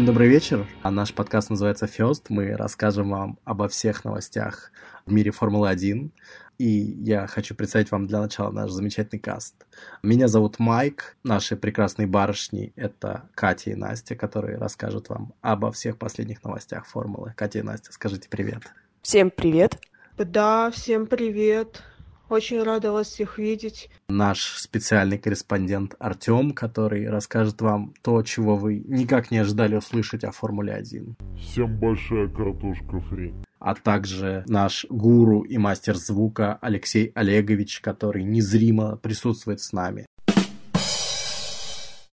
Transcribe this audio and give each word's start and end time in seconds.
Всем 0.00 0.06
добрый 0.06 0.28
вечер. 0.28 0.66
А 0.82 0.90
наш 0.90 1.12
подкаст 1.12 1.50
называется 1.50 1.84
First. 1.84 2.28
Мы 2.30 2.56
расскажем 2.56 3.10
вам 3.10 3.38
обо 3.44 3.68
всех 3.68 4.02
новостях 4.02 4.72
в 5.04 5.12
мире 5.12 5.30
Формулы-1. 5.30 6.08
И 6.56 6.66
я 6.66 7.26
хочу 7.26 7.54
представить 7.54 7.90
вам 7.90 8.06
для 8.06 8.18
начала 8.22 8.50
наш 8.50 8.70
замечательный 8.70 9.18
каст. 9.18 9.54
Меня 10.02 10.26
зовут 10.26 10.58
Майк. 10.58 11.18
Наши 11.22 11.54
прекрасные 11.54 12.06
барышни— 12.06 12.72
это 12.76 13.28
Катя 13.34 13.72
и 13.72 13.74
Настя, 13.74 14.16
которые 14.16 14.56
расскажут 14.56 15.10
вам 15.10 15.34
обо 15.42 15.70
всех 15.70 15.98
последних 15.98 16.44
новостях 16.44 16.86
Формулы. 16.86 17.34
Катя 17.36 17.58
и 17.58 17.62
Настя, 17.62 17.92
скажите 17.92 18.30
привет. 18.30 18.62
Всем 19.02 19.30
привет. 19.30 19.78
Да, 20.16 20.70
всем 20.70 21.08
привет. 21.08 21.82
Очень 22.30 22.62
рада 22.62 22.92
вас 22.92 23.08
всех 23.08 23.38
видеть. 23.38 23.90
Наш 24.08 24.56
специальный 24.56 25.18
корреспондент 25.18 25.96
Артем, 25.98 26.52
который 26.52 27.10
расскажет 27.10 27.60
вам 27.60 27.92
то, 28.02 28.22
чего 28.22 28.54
вы 28.56 28.84
никак 28.86 29.32
не 29.32 29.38
ожидали 29.38 29.74
услышать 29.74 30.22
о 30.22 30.30
Формуле 30.30 30.72
1. 30.74 31.16
Всем 31.36 31.76
большая 31.80 32.28
картошка 32.28 33.00
фри. 33.00 33.34
А 33.58 33.74
также 33.74 34.44
наш 34.46 34.86
гуру 34.88 35.40
и 35.40 35.58
мастер 35.58 35.96
звука 35.96 36.56
Алексей 36.62 37.10
Олегович, 37.16 37.80
который 37.80 38.22
незримо 38.22 38.96
присутствует 38.96 39.60
с 39.60 39.72
нами. 39.72 40.06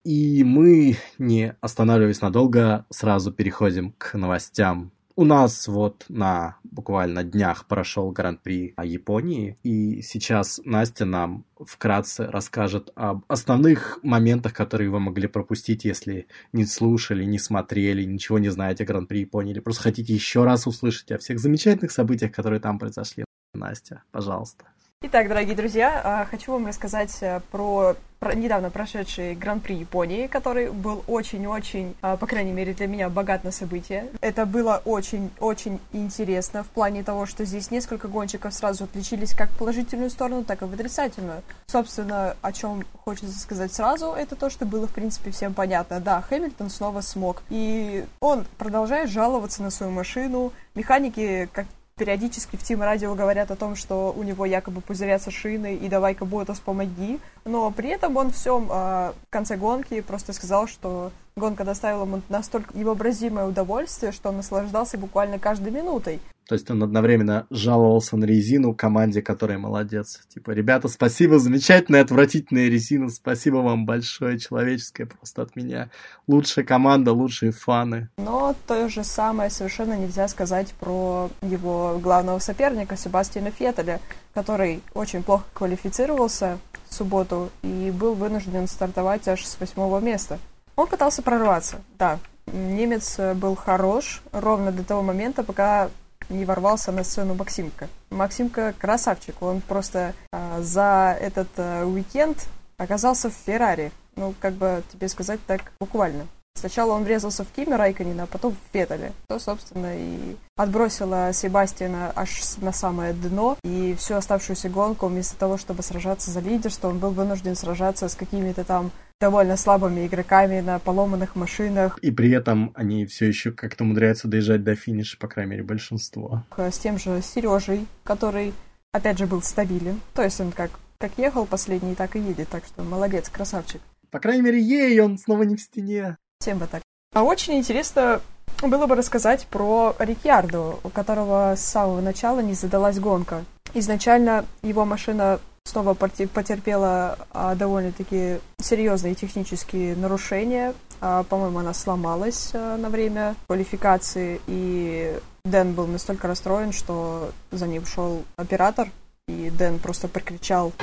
И 0.06 0.44
мы, 0.44 0.98
не 1.18 1.56
останавливаясь 1.60 2.22
надолго, 2.22 2.86
сразу 2.92 3.32
переходим 3.32 3.96
к 3.98 4.14
новостям 4.14 4.92
у 5.16 5.26
нас 5.26 5.68
вот 5.68 6.06
на 6.10 6.58
буквально 6.64 7.24
днях 7.24 7.68
прошел 7.68 8.12
Гран-при 8.12 8.74
Японии, 8.84 9.58
и 9.64 10.02
сейчас 10.02 10.60
Настя 10.66 11.06
нам 11.06 11.46
вкратце 11.60 12.26
расскажет 12.28 12.92
об 12.96 13.24
основных 13.28 14.00
моментах, 14.04 14.54
которые 14.54 14.90
вы 14.90 15.00
могли 15.00 15.28
пропустить, 15.28 15.86
если 15.86 16.28
не 16.52 16.66
слушали, 16.66 17.24
не 17.24 17.40
смотрели, 17.40 18.04
ничего 18.04 18.40
не 18.40 18.50
знаете 18.50 18.84
о 18.84 18.88
Гран-при 18.88 19.20
Японии, 19.20 19.52
или 19.52 19.60
просто 19.60 19.84
хотите 19.84 20.14
еще 20.14 20.44
раз 20.44 20.68
услышать 20.68 21.12
о 21.12 21.18
всех 21.18 21.40
замечательных 21.40 21.92
событиях, 21.92 22.32
которые 22.32 22.60
там 22.60 22.80
произошли. 22.80 23.26
Настя, 23.54 24.04
пожалуйста. 24.12 24.66
Итак, 25.06 25.28
дорогие 25.28 25.54
друзья, 25.54 26.02
а, 26.02 26.26
хочу 26.26 26.54
вам 26.54 26.66
рассказать 26.66 27.12
э, 27.20 27.42
про, 27.52 27.98
про 28.20 28.36
недавно 28.36 28.70
прошедший 28.70 29.36
Гран-при 29.36 29.74
Японии, 29.74 30.28
который 30.28 30.72
был 30.72 31.04
очень-очень, 31.08 31.94
а, 32.02 32.16
по 32.16 32.26
крайней 32.26 32.54
мере 32.54 32.74
для 32.74 32.88
меня, 32.88 33.10
богат 33.10 33.44
на 33.44 33.52
события. 33.52 34.08
Это 34.22 34.46
было 34.46 34.82
очень-очень 34.86 35.82
интересно 35.92 36.64
в 36.64 36.68
плане 36.68 37.04
того, 37.04 37.26
что 37.26 37.44
здесь 37.44 37.70
несколько 37.70 38.08
гонщиков 38.08 38.54
сразу 38.54 38.86
отличились 38.86 39.34
как 39.34 39.50
в 39.50 39.58
положительную 39.58 40.10
сторону, 40.10 40.46
так 40.46 40.62
и 40.62 40.66
в 40.66 40.74
отрицательную. 40.74 41.42
Собственно, 41.68 42.38
о 42.42 42.54
чем 42.54 42.86
хочется 43.04 43.38
сказать 43.38 43.74
сразу, 43.74 44.14
это 44.14 44.38
то, 44.38 44.50
что 44.50 44.66
было, 44.66 44.88
в 44.88 44.94
принципе, 44.94 45.32
всем 45.32 45.54
понятно. 45.54 46.00
Да, 46.00 46.22
Хэмилтон 46.22 46.70
снова 46.70 47.02
смог. 47.02 47.44
И 47.50 48.06
он 48.22 48.46
продолжает 48.58 49.10
жаловаться 49.10 49.64
на 49.64 49.70
свою 49.70 49.92
машину. 49.92 50.54
Механики, 50.76 51.50
как 51.52 51.66
периодически 51.96 52.56
в 52.56 52.64
Тим 52.64 52.82
Радио 52.82 53.14
говорят 53.16 53.52
о 53.52 53.56
том, 53.56 53.76
что 53.76 54.14
у 54.16 54.24
него 54.24 54.46
якобы 54.46 54.82
пузырятся 54.82 55.32
шины, 55.32 55.76
и 55.76 55.88
давай-ка 55.88 56.26
Ботас 56.26 56.60
помоги. 56.60 57.20
Но 57.46 57.70
при 57.72 57.90
этом 57.90 58.18
он 58.18 58.32
всем 58.32 58.70
э, 58.72 59.12
в 59.12 59.30
конце 59.30 59.58
гонки 59.58 60.02
просто 60.02 60.34
сказал, 60.34 60.68
что 60.68 61.12
гонка 61.36 61.64
доставила 61.64 62.04
ему 62.04 62.22
настолько 62.30 62.78
невообразимое 62.78 63.46
удовольствие, 63.46 64.12
что 64.12 64.30
он 64.30 64.38
наслаждался 64.38 64.98
буквально 64.98 65.40
каждой 65.40 65.72
минутой. 65.72 66.20
То 66.48 66.56
есть 66.56 66.70
он 66.70 66.84
одновременно 66.84 67.48
жаловался 67.50 68.18
на 68.18 68.26
резину 68.26 68.74
команде, 68.74 69.22
которая 69.22 69.58
молодец. 69.58 70.22
Типа, 70.28 70.52
ребята, 70.52 70.88
спасибо, 70.90 71.40
замечательная, 71.40 72.02
отвратительная 72.02 72.68
резина, 72.68 73.10
спасибо 73.10 73.58
вам 73.58 73.86
большое, 73.86 74.40
человеческое 74.40 75.06
просто 75.06 75.42
от 75.44 75.56
меня. 75.56 75.90
Лучшая 76.28 76.66
команда, 76.66 77.14
лучшие 77.14 77.52
фаны. 77.52 78.10
Но 78.18 78.56
то 78.68 78.90
же 78.90 79.04
самое 79.04 79.50
совершенно 79.50 79.98
нельзя 79.98 80.28
сказать 80.28 80.74
про 80.80 81.30
его 81.42 82.00
главного 82.02 82.40
соперника 82.40 82.98
Себастьяна 82.98 83.52
Феттеля, 83.52 84.02
который 84.34 84.82
очень 84.94 85.24
плохо 85.24 85.46
квалифицировался 85.54 86.60
в 86.90 86.94
субботу 86.94 87.50
и 87.62 87.92
был 87.92 88.16
вынужден 88.16 88.68
стартовать 88.68 89.28
аж 89.28 89.46
с 89.46 89.60
восьмого 89.60 90.00
места. 90.00 90.40
Он 90.76 90.88
пытался 90.88 91.22
прорваться, 91.22 91.82
да. 91.98 92.20
Немец 92.52 93.18
был 93.36 93.56
хорош 93.56 94.22
ровно 94.34 94.72
до 94.72 94.84
того 94.84 95.02
момента, 95.02 95.44
пока 95.44 95.90
не 96.34 96.46
ворвался 96.46 96.92
на 96.92 97.04
сцену 97.04 97.36
Максимка. 97.36 97.88
Максимка 98.10 98.74
красавчик, 98.78 99.42
он 99.42 99.62
просто 99.62 100.14
а, 100.32 100.62
за 100.62 101.18
этот 101.20 101.48
а, 101.58 101.86
уикенд 101.86 102.38
оказался 102.78 103.30
в 103.30 103.34
Феррари. 103.34 103.92
Ну, 104.16 104.34
как 104.40 104.54
бы 104.54 104.84
тебе 104.92 105.08
сказать 105.08 105.40
так 105.48 105.72
буквально. 105.80 106.28
Сначала 106.56 106.94
он 106.94 107.04
врезался 107.04 107.44
в 107.44 107.48
Киме 107.50 107.76
Райконина, 107.76 108.24
а 108.24 108.28
потом 108.28 108.54
в 108.54 108.74
Феттеле. 108.74 109.12
То, 109.28 109.40
собственно, 109.40 109.98
и 109.98 110.36
отбросило 110.56 111.32
Себастьяна 111.34 112.12
аж 112.16 112.58
на 112.62 112.72
самое 112.72 113.14
дно. 113.14 113.58
И 113.64 113.96
всю 113.98 114.16
оставшуюся 114.16 114.70
гонку, 114.70 115.08
вместо 115.08 115.38
того, 115.38 115.58
чтобы 115.58 115.84
сражаться 115.84 116.32
за 116.32 116.40
лидерство, 116.40 116.88
он 116.88 117.00
был 117.00 117.10
вынужден 117.10 117.56
сражаться 117.56 118.08
с 118.08 118.16
какими-то 118.16 118.64
там 118.64 118.92
довольно 119.20 119.58
слабыми 119.58 120.06
игроками 120.06 120.60
на 120.60 120.80
поломанных 120.80 121.36
машинах. 121.36 121.98
И 122.02 122.12
при 122.12 122.32
этом 122.32 122.72
они 122.76 123.06
все 123.06 123.28
еще 123.28 123.52
как-то 123.52 123.84
умудряются 123.84 124.28
доезжать 124.28 124.64
до 124.64 124.76
финиша, 124.76 125.18
по 125.18 125.28
крайней 125.28 125.52
мере, 125.52 125.64
большинство. 125.64 126.44
С 126.58 126.78
тем 126.78 126.98
же 126.98 127.22
Сережей, 127.22 127.88
который, 128.04 128.54
опять 128.92 129.18
же, 129.18 129.26
был 129.26 129.42
стабилен. 129.42 130.02
То 130.14 130.24
есть 130.24 130.40
он 130.42 130.52
как, 130.52 130.72
как 130.98 131.12
ехал 131.18 131.46
последний, 131.46 131.96
так 131.96 132.16
и 132.16 132.20
едет. 132.20 132.50
Так 132.50 132.66
что 132.66 132.84
молодец, 132.84 133.30
красавчик. 133.30 133.82
По 134.12 134.20
крайней 134.20 134.44
мере, 134.44 134.62
ей 134.62 135.00
он 135.00 135.18
снова 135.18 135.44
не 135.44 135.56
в 135.56 135.62
стене. 135.62 136.18
Всем 136.44 136.58
бы 136.58 136.68
так. 136.68 136.82
А 137.16 137.24
очень 137.24 137.54
интересно 137.54 138.20
было 138.62 138.86
бы 138.86 138.96
рассказать 138.96 139.48
про 139.48 139.96
Рикьярдо, 139.98 140.76
у 140.84 140.90
которого 140.90 141.56
с 141.56 141.62
самого 141.62 142.02
начала 142.02 142.42
не 142.42 142.54
задалась 142.54 143.00
гонка. 143.00 143.46
Изначально 143.74 144.44
его 144.62 144.84
машина 144.84 145.40
снова 145.64 145.94
потерпела 145.94 147.18
а, 147.32 147.56
довольно-таки 147.56 148.40
серьезные 148.60 149.16
технические 149.16 149.96
нарушения. 149.96 150.74
А, 151.00 151.24
по-моему, 151.24 151.60
она 151.60 151.74
сломалась 151.74 152.50
а, 152.54 152.76
на 152.76 152.90
время 152.90 153.36
квалификации, 153.48 154.42
и 154.46 155.18
Дэн 155.46 155.72
был 155.72 155.88
настолько 155.88 156.28
расстроен, 156.28 156.74
что 156.74 157.32
за 157.52 157.68
ним 157.68 157.86
шел 157.86 158.24
оператор, 158.36 158.90
и 159.30 159.50
Дэн 159.50 159.80
просто 159.80 160.10
прикричал 160.10 160.74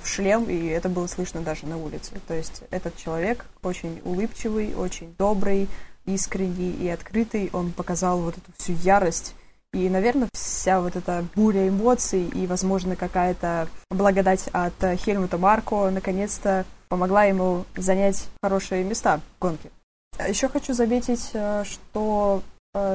в 0.00 0.08
шлем, 0.08 0.44
и 0.44 0.66
это 0.66 0.88
было 0.88 1.06
слышно 1.06 1.40
даже 1.40 1.66
на 1.66 1.76
улице. 1.76 2.12
То 2.26 2.34
есть 2.34 2.62
этот 2.70 2.96
человек 2.96 3.46
очень 3.62 4.00
улыбчивый, 4.04 4.74
очень 4.74 5.14
добрый, 5.18 5.68
искренний 6.04 6.70
и 6.70 6.88
открытый. 6.88 7.50
Он 7.52 7.72
показал 7.72 8.20
вот 8.20 8.36
эту 8.38 8.50
всю 8.58 8.72
ярость 8.72 9.34
и, 9.72 9.90
наверное, 9.90 10.28
вся 10.32 10.80
вот 10.80 10.96
эта 10.96 11.24
буря 11.34 11.68
эмоций 11.68 12.24
и, 12.24 12.46
возможно, 12.46 12.96
какая-то 12.96 13.68
благодать 13.90 14.48
от 14.52 14.74
Хельмута 15.04 15.36
Марко 15.36 15.90
наконец-то 15.90 16.64
помогла 16.88 17.24
ему 17.24 17.64
занять 17.76 18.28
хорошие 18.42 18.84
места 18.84 19.18
в 19.18 19.42
гонке. 19.42 19.70
Еще 20.26 20.48
хочу 20.48 20.72
заметить, 20.72 21.30
э, 21.34 21.64
что 21.64 22.42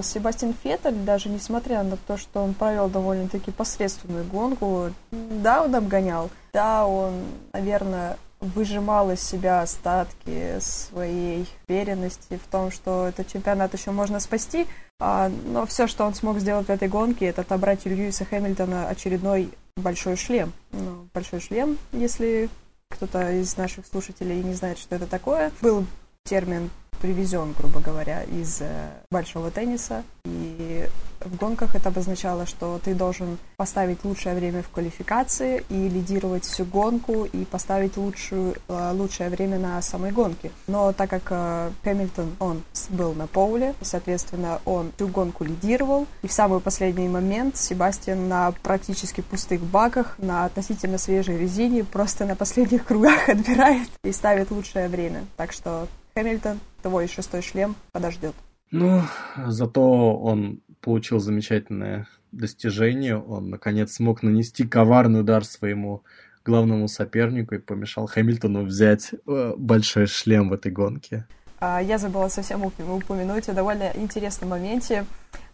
Себастьян 0.03 0.53
Феттель, 0.64 0.96
даже 1.06 1.30
несмотря 1.30 1.84
на 1.84 1.97
то, 1.97 2.18
что 2.18 2.42
он 2.42 2.53
провел 2.53 2.90
довольно-таки 2.90 3.52
посредственную 3.52 4.25
гонку, 4.25 4.92
да, 5.12 5.64
он 5.64 5.75
обгонял, 5.75 6.30
да, 6.53 6.86
он, 6.86 7.24
наверное, 7.53 8.18
выжимал 8.42 9.12
из 9.12 9.22
себя 9.22 9.62
остатки 9.62 10.60
своей 10.60 11.48
уверенности 11.68 12.39
в 12.44 12.51
том, 12.51 12.72
что 12.72 13.07
этот 13.07 13.28
чемпионат 13.28 13.74
еще 13.74 13.92
можно 13.92 14.19
спасти, 14.19 14.68
а, 15.00 15.30
но 15.30 15.66
все, 15.66 15.88
что 15.88 16.06
он 16.06 16.13
смог 16.13 16.39
сделать 16.39 16.68
в 16.68 16.72
этой 16.72 16.88
гонке, 16.88 17.28
это 17.28 17.42
отобрать 17.42 17.86
у 17.86 17.89
Льюиса 17.89 18.25
Хэмилтона 18.25 18.88
очередной 18.88 19.51
большой 19.78 20.16
шлем. 20.16 20.54
Ну, 20.72 21.07
большой 21.13 21.39
шлем, 21.39 21.78
если 21.92 22.50
кто-то 22.89 23.31
из 23.31 23.56
наших 23.57 23.86
слушателей 23.86 24.44
не 24.44 24.54
знает, 24.54 24.78
что 24.78 24.95
это 24.95 25.07
такое, 25.07 25.51
был 25.62 25.86
термин 26.24 26.69
привезен, 27.01 27.53
грубо 27.57 27.80
говоря, 27.80 28.24
из 28.24 28.62
э, 28.62 28.89
большого 29.09 29.51
тенниса. 29.51 30.03
И 30.25 30.88
в 31.19 31.36
гонках 31.36 31.75
это 31.75 31.89
обозначало, 31.89 32.45
что 32.45 32.80
ты 32.83 32.94
должен 32.94 33.38
поставить 33.57 34.03
лучшее 34.03 34.36
время 34.36 34.63
в 34.63 34.69
квалификации 34.69 35.63
и 35.69 35.89
лидировать 35.89 36.45
всю 36.45 36.65
гонку 36.65 37.25
и 37.25 37.45
поставить 37.45 37.98
лучшую, 37.98 38.56
э, 38.68 38.92
лучшее 38.94 39.30
время 39.30 39.59
на 39.59 39.81
самой 39.81 40.12
гонке. 40.12 40.51
Но 40.68 40.94
так 40.94 41.09
как 41.09 41.24
э, 41.30 41.71
Хэмилтон, 41.83 42.36
он 42.39 42.63
был 42.89 43.13
на 43.13 43.27
поле, 43.27 43.74
соответственно, 43.81 44.62
он 44.65 44.92
всю 44.95 45.07
гонку 45.07 45.44
лидировал, 45.44 46.07
и 46.21 46.27
в 46.27 46.33
самый 46.33 46.59
последний 46.59 47.07
момент 47.07 47.57
Себастьян 47.57 48.27
на 48.27 48.51
практически 48.51 49.21
пустых 49.21 49.62
баках, 49.62 50.15
на 50.19 50.45
относительно 50.45 50.97
свежей 50.97 51.38
резине, 51.38 51.83
просто 51.83 52.25
на 52.25 52.36
последних 52.36 52.86
кругах 52.86 53.30
отбирает 53.30 53.89
и 54.04 54.12
ставит 54.12 54.51
лучшее 54.51 54.88
время. 54.88 55.25
Так 55.38 55.51
что 55.51 55.88
Хэмилтон, 56.15 56.59
твой 56.81 57.07
шестой 57.07 57.42
шлем 57.42 57.75
подождет. 57.92 58.33
Ну, 58.72 59.01
зато 59.48 60.16
он 60.18 60.62
получил 60.80 61.19
замечательное 61.19 62.07
достижение. 62.31 63.18
Он, 63.18 63.50
наконец, 63.50 63.94
смог 63.94 64.24
нанести 64.24 64.66
коварный 64.66 65.22
удар 65.22 65.44
своему 65.44 66.04
главному 66.45 66.88
сопернику 66.88 67.56
и 67.56 67.60
помешал 67.60 68.07
Хэмилтону 68.07 68.63
взять 68.63 69.12
э, 69.13 69.54
большой 69.57 70.07
шлем 70.07 70.50
в 70.50 70.54
этой 70.54 70.72
гонке. 70.72 71.25
А, 71.60 71.80
я 71.80 72.00
забыла 72.00 72.28
совсем 72.30 72.66
упомянуть 72.66 73.48
о 73.48 73.54
довольно 73.54 73.92
интересном 73.94 74.50
моменте. 74.50 75.06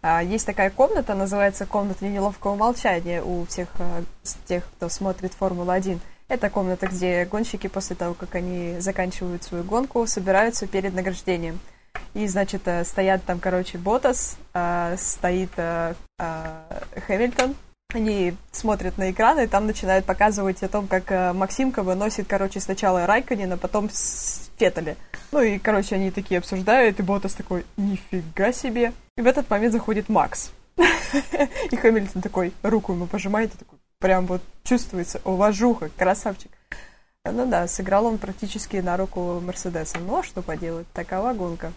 А, 0.01 0.23
есть 0.23 0.45
такая 0.45 0.69
комната, 0.69 1.15
называется 1.15 1.65
комната 1.65 2.07
неловкого 2.07 2.55
молчания 2.55 3.21
у 3.21 3.45
всех 3.45 3.67
а, 3.79 4.03
тех, 4.45 4.63
кто 4.77 4.87
смотрит 4.87 5.33
Формулу-1. 5.33 5.99
Это 6.27 6.49
комната, 6.49 6.87
где 6.87 7.25
гонщики 7.25 7.67
после 7.67 7.95
того, 7.95 8.13
как 8.13 8.35
они 8.35 8.79
заканчивают 8.79 9.43
свою 9.43 9.63
гонку, 9.63 10.05
собираются 10.07 10.67
перед 10.67 10.93
награждением. 10.93 11.59
И, 12.13 12.27
значит, 12.27 12.61
э, 12.65 12.83
стоят 12.83 13.23
там, 13.23 13.39
короче, 13.39 13.77
Ботас, 13.77 14.37
стоит 14.97 15.51
Хэмилтон, 17.07 17.55
они 17.93 18.35
смотрят 18.51 18.97
на 18.97 19.11
экраны, 19.11 19.45
и 19.45 19.47
там 19.47 19.65
начинают 19.65 20.05
показывать 20.05 20.61
о 20.61 20.67
том, 20.67 20.87
как 20.87 21.09
э, 21.09 21.31
Максимка 21.31 21.83
выносит, 21.83 22.27
короче, 22.27 22.59
сначала 22.59 23.07
Райконина, 23.07 23.57
потом 23.57 23.89
Феттеля. 24.57 24.97
Ну 25.31 25.41
и, 25.41 25.57
короче, 25.57 25.95
они 25.95 26.11
такие 26.11 26.39
обсуждают, 26.39 26.99
и 26.99 27.03
Ботас 27.03 27.33
такой, 27.33 27.65
нифига 27.77 28.51
себе. 28.51 28.91
И 29.15 29.21
в 29.21 29.25
этот 29.25 29.49
момент 29.49 29.71
заходит 29.71 30.09
Макс. 30.09 30.51
И 31.71 31.75
Хэмилтон 31.77 32.21
такой, 32.21 32.51
руку 32.61 32.91
ему 32.91 33.07
пожимает, 33.07 33.55
и 33.55 33.57
такой, 33.57 33.79
прям 33.99 34.25
вот 34.25 34.41
чувствуется, 34.63 35.21
уважуха, 35.23 35.89
красавчик. 35.97 36.51
Ну 37.25 37.45
да, 37.45 37.67
сыграл 37.67 38.05
он 38.05 38.17
практически 38.17 38.77
на 38.77 38.95
руку 38.95 39.41
Мерседеса. 39.41 39.97
Ну 39.99 40.19
а 40.19 40.23
что 40.23 40.41
поделать, 40.41 40.87
такова 40.93 41.33
гонка. 41.33 41.73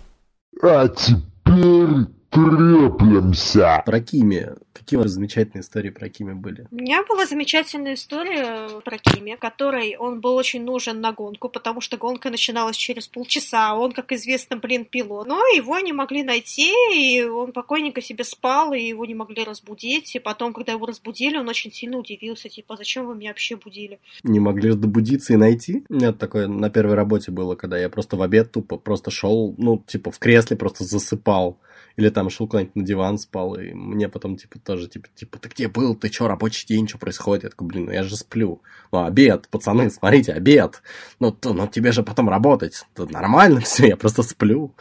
А 0.63 0.89
теперь 0.89 2.07
треплемся. 2.31 3.83
Про 3.85 4.01
Кими. 4.01 4.51
Какие 4.73 4.99
у 4.99 5.03
вас 5.03 5.13
замечательные 5.13 5.63
истории 5.63 5.91
про 5.91 6.09
Кими 6.09 6.33
были? 6.33 6.67
У 6.71 6.77
меня 6.77 7.05
была 7.05 7.27
замечательная 7.27 7.95
история 7.95 8.81
про 8.85 8.99
Кими, 8.99 9.37
которой 9.37 9.97
он 9.97 10.21
был 10.21 10.37
очень 10.37 10.65
нужен 10.65 11.01
на 11.01 11.13
гонку, 11.13 11.49
потому 11.49 11.81
что 11.81 11.97
гонка 11.97 12.31
начиналась 12.31 12.77
через 12.77 13.09
полчаса. 13.09 13.75
Он, 13.75 13.93
как 13.93 14.13
известно, 14.13 14.57
блин, 14.57 14.85
пилот. 14.85 15.27
Но 15.27 15.39
его 15.55 15.79
не 15.81 15.93
могли 15.93 16.23
найти, 16.23 16.73
и 16.95 17.23
он 17.23 17.53
покойненько 17.53 18.01
себе 18.01 18.25
спал, 18.25 18.73
и 18.73 18.81
его 18.81 19.05
не 19.05 19.15
могли 19.15 19.45
разбудить. 19.45 20.15
И 20.15 20.19
потом, 20.19 20.53
когда 20.53 20.73
его 20.73 20.87
разбудили, 20.87 21.37
он 21.37 21.49
очень 21.49 21.73
сильно 21.73 21.99
удивился, 21.99 22.49
типа, 22.49 22.77
зачем 22.77 23.07
вы 23.07 23.17
меня 23.17 23.31
вообще 23.31 23.57
будили? 23.57 23.99
Не 24.23 24.41
могли 24.41 24.73
добудиться 24.75 25.33
и 25.33 25.37
найти? 25.37 25.85
У 25.89 25.95
меня 25.95 26.13
такое 26.13 26.47
на 26.47 26.71
первой 26.71 26.95
работе 26.95 27.33
было, 27.33 27.57
когда 27.57 27.77
я 27.77 27.89
просто 27.89 28.17
в 28.17 28.23
обед 28.23 28.53
тупо 28.53 28.77
просто 28.77 29.11
шел, 29.11 29.55
ну, 29.59 29.83
типа, 29.87 30.11
в 30.11 30.19
кресле 30.19 30.57
просто 30.57 30.85
засыпал 30.85 31.59
или 32.01 32.09
там 32.09 32.31
шел 32.31 32.49
куда-нибудь 32.49 32.77
на 32.77 32.83
диван 32.83 33.19
спал, 33.19 33.55
и 33.55 33.73
мне 33.73 34.09
потом, 34.09 34.37
типа, 34.37 34.59
тоже, 34.59 34.89
типа, 34.89 35.09
типа, 35.15 35.39
ты 35.39 35.49
где 35.49 35.69
был, 35.69 35.95
ты 35.95 36.09
чё, 36.09 36.27
рабочий 36.27 36.67
день, 36.67 36.89
что 36.89 36.99
происходит? 36.99 37.45
Я 37.45 37.51
такой, 37.51 37.69
блин, 37.69 37.85
ну 37.87 37.93
я 37.93 38.03
же 38.03 38.17
сплю. 38.17 38.63
Ну, 38.93 39.05
обед, 39.05 39.49
пацаны, 39.49 39.91
смотрите, 39.91 40.33
обед. 40.33 40.83
Ну, 41.21 41.31
то, 41.31 41.53
ну 41.53 41.67
тебе 41.69 41.93
же 41.93 42.03
потом 42.03 42.29
работать. 42.29 42.85
Тут 42.95 43.13
нормально 43.13 43.61
все, 43.65 43.87
я 43.89 43.97
просто 43.97 44.23
сплю. 44.23 44.75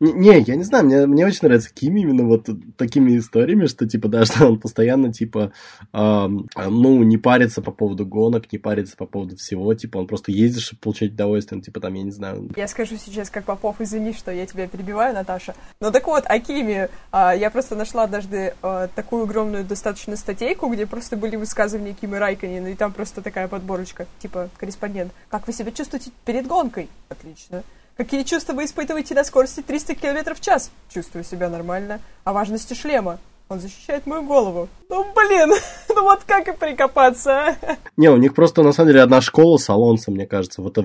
Не, 0.00 0.40
я 0.40 0.56
не 0.56 0.64
знаю, 0.64 0.84
мне, 0.84 1.06
мне 1.06 1.24
очень 1.24 1.40
нравится 1.42 1.72
Кими 1.72 2.00
именно 2.00 2.24
вот 2.24 2.48
такими 2.76 3.16
историями, 3.16 3.66
что, 3.66 3.86
типа, 3.88 4.08
да, 4.08 4.24
что 4.26 4.46
он 4.46 4.58
постоянно, 4.58 5.12
типа, 5.12 5.52
э, 5.92 6.28
ну, 6.28 7.02
не 7.02 7.16
парится 7.16 7.62
по 7.62 7.70
поводу 7.70 8.04
гонок, 8.04 8.52
не 8.52 8.58
парится 8.58 8.96
по 8.96 9.06
поводу 9.06 9.36
всего, 9.36 9.72
типа, 9.74 9.98
он 9.98 10.06
просто 10.06 10.32
ездит, 10.32 10.62
чтобы 10.62 10.80
получать 10.80 11.12
удовольствие, 11.12 11.58
ну, 11.58 11.62
типа, 11.62 11.80
там, 11.80 11.94
я 11.94 12.02
не 12.02 12.10
знаю. 12.10 12.50
Я 12.56 12.68
скажу 12.68 12.96
сейчас, 12.96 13.30
как 13.30 13.44
Попов, 13.44 13.80
извини, 13.80 14.12
что 14.12 14.30
я 14.32 14.46
тебя 14.46 14.66
перебиваю, 14.66 15.14
Наташа. 15.14 15.54
Ну, 15.80 15.90
так 15.90 16.06
вот, 16.06 16.15
Акими, 16.26 16.88
а, 17.12 17.34
я 17.34 17.50
просто 17.50 17.76
нашла 17.76 18.04
однажды 18.04 18.54
а, 18.62 18.88
такую 18.94 19.24
огромную 19.24 19.64
достаточно 19.64 20.16
статейку, 20.16 20.68
где 20.68 20.86
просто 20.86 21.16
были 21.16 21.36
высказывания 21.36 21.92
Кимы 21.92 22.18
Райконина, 22.18 22.68
и 22.68 22.74
там 22.74 22.92
просто 22.92 23.20
такая 23.20 23.48
подборочка, 23.48 24.06
типа, 24.20 24.48
корреспондент. 24.56 25.12
Как 25.28 25.46
вы 25.46 25.52
себя 25.52 25.72
чувствуете 25.72 26.10
перед 26.24 26.46
гонкой? 26.46 26.88
Отлично. 27.10 27.62
Какие 27.96 28.22
чувства 28.22 28.52
вы 28.52 28.64
испытываете 28.64 29.14
на 29.14 29.24
скорости 29.24 29.62
300 29.62 29.94
км 29.94 30.34
в 30.34 30.40
час? 30.40 30.70
Чувствую 30.88 31.24
себя 31.24 31.48
нормально. 31.48 32.00
О 32.24 32.32
важности 32.32 32.74
шлема. 32.74 33.18
Он 33.48 33.60
защищает 33.60 34.06
мою 34.06 34.24
голову. 34.24 34.68
Ну, 34.88 35.06
блин, 35.14 35.52
ну 35.88 36.02
вот 36.02 36.24
как 36.26 36.48
и 36.48 36.52
прикопаться, 36.52 37.30
а? 37.30 37.76
Не, 37.96 38.10
у 38.10 38.16
них 38.16 38.34
просто, 38.34 38.64
на 38.64 38.72
самом 38.72 38.88
деле, 38.88 39.02
одна 39.02 39.20
школа 39.20 39.56
с 39.56 39.70
Алонсо, 39.70 40.10
мне 40.10 40.26
кажется. 40.26 40.62
Вот, 40.62 40.76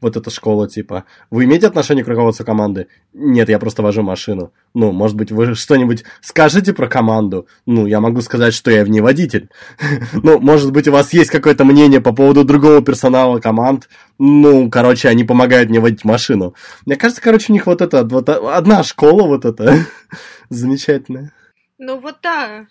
вот 0.00 0.16
эта 0.16 0.30
школа, 0.30 0.68
типа, 0.68 1.02
вы 1.30 1.44
имеете 1.44 1.66
отношение 1.66 2.04
к 2.04 2.08
руководству 2.08 2.46
команды? 2.46 2.86
Нет, 3.12 3.48
я 3.48 3.58
просто 3.58 3.82
вожу 3.82 4.02
машину. 4.02 4.52
Ну, 4.72 4.92
может 4.92 5.16
быть, 5.16 5.32
вы 5.32 5.56
что-нибудь 5.56 6.04
скажете 6.20 6.72
про 6.72 6.88
команду? 6.88 7.48
Ну, 7.66 7.86
я 7.86 7.98
могу 7.98 8.20
сказать, 8.20 8.54
что 8.54 8.70
я 8.70 8.84
в 8.84 8.88
ней 8.88 9.00
водитель. 9.00 9.50
Ну, 10.12 10.38
может 10.38 10.72
быть, 10.72 10.88
у 10.88 10.92
вас 10.92 11.12
есть 11.12 11.30
какое-то 11.30 11.64
мнение 11.64 12.00
по 12.00 12.12
поводу 12.12 12.44
другого 12.44 12.82
персонала 12.82 13.40
команд? 13.40 13.88
Ну, 14.18 14.70
короче, 14.70 15.08
они 15.08 15.24
помогают 15.24 15.70
мне 15.70 15.80
водить 15.80 16.04
машину. 16.04 16.54
Мне 16.84 16.96
кажется, 16.96 17.22
короче, 17.22 17.52
у 17.52 17.52
них 17.52 17.66
вот 17.66 17.80
это, 17.80 18.04
вот 18.04 18.28
одна 18.28 18.82
школа 18.82 19.26
вот 19.26 19.44
эта 19.44 19.86
замечательная. 20.50 21.32
Ну 21.78 21.98
вот 22.00 22.20
да, 22.22 22.66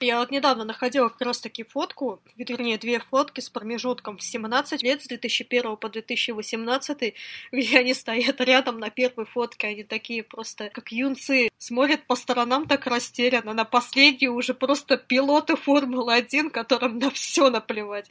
я 0.00 0.18
вот 0.18 0.30
недавно 0.30 0.64
находила 0.64 1.08
как 1.08 1.20
раз-таки 1.22 1.64
фотку, 1.64 2.20
вернее, 2.36 2.78
две 2.78 3.00
фотки 3.00 3.40
с 3.40 3.48
промежутком 3.48 4.18
в 4.18 4.22
17 4.22 4.82
лет, 4.82 5.02
с 5.02 5.06
2001 5.06 5.76
по 5.76 5.88
2018, 5.88 7.14
где 7.52 7.78
они 7.78 7.94
стоят 7.94 8.40
рядом 8.40 8.78
на 8.78 8.90
первой 8.90 9.26
фотке, 9.26 9.68
они 9.68 9.84
такие 9.84 10.22
просто 10.22 10.70
как 10.70 10.92
юнцы, 10.92 11.50
смотрят 11.58 12.04
по 12.06 12.16
сторонам 12.16 12.66
так 12.66 12.86
растерянно, 12.86 13.52
на 13.52 13.64
последнюю 13.64 14.34
уже 14.34 14.54
просто 14.54 14.96
пилоты 14.96 15.56
Формулы-1, 15.56 16.50
которым 16.50 16.98
на 16.98 17.10
все 17.10 17.50
наплевать. 17.50 18.10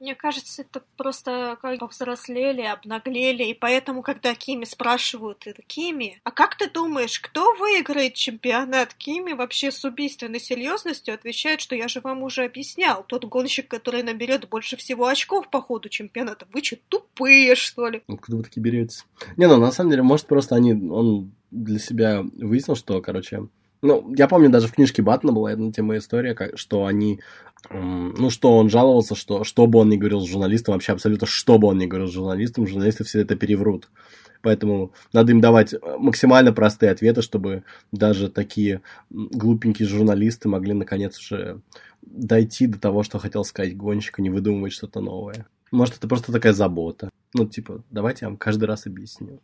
Мне 0.00 0.14
кажется, 0.14 0.62
это 0.62 0.82
просто 0.96 1.58
как 1.60 1.78
повзрослели, 1.78 2.62
обнаглели, 2.62 3.44
и 3.44 3.54
поэтому, 3.54 4.02
когда 4.02 4.34
Кими 4.34 4.64
спрашивают, 4.64 5.46
это 5.46 5.62
Кими, 5.62 6.20
а 6.24 6.30
как 6.30 6.56
ты 6.56 6.68
думаешь, 6.68 7.20
кто 7.20 7.54
выиграет 7.54 8.14
чемпионат? 8.14 8.94
Кими 8.94 9.32
вообще 9.32 9.70
с 9.70 9.84
убийственной 9.84 10.40
серьезностью 10.40 11.03
полностью 11.04 11.14
отвечает, 11.14 11.60
что 11.60 11.74
я 11.74 11.88
же 11.88 12.00
вам 12.00 12.22
уже 12.22 12.44
объяснял. 12.44 13.04
Тот 13.06 13.24
гонщик, 13.24 13.68
который 13.68 14.02
наберет 14.02 14.48
больше 14.48 14.76
всего 14.76 15.06
очков 15.06 15.50
по 15.50 15.60
ходу 15.60 15.88
чемпионата. 15.88 16.46
Вы 16.52 16.62
что, 16.62 16.76
тупые, 16.88 17.54
что 17.54 17.88
ли? 17.88 18.02
Откуда 18.08 18.38
вы 18.38 18.42
такие 18.42 18.62
берете? 18.62 19.04
Не, 19.36 19.46
ну, 19.46 19.58
на 19.58 19.72
самом 19.72 19.90
деле, 19.90 20.02
может, 20.02 20.26
просто 20.26 20.54
они, 20.54 20.72
он 20.72 21.32
для 21.50 21.78
себя 21.78 22.22
выяснил, 22.22 22.76
что, 22.76 23.00
короче, 23.00 23.48
ну, 23.84 24.14
я 24.16 24.28
помню, 24.28 24.48
даже 24.48 24.66
в 24.66 24.72
книжке 24.72 25.02
Баттона 25.02 25.32
была 25.32 25.50
одна 25.50 25.70
тема 25.70 25.98
история, 25.98 26.34
как, 26.34 26.58
что 26.58 26.86
они, 26.86 27.20
ну, 27.70 28.30
что 28.30 28.56
он 28.56 28.70
жаловался, 28.70 29.14
что 29.14 29.44
что 29.44 29.66
бы 29.66 29.78
он 29.78 29.90
ни 29.90 29.96
говорил 29.96 30.20
с 30.20 30.28
журналистом, 30.28 30.72
вообще 30.72 30.92
абсолютно 30.92 31.26
что 31.26 31.58
бы 31.58 31.68
он 31.68 31.76
ни 31.76 31.84
говорил 31.84 32.08
с 32.08 32.14
журналистом, 32.14 32.66
журналисты 32.66 33.04
все 33.04 33.20
это 33.20 33.36
переврут. 33.36 33.90
Поэтому 34.40 34.92
надо 35.12 35.32
им 35.32 35.40
давать 35.42 35.74
э, 35.74 35.78
максимально 35.98 36.52
простые 36.52 36.92
ответы, 36.92 37.20
чтобы 37.20 37.64
даже 37.92 38.30
такие 38.30 38.80
глупенькие 39.10 39.86
журналисты 39.86 40.48
могли 40.48 40.72
наконец 40.72 41.18
уже 41.18 41.60
дойти 42.00 42.66
до 42.66 42.80
того, 42.80 43.02
что 43.02 43.18
хотел 43.18 43.44
сказать 43.44 43.76
гонщик, 43.76 44.18
и 44.18 44.22
не 44.22 44.30
выдумывать 44.30 44.72
что-то 44.72 45.00
новое. 45.00 45.46
Может, 45.70 45.96
это 45.96 46.08
просто 46.08 46.32
такая 46.32 46.54
забота. 46.54 47.10
Ну, 47.34 47.46
типа, 47.46 47.82
давайте 47.90 48.24
я 48.24 48.28
вам 48.28 48.38
каждый 48.38 48.64
раз 48.64 48.86
объясню. 48.86 49.40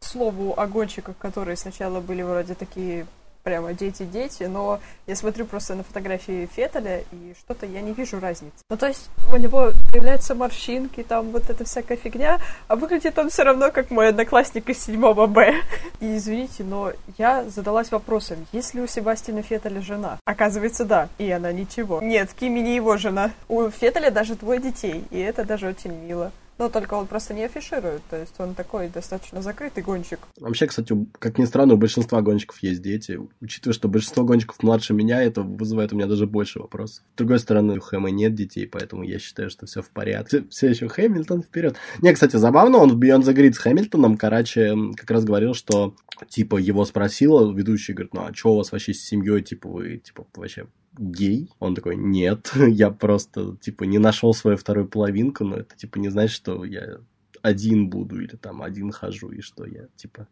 Слову 0.00 0.54
о 0.56 0.66
гонщиках, 0.68 1.16
которые 1.18 1.56
сначала 1.56 2.00
были 2.00 2.22
вроде 2.22 2.54
такие 2.54 3.06
прямо 3.42 3.72
дети-дети, 3.72 4.44
но 4.44 4.80
я 5.06 5.16
смотрю 5.16 5.46
просто 5.46 5.74
на 5.74 5.82
фотографии 5.82 6.48
Феттеля, 6.54 7.00
и 7.12 7.34
что-то 7.38 7.66
я 7.66 7.80
не 7.80 7.92
вижу 7.92 8.20
разницы. 8.20 8.54
Ну, 8.70 8.76
то 8.76 8.86
есть 8.86 9.10
у 9.32 9.36
него 9.36 9.72
появляются 9.90 10.34
морщинки, 10.34 11.02
там 11.02 11.30
вот 11.30 11.50
эта 11.50 11.64
всякая 11.64 11.96
фигня, 11.96 12.38
а 12.68 12.76
выглядит 12.76 13.18
он 13.18 13.30
все 13.30 13.42
равно, 13.42 13.70
как 13.70 13.90
мой 13.90 14.08
одноклассник 14.08 14.68
из 14.68 14.84
7 14.84 15.26
Б. 15.26 15.54
И 16.00 16.16
извините, 16.16 16.64
но 16.64 16.92
я 17.18 17.44
задалась 17.44 17.90
вопросом, 17.90 18.46
есть 18.52 18.74
ли 18.74 18.82
у 18.82 18.86
Себастьяна 18.86 19.42
Феттеля 19.42 19.80
жена? 19.80 20.18
Оказывается, 20.24 20.84
да, 20.84 21.08
и 21.18 21.30
она 21.30 21.52
ничего. 21.52 22.00
Нет, 22.00 22.32
Кими 22.32 22.60
не 22.60 22.76
его 22.76 22.96
жена. 22.96 23.30
У 23.48 23.68
Феттеля 23.68 24.10
даже 24.10 24.34
двое 24.36 24.60
детей, 24.60 25.04
и 25.10 25.18
это 25.18 25.44
даже 25.44 25.68
очень 25.68 25.92
мило. 25.92 26.32
Ну, 26.58 26.68
только 26.68 26.94
он 26.94 27.06
просто 27.06 27.34
не 27.34 27.44
афиширует, 27.44 28.02
то 28.10 28.16
есть 28.16 28.34
он 28.38 28.54
такой 28.54 28.88
достаточно 28.88 29.42
закрытый 29.42 29.82
гонщик. 29.82 30.20
Вообще, 30.38 30.66
кстати, 30.66 30.94
как 31.18 31.38
ни 31.38 31.44
странно, 31.44 31.74
у 31.74 31.76
большинства 31.76 32.20
гонщиков 32.20 32.62
есть 32.62 32.82
дети. 32.82 33.18
Учитывая, 33.40 33.74
что 33.74 33.88
большинство 33.88 34.24
гонщиков 34.24 34.62
младше 34.62 34.92
меня, 34.92 35.22
это 35.22 35.42
вызывает 35.42 35.92
у 35.92 35.96
меня 35.96 36.06
даже 36.06 36.26
больше 36.26 36.60
вопросов. 36.60 37.04
С 37.14 37.16
другой 37.16 37.38
стороны, 37.38 37.78
у 37.78 37.80
Хэма 37.80 38.10
нет 38.10 38.34
детей, 38.34 38.66
поэтому 38.66 39.02
я 39.02 39.18
считаю, 39.18 39.50
что 39.50 39.66
все 39.66 39.82
в 39.82 39.90
порядке. 39.90 40.44
Все 40.50 40.68
еще 40.68 40.88
Хэмилтон 40.88 41.42
вперед. 41.42 41.76
Не, 42.00 42.12
кстати, 42.12 42.36
забавно, 42.36 42.78
он 42.78 42.92
в 42.92 42.98
Beyond 42.98 43.22
the 43.22 43.34
Grid 43.34 43.54
с 43.54 43.58
Хэмилтоном, 43.58 44.16
короче, 44.16 44.76
как 44.96 45.10
раз 45.10 45.24
говорил, 45.24 45.54
что, 45.54 45.94
типа, 46.28 46.58
его 46.58 46.84
спросила 46.84 47.50
ведущий, 47.52 47.94
говорит, 47.94 48.14
ну, 48.14 48.26
а 48.26 48.34
что 48.34 48.52
у 48.52 48.56
вас 48.58 48.72
вообще 48.72 48.92
с 48.92 49.02
семьей, 49.02 49.42
типа, 49.42 49.68
вы, 49.68 49.98
типа, 49.98 50.26
вообще 50.34 50.66
гей? 50.98 51.50
Он 51.58 51.74
такой, 51.74 51.96
нет, 51.96 52.52
я 52.68 52.90
просто, 52.90 53.56
типа, 53.60 53.84
не 53.84 53.98
нашел 53.98 54.34
свою 54.34 54.56
вторую 54.56 54.88
половинку, 54.88 55.44
но 55.44 55.56
это, 55.56 55.76
типа, 55.76 55.98
не 55.98 56.08
значит, 56.08 56.34
что 56.34 56.64
я 56.64 56.98
один 57.42 57.88
буду 57.88 58.20
или 58.20 58.36
там 58.36 58.62
один 58.62 58.92
хожу, 58.92 59.30
и 59.30 59.40
что 59.40 59.64
я, 59.64 59.88
типа... 59.96 60.28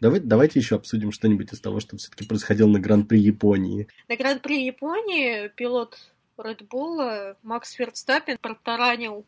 Давай, 0.00 0.18
давайте 0.18 0.58
еще 0.58 0.74
обсудим 0.74 1.12
что-нибудь 1.12 1.52
из 1.52 1.60
того, 1.60 1.78
что 1.78 1.96
все-таки 1.96 2.26
происходило 2.26 2.66
на 2.66 2.80
Гран-при 2.80 3.20
Японии. 3.20 3.86
На 4.08 4.16
Гран-при 4.16 4.64
Японии 4.66 5.48
пилот 5.54 5.96
Red 6.36 6.66
Bull 6.68 7.36
Макс 7.44 7.70
Ферстаппин 7.72 8.36
протаранил 8.40 9.24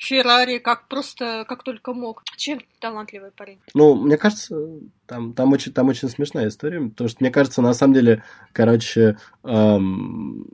Феррари, 0.00 0.58
как 0.58 0.88
просто, 0.88 1.44
как 1.46 1.62
только 1.62 1.92
мог. 1.92 2.22
Чем 2.36 2.60
талантливый 2.80 3.32
парень. 3.32 3.60
Ну, 3.74 3.94
мне 3.94 4.16
кажется, 4.16 4.56
там, 5.06 5.34
там, 5.34 5.52
очень, 5.52 5.72
там 5.72 5.88
очень 5.88 6.08
смешная 6.08 6.48
история, 6.48 6.80
потому 6.80 7.08
что, 7.08 7.18
мне 7.20 7.30
кажется, 7.30 7.60
на 7.60 7.74
самом 7.74 7.92
деле, 7.92 8.24
короче, 8.52 9.18
эм, 9.44 10.46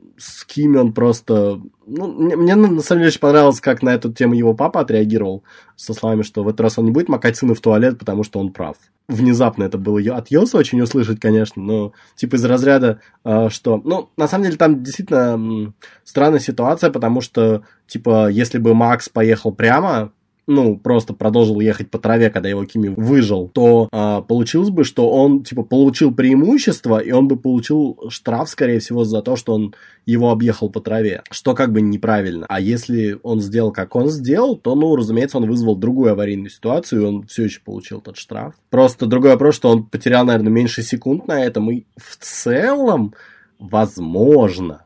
Кими 0.47 0.77
он 0.77 0.93
просто... 0.93 1.61
Ну, 1.89 2.07
мне, 2.07 2.35
мне 2.35 2.55
на 2.55 2.81
самом 2.81 2.99
деле 2.99 3.07
очень 3.07 3.21
понравилось, 3.21 3.61
как 3.61 3.81
на 3.81 3.93
эту 3.93 4.11
тему 4.11 4.33
его 4.33 4.53
папа 4.53 4.81
отреагировал, 4.81 5.43
со 5.77 5.93
словами, 5.93 6.21
что 6.21 6.43
в 6.43 6.47
этот 6.49 6.59
раз 6.59 6.77
он 6.77 6.85
не 6.85 6.91
будет 6.91 7.07
макать 7.07 7.37
сына 7.37 7.55
в 7.55 7.61
туалет, 7.61 7.97
потому 7.97 8.23
что 8.23 8.39
он 8.39 8.51
прав. 8.51 8.75
Внезапно 9.07 9.63
это 9.63 9.77
было 9.77 9.99
от 10.17 10.29
Йоса 10.29 10.57
очень 10.57 10.81
услышать, 10.81 11.21
конечно, 11.21 11.61
но 11.61 11.93
типа 12.15 12.35
из 12.35 12.43
разряда, 12.43 12.99
э, 13.23 13.47
что... 13.49 13.81
Ну, 13.85 14.09
на 14.17 14.27
самом 14.27 14.43
деле, 14.43 14.57
там 14.57 14.83
действительно 14.83 15.73
странная 16.03 16.39
ситуация, 16.39 16.91
потому 16.91 17.21
что, 17.21 17.63
типа, 17.87 18.27
если 18.27 18.57
бы 18.57 18.73
Макс 18.73 19.07
поехал 19.07 19.53
прямо, 19.53 20.11
ну, 20.47 20.77
просто 20.77 21.13
продолжил 21.13 21.59
ехать 21.59 21.91
по 21.91 21.99
траве, 21.99 22.29
когда 22.29 22.47
его 22.47 22.63
Кими 22.63 22.87
выжил, 22.87 23.49
то 23.49 23.89
а, 23.91 24.21
получилось 24.21 24.69
бы, 24.69 24.85
что 24.85 25.11
он, 25.11 25.43
типа, 25.43 25.63
получил 25.63 26.13
преимущество, 26.13 26.99
и 26.99 27.11
он 27.11 27.27
бы 27.27 27.37
получил 27.37 27.99
штраф, 28.07 28.49
скорее 28.49 28.79
всего, 28.79 29.03
за 29.03 29.21
то, 29.21 29.35
что 29.35 29.53
он 29.53 29.75
его 30.05 30.31
объехал 30.31 30.69
по 30.69 30.79
траве, 30.79 31.21
что 31.31 31.53
как 31.53 31.73
бы 31.73 31.81
неправильно. 31.81 32.45
А 32.47 32.61
если 32.61 33.19
он 33.23 33.41
сделал, 33.41 33.73
как 33.73 33.93
он 33.97 34.07
сделал, 34.07 34.55
то, 34.55 34.73
ну, 34.75 34.95
разумеется, 34.95 35.37
он 35.37 35.49
вызвал 35.49 35.75
другую 35.75 36.13
аварийную 36.13 36.49
ситуацию, 36.49 37.01
и 37.01 37.05
он 37.05 37.27
все 37.27 37.43
еще 37.43 37.59
получил 37.59 37.99
тот 37.99 38.15
штраф. 38.15 38.53
Просто 38.69 39.05
другой 39.05 39.31
вопрос, 39.31 39.55
что 39.55 39.69
он 39.69 39.83
потерял, 39.83 40.25
наверное, 40.25 40.51
меньше 40.51 40.81
секунд 40.81 41.27
на 41.27 41.43
этом, 41.43 41.69
и 41.71 41.83
в 41.97 42.15
целом, 42.17 43.13
возможно, 43.59 44.85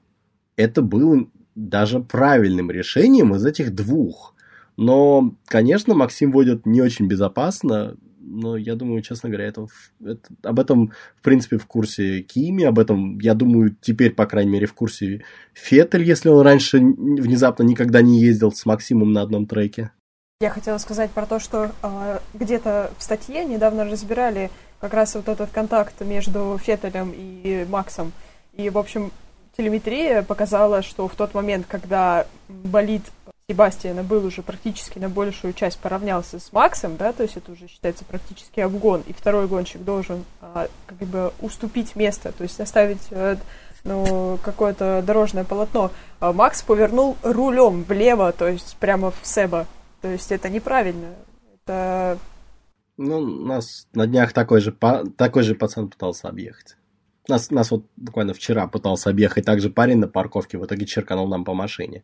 это 0.55 0.81
было 0.81 1.27
даже 1.53 1.99
правильным 1.99 2.71
решением 2.71 3.35
из 3.35 3.45
этих 3.45 3.75
двух. 3.75 4.33
Но, 4.81 5.35
конечно, 5.45 5.93
Максим 5.93 6.31
водит 6.31 6.65
не 6.65 6.81
очень 6.81 7.05
безопасно, 7.05 7.97
но 8.19 8.57
я 8.57 8.73
думаю, 8.73 9.03
честно 9.03 9.29
говоря, 9.29 9.45
это, 9.45 9.67
это, 10.03 10.27
об 10.41 10.59
этом, 10.59 10.91
в 11.17 11.21
принципе, 11.21 11.59
в 11.59 11.67
курсе 11.67 12.21
Кими, 12.23 12.63
об 12.63 12.79
этом, 12.79 13.19
я 13.19 13.35
думаю, 13.35 13.75
теперь, 13.79 14.11
по 14.11 14.25
крайней 14.25 14.49
мере, 14.49 14.65
в 14.65 14.73
курсе 14.73 15.23
Феттель, 15.53 16.01
если 16.01 16.29
он 16.29 16.41
раньше 16.41 16.79
внезапно 16.79 17.61
никогда 17.61 18.01
не 18.01 18.21
ездил 18.21 18.51
с 18.51 18.65
Максимом 18.65 19.13
на 19.13 19.21
одном 19.21 19.45
треке. 19.45 19.91
Я 20.39 20.49
хотела 20.49 20.79
сказать 20.79 21.11
про 21.11 21.27
то, 21.27 21.39
что 21.39 21.69
э, 21.83 22.19
где-то 22.33 22.91
в 22.97 23.03
статье 23.03 23.45
недавно 23.45 23.85
разбирали 23.85 24.49
как 24.79 24.95
раз 24.95 25.13
вот 25.13 25.29
этот 25.29 25.51
контакт 25.51 26.01
между 26.01 26.59
Феттелем 26.59 27.13
и 27.13 27.67
Максом. 27.69 28.13
И, 28.53 28.71
в 28.71 28.79
общем, 28.79 29.11
телеметрия 29.55 30.23
показала, 30.23 30.81
что 30.81 31.07
в 31.07 31.13
тот 31.15 31.35
момент, 31.35 31.67
когда 31.67 32.25
болит 32.49 33.03
Себастьяна 33.51 34.01
был 34.01 34.25
уже 34.25 34.41
практически 34.43 34.97
на 34.97 35.09
большую 35.09 35.51
часть 35.51 35.77
поравнялся 35.77 36.39
с 36.39 36.53
Максом, 36.53 36.95
да, 36.95 37.11
то 37.11 37.23
есть 37.23 37.35
это 37.35 37.51
уже 37.51 37.67
считается 37.67 38.05
практически 38.05 38.61
обгон, 38.61 39.03
и 39.05 39.11
второй 39.11 39.47
гонщик 39.47 39.83
должен 39.83 40.23
а, 40.39 40.69
как 40.85 40.97
бы 40.99 41.33
уступить 41.41 41.97
место, 41.97 42.31
то 42.31 42.43
есть 42.43 42.61
оставить 42.61 43.11
а, 43.11 43.37
ну, 43.83 44.39
какое-то 44.41 45.03
дорожное 45.05 45.43
полотно. 45.43 45.91
А 46.21 46.31
Макс 46.31 46.61
повернул 46.61 47.17
рулем 47.23 47.83
влево, 47.83 48.31
то 48.31 48.47
есть 48.47 48.77
прямо 48.77 49.11
в 49.11 49.17
Себа. 49.23 49.67
То 50.01 50.07
есть 50.07 50.31
это 50.31 50.49
неправильно. 50.49 51.09
Это... 51.53 52.17
Ну, 52.95 53.19
нас 53.19 53.85
на 53.93 54.07
днях 54.07 54.31
такой 54.31 54.61
же, 54.61 54.71
такой 55.17 55.43
же 55.43 55.55
пацан 55.55 55.89
пытался 55.89 56.29
объехать. 56.29 56.77
Нас, 57.27 57.51
нас 57.51 57.69
вот 57.69 57.85
буквально 57.97 58.33
вчера 58.33 58.67
пытался 58.67 59.09
объехать 59.09 59.45
также 59.45 59.69
парень 59.69 59.97
на 59.97 60.07
парковке, 60.07 60.57
в 60.57 60.65
итоге 60.65 60.85
черканул 60.85 61.27
нам 61.27 61.43
по 61.45 61.53
машине. 61.53 62.03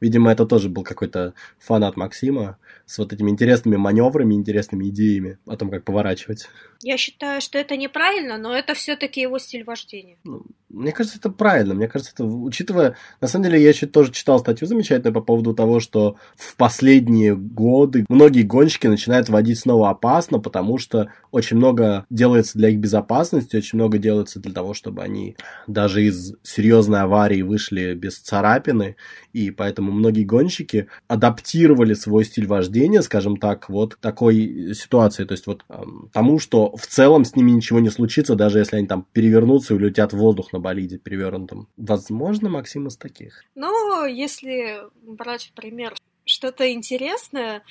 Видимо, 0.00 0.32
это 0.32 0.44
тоже 0.44 0.68
был 0.68 0.82
какой-то 0.82 1.34
фанат 1.58 1.96
Максима 1.96 2.58
с 2.84 2.98
вот 2.98 3.12
этими 3.12 3.30
интересными 3.30 3.76
маневрами, 3.76 4.34
интересными 4.34 4.88
идеями 4.88 5.38
о 5.46 5.56
том, 5.56 5.70
как 5.70 5.84
поворачивать. 5.84 6.48
Я 6.82 6.96
считаю, 6.96 7.40
что 7.40 7.58
это 7.58 7.76
неправильно, 7.76 8.38
но 8.38 8.54
это 8.54 8.74
все-таки 8.74 9.20
его 9.20 9.38
стиль 9.38 9.64
вождения. 9.64 10.18
Ну, 10.24 10.42
мне 10.68 10.90
кажется, 10.90 11.18
это 11.18 11.30
правильно. 11.30 11.74
Мне 11.74 11.86
кажется, 11.86 12.12
это, 12.12 12.24
учитывая... 12.24 12.96
На 13.20 13.28
самом 13.28 13.44
деле, 13.44 13.62
я 13.62 13.68
еще 13.68 13.86
тоже 13.86 14.10
читал 14.12 14.40
статью 14.40 14.66
замечательную 14.66 15.14
по 15.14 15.20
поводу 15.20 15.54
того, 15.54 15.78
что 15.78 16.16
в 16.36 16.56
последние 16.56 17.36
годы 17.36 18.04
многие 18.08 18.42
гонщики 18.42 18.88
начинают 18.88 19.28
водить 19.28 19.60
снова 19.60 19.90
опасно, 19.90 20.40
потому 20.40 20.78
что 20.78 21.12
очень 21.30 21.56
много 21.56 22.04
делается 22.10 22.58
для 22.58 22.70
их 22.70 22.78
безопасности, 22.78 23.56
очень 23.56 23.78
много 23.78 23.98
делается 23.98 24.40
для 24.40 24.52
того, 24.52 24.74
чтобы 24.74 25.02
они 25.02 25.36
даже 25.68 26.02
из 26.04 26.34
серьезной 26.42 27.00
аварии 27.00 27.42
вышли 27.42 27.94
без 27.94 28.18
царапины, 28.18 28.96
и 29.32 29.50
поэтому 29.50 29.92
многие 29.92 30.24
гонщики 30.24 30.88
адаптировали 31.06 31.94
свой 31.94 32.24
стиль 32.24 32.46
вождения, 32.46 33.02
скажем 33.02 33.36
так, 33.36 33.68
вот 33.68 33.98
такой 34.00 34.74
ситуации, 34.74 35.24
то 35.24 35.32
есть 35.32 35.46
вот 35.46 35.64
эм, 35.68 36.10
тому, 36.12 36.38
что 36.40 36.74
в 36.76 36.86
целом 36.86 37.24
с 37.24 37.36
ними 37.36 37.52
ничего 37.52 37.78
не 37.78 37.90
случится, 37.90 38.34
даже 38.34 38.58
если 38.58 38.76
они 38.76 38.86
там 38.86 39.06
перевернутся 39.12 39.74
и 39.74 39.76
улетят 39.76 40.12
в 40.12 40.16
воздух 40.16 40.52
на 40.56 40.60
болиде 40.60 40.98
перевернутом. 40.98 41.68
Возможно, 41.76 42.48
Максим 42.48 42.86
из 42.88 42.96
таких. 42.96 43.44
Ну, 43.54 44.06
если 44.06 44.80
брать 45.02 45.46
в 45.46 45.52
пример 45.52 45.94
что-то 46.24 46.72
интересное, 46.72 47.62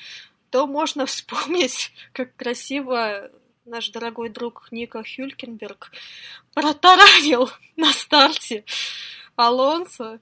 то 0.52 0.68
можно 0.68 1.06
вспомнить, 1.08 1.92
как 2.14 2.36
красиво 2.36 3.32
наш 3.66 3.90
дорогой 3.90 4.30
друг 4.30 4.68
Ника 4.72 5.04
Хюлькенберг 5.04 5.92
протаранил 6.54 7.50
на 7.76 7.92
старте 7.92 8.64
Алонсо 9.36 10.20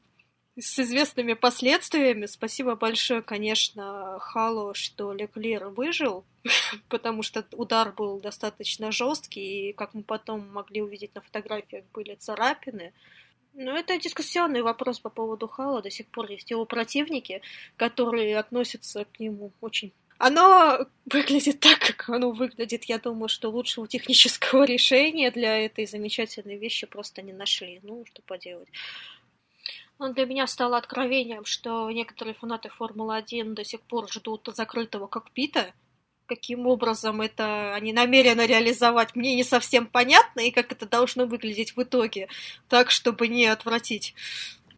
с 0.58 0.79
известными 0.79 1.34
последствиями. 1.34 2.25
Спасибо 2.27 2.75
большое, 2.75 3.22
конечно, 3.22 4.17
Халу, 4.22 4.74
что 4.74 5.12
Леклер 5.12 5.67
выжил, 5.67 6.24
потому 6.89 7.23
что 7.23 7.45
удар 7.51 7.91
был 7.91 8.19
достаточно 8.19 8.91
жесткий, 8.91 9.69
и, 9.69 9.73
как 9.73 9.93
мы 9.93 10.03
потом 10.03 10.47
могли 10.51 10.81
увидеть 10.81 11.15
на 11.15 11.21
фотографиях, 11.21 11.85
были 11.93 12.15
царапины. 12.15 12.93
Но 13.53 13.77
это 13.77 13.97
дискуссионный 14.00 14.63
вопрос 14.63 15.00
по 15.00 15.09
поводу 15.09 15.47
Хала. 15.47 15.81
До 15.81 15.91
сих 15.91 16.07
пор 16.07 16.31
есть 16.31 16.50
его 16.50 16.65
противники, 16.65 17.41
которые 17.77 18.38
относятся 18.38 19.05
к 19.05 19.19
нему 19.19 19.51
очень 19.62 19.93
оно 20.17 20.85
выглядит 21.12 21.59
так, 21.59 21.79
как 21.79 22.09
оно 22.09 22.31
выглядит. 22.31 22.85
Я 22.85 22.97
думаю, 22.97 23.27
что 23.27 23.50
лучшего 23.50 23.88
технического 23.88 24.63
решения 24.75 25.31
для 25.31 25.57
этой 25.57 25.85
замечательной 25.85 26.57
вещи 26.57 26.88
просто 26.88 27.21
не 27.21 27.33
нашли. 27.33 27.79
Ну, 27.83 28.05
что 28.05 28.21
поделать. 28.21 28.69
Но 30.00 30.13
для 30.13 30.25
меня 30.25 30.47
стало 30.47 30.77
откровением, 30.77 31.45
что 31.45 31.89
некоторые 31.91 32.33
фанаты 32.33 32.69
Формулы-1 32.69 33.53
до 33.53 33.63
сих 33.63 33.81
пор 33.81 34.09
ждут 34.12 34.50
закрытого 34.53 35.07
кокпита. 35.07 35.73
Каким 36.25 36.68
образом 36.68 37.22
это 37.22 37.75
они 37.75 37.92
намерены 37.92 38.46
реализовать, 38.46 39.15
мне 39.15 39.36
не 39.36 39.44
совсем 39.44 39.88
понятно, 39.88 40.39
и 40.39 40.51
как 40.51 40.72
это 40.72 40.88
должно 40.88 41.25
выглядеть 41.25 41.75
в 41.75 41.84
итоге, 41.84 42.27
так, 42.70 42.92
чтобы 42.92 43.27
не 43.27 43.46
отвратить 43.46 44.15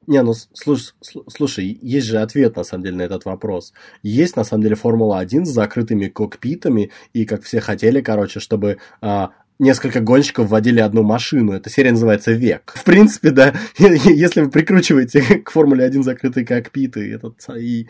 не, 0.08 0.22
ну 0.22 0.34
слушай, 0.54 0.94
слушай, 1.28 1.80
есть 1.82 2.08
же 2.08 2.20
ответ 2.20 2.56
на 2.56 2.64
самом 2.64 2.84
деле 2.84 2.98
на 2.98 3.02
этот 3.04 3.26
вопрос. 3.26 3.74
Есть 4.04 4.36
на 4.36 4.44
самом 4.44 4.64
деле 4.64 4.76
Формула-1 4.76 5.46
с 5.46 5.50
закрытыми 5.50 6.08
кокпитами, 6.08 6.92
и 7.14 7.26
как 7.26 7.44
все 7.44 7.60
хотели, 7.60 8.02
короче, 8.02 8.40
чтобы 8.40 8.78
а, 9.02 9.32
несколько 9.60 10.02
гонщиков 10.02 10.48
водили 10.48 10.80
одну 10.80 11.04
машину. 11.04 11.54
Эта 11.54 11.70
серия 11.70 11.92
называется 11.92 12.32
«Век». 12.32 12.74
В 12.76 12.84
принципе, 12.84 13.32
да, 13.32 13.54
если 13.78 14.42
вы 14.42 14.50
прикручиваете 14.50 15.22
к 15.46 15.52
Формуле 15.52 15.86
1 15.86 16.04
закрытые 16.04 16.46
кокпиты 16.46 17.14
этот, 17.14 17.38
и 17.58 17.88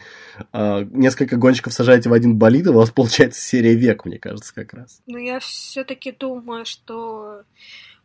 э, 0.53 0.85
несколько 0.91 1.37
гонщиков 1.37 1.73
сажаете 1.73 2.09
в 2.09 2.13
один 2.13 2.37
болид, 2.37 2.67
у 2.67 2.73
вас 2.73 2.91
получается 2.91 3.41
серия 3.41 3.75
«Век», 3.75 4.05
мне 4.05 4.19
кажется, 4.19 4.53
как 4.53 4.73
раз. 4.73 5.01
Ну, 5.07 5.17
я 5.17 5.39
все-таки 5.39 6.11
думаю, 6.11 6.65
что 6.65 7.43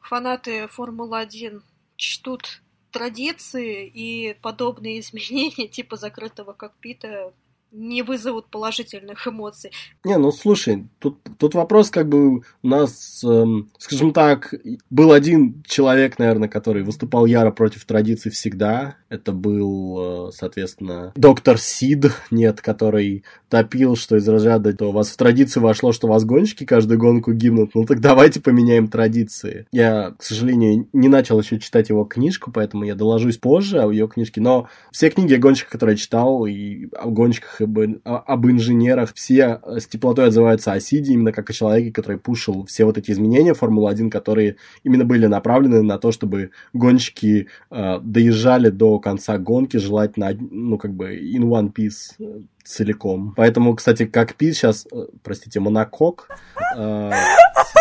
фанаты 0.01 0.67
Формулы-1 0.69 1.63
чтут 1.97 2.63
традиции 2.91 3.87
и 3.87 4.37
подобные 4.41 5.01
изменения 5.01 5.69
типа 5.69 5.97
закрытого 5.97 6.53
кокпита 6.53 7.33
не 7.73 8.03
вызовут 8.03 8.47
положительных 8.51 9.27
эмоций. 9.27 9.71
Не, 10.05 10.19
ну 10.19 10.33
слушай, 10.33 10.87
тут, 10.99 11.19
тут 11.39 11.55
вопрос 11.55 11.91
как 11.91 12.09
бы 12.09 12.39
у 12.39 12.43
нас, 12.63 13.23
эм, 13.25 13.71
скажем 13.79 14.13
так, 14.13 14.55
был 14.91 15.13
один 15.13 15.63
человек, 15.67 16.19
наверное, 16.19 16.49
который 16.49 16.83
выступал 16.83 17.27
яро 17.27 17.51
против 17.51 17.85
традиций 17.85 18.31
всегда. 18.31 18.97
Это 19.09 19.33
был, 19.33 20.29
э, 20.29 20.33
соответственно, 20.33 21.13
доктор 21.15 21.59
Сид, 21.59 22.07
нет, 22.31 22.61
который 22.61 23.25
топил, 23.49 23.97
что 23.97 24.17
из 24.17 24.29
разряда, 24.29 24.73
то 24.73 24.89
у 24.89 24.93
вас 24.93 25.11
в 25.11 25.17
традицию 25.17 25.63
вошло, 25.63 25.93
что 25.93 26.07
у 26.07 26.11
вас 26.11 26.25
гонщики 26.25 26.65
каждую 26.65 26.99
гонку 26.99 27.33
гибнут, 27.33 27.75
ну 27.75 27.85
так 27.85 28.01
давайте 28.01 28.41
поменяем 28.41 28.89
традиции. 28.89 29.67
Я, 29.73 30.15
к 30.19 30.23
сожалению, 30.23 30.89
не 30.93 31.09
начал 31.09 31.41
еще 31.41 31.59
читать 31.59 31.89
его 31.89 32.05
книжку, 32.05 32.51
поэтому 32.53 32.85
я 32.85 32.95
доложусь 32.95 33.39
позже 33.39 33.81
о 33.81 33.91
ее 33.91 34.09
книжке, 34.09 34.41
но 34.41 34.69
все 34.91 35.11
книги 35.11 35.35
о 35.35 35.39
гонщиках, 35.39 35.73
которые 35.73 35.95
я 35.95 35.99
читал, 35.99 36.47
и 36.47 36.89
о 36.97 37.09
гонщиках 37.11 37.60
об, 37.63 37.79
об 38.05 38.47
инженерах. 38.47 39.15
Все 39.15 39.61
с 39.65 39.87
теплотой 39.87 40.27
отзываются 40.27 40.73
о 40.73 40.81
Сиде, 40.81 41.13
именно 41.13 41.33
как 41.33 41.51
о 41.51 41.53
человеке, 41.53 41.93
который 41.93 42.19
пушил 42.19 42.65
все 42.67 42.85
вот 42.85 42.99
эти 42.99 43.11
изменения 43.11 43.55
Формулы-1, 43.55 44.11
которые 44.11 44.57
именно 44.85 45.05
были 45.05 45.27
направлены 45.27 45.83
на 45.83 45.99
то, 45.99 46.13
чтобы 46.13 46.51
гонщики 46.73 47.49
э, 47.71 47.99
доезжали 48.03 48.71
до 48.71 48.99
конца 48.99 49.39
гонки, 49.39 49.77
желательно, 49.77 50.37
ну, 50.39 50.79
как 50.79 50.93
бы, 50.93 51.17
in 51.17 51.43
one 51.43 51.73
piece 51.73 52.15
э, 52.19 52.43
целиком. 52.65 53.35
Поэтому, 53.37 53.75
кстати, 53.75 54.07
как 54.07 54.35
пить 54.35 54.57
сейчас, 54.57 54.87
э, 54.93 55.07
простите, 55.23 55.61
монокок 55.61 56.29
э, 56.77 57.11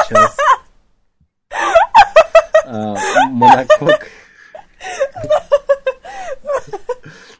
сейчас... 0.07 0.37
Э, 2.65 2.95
монокок... 3.29 4.07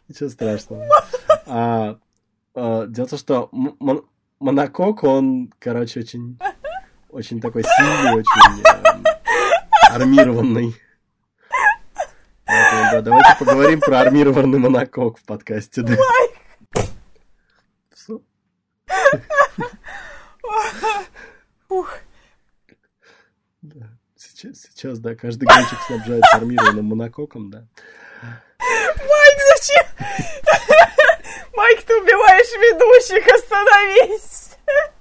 Ничего 0.08 0.30
страшного. 0.30 0.86
А, 1.46 1.98
дело 2.88 3.08
в 3.08 3.10
том, 3.10 3.20
что 3.20 3.50
Мон 3.52 4.06
Монокок, 4.40 5.04
он, 5.04 5.52
короче, 5.60 6.00
очень, 6.00 6.40
очень 7.10 7.42
такой 7.42 7.64
сильный, 7.64 8.14
очень 8.14 8.64
э, 8.64 9.94
армированный. 9.94 10.76
Поэтому, 12.46 12.92
да, 12.92 13.02
давайте 13.02 13.36
поговорим 13.38 13.80
про 13.80 14.00
армированный 14.00 14.60
монокок 14.60 15.20
в 15.20 15.24
подкасте. 15.26 15.82
Да. 15.82 15.96
Да. 23.62 23.90
Сейчас, 24.16 24.62
сейчас, 24.62 25.00
да, 25.00 25.16
каждый 25.16 25.46
гонщик 25.46 25.80
снабжается 25.86 26.38
армированным 26.38 26.86
монококом, 26.86 27.52
да. 27.52 27.68
Майк, 28.58 29.40
зачем? 29.58 29.86
Майк, 31.60 31.82
ты 31.84 31.94
убиваешь 31.94 32.54
ведущих, 32.54 33.28
остановись! 33.28 34.52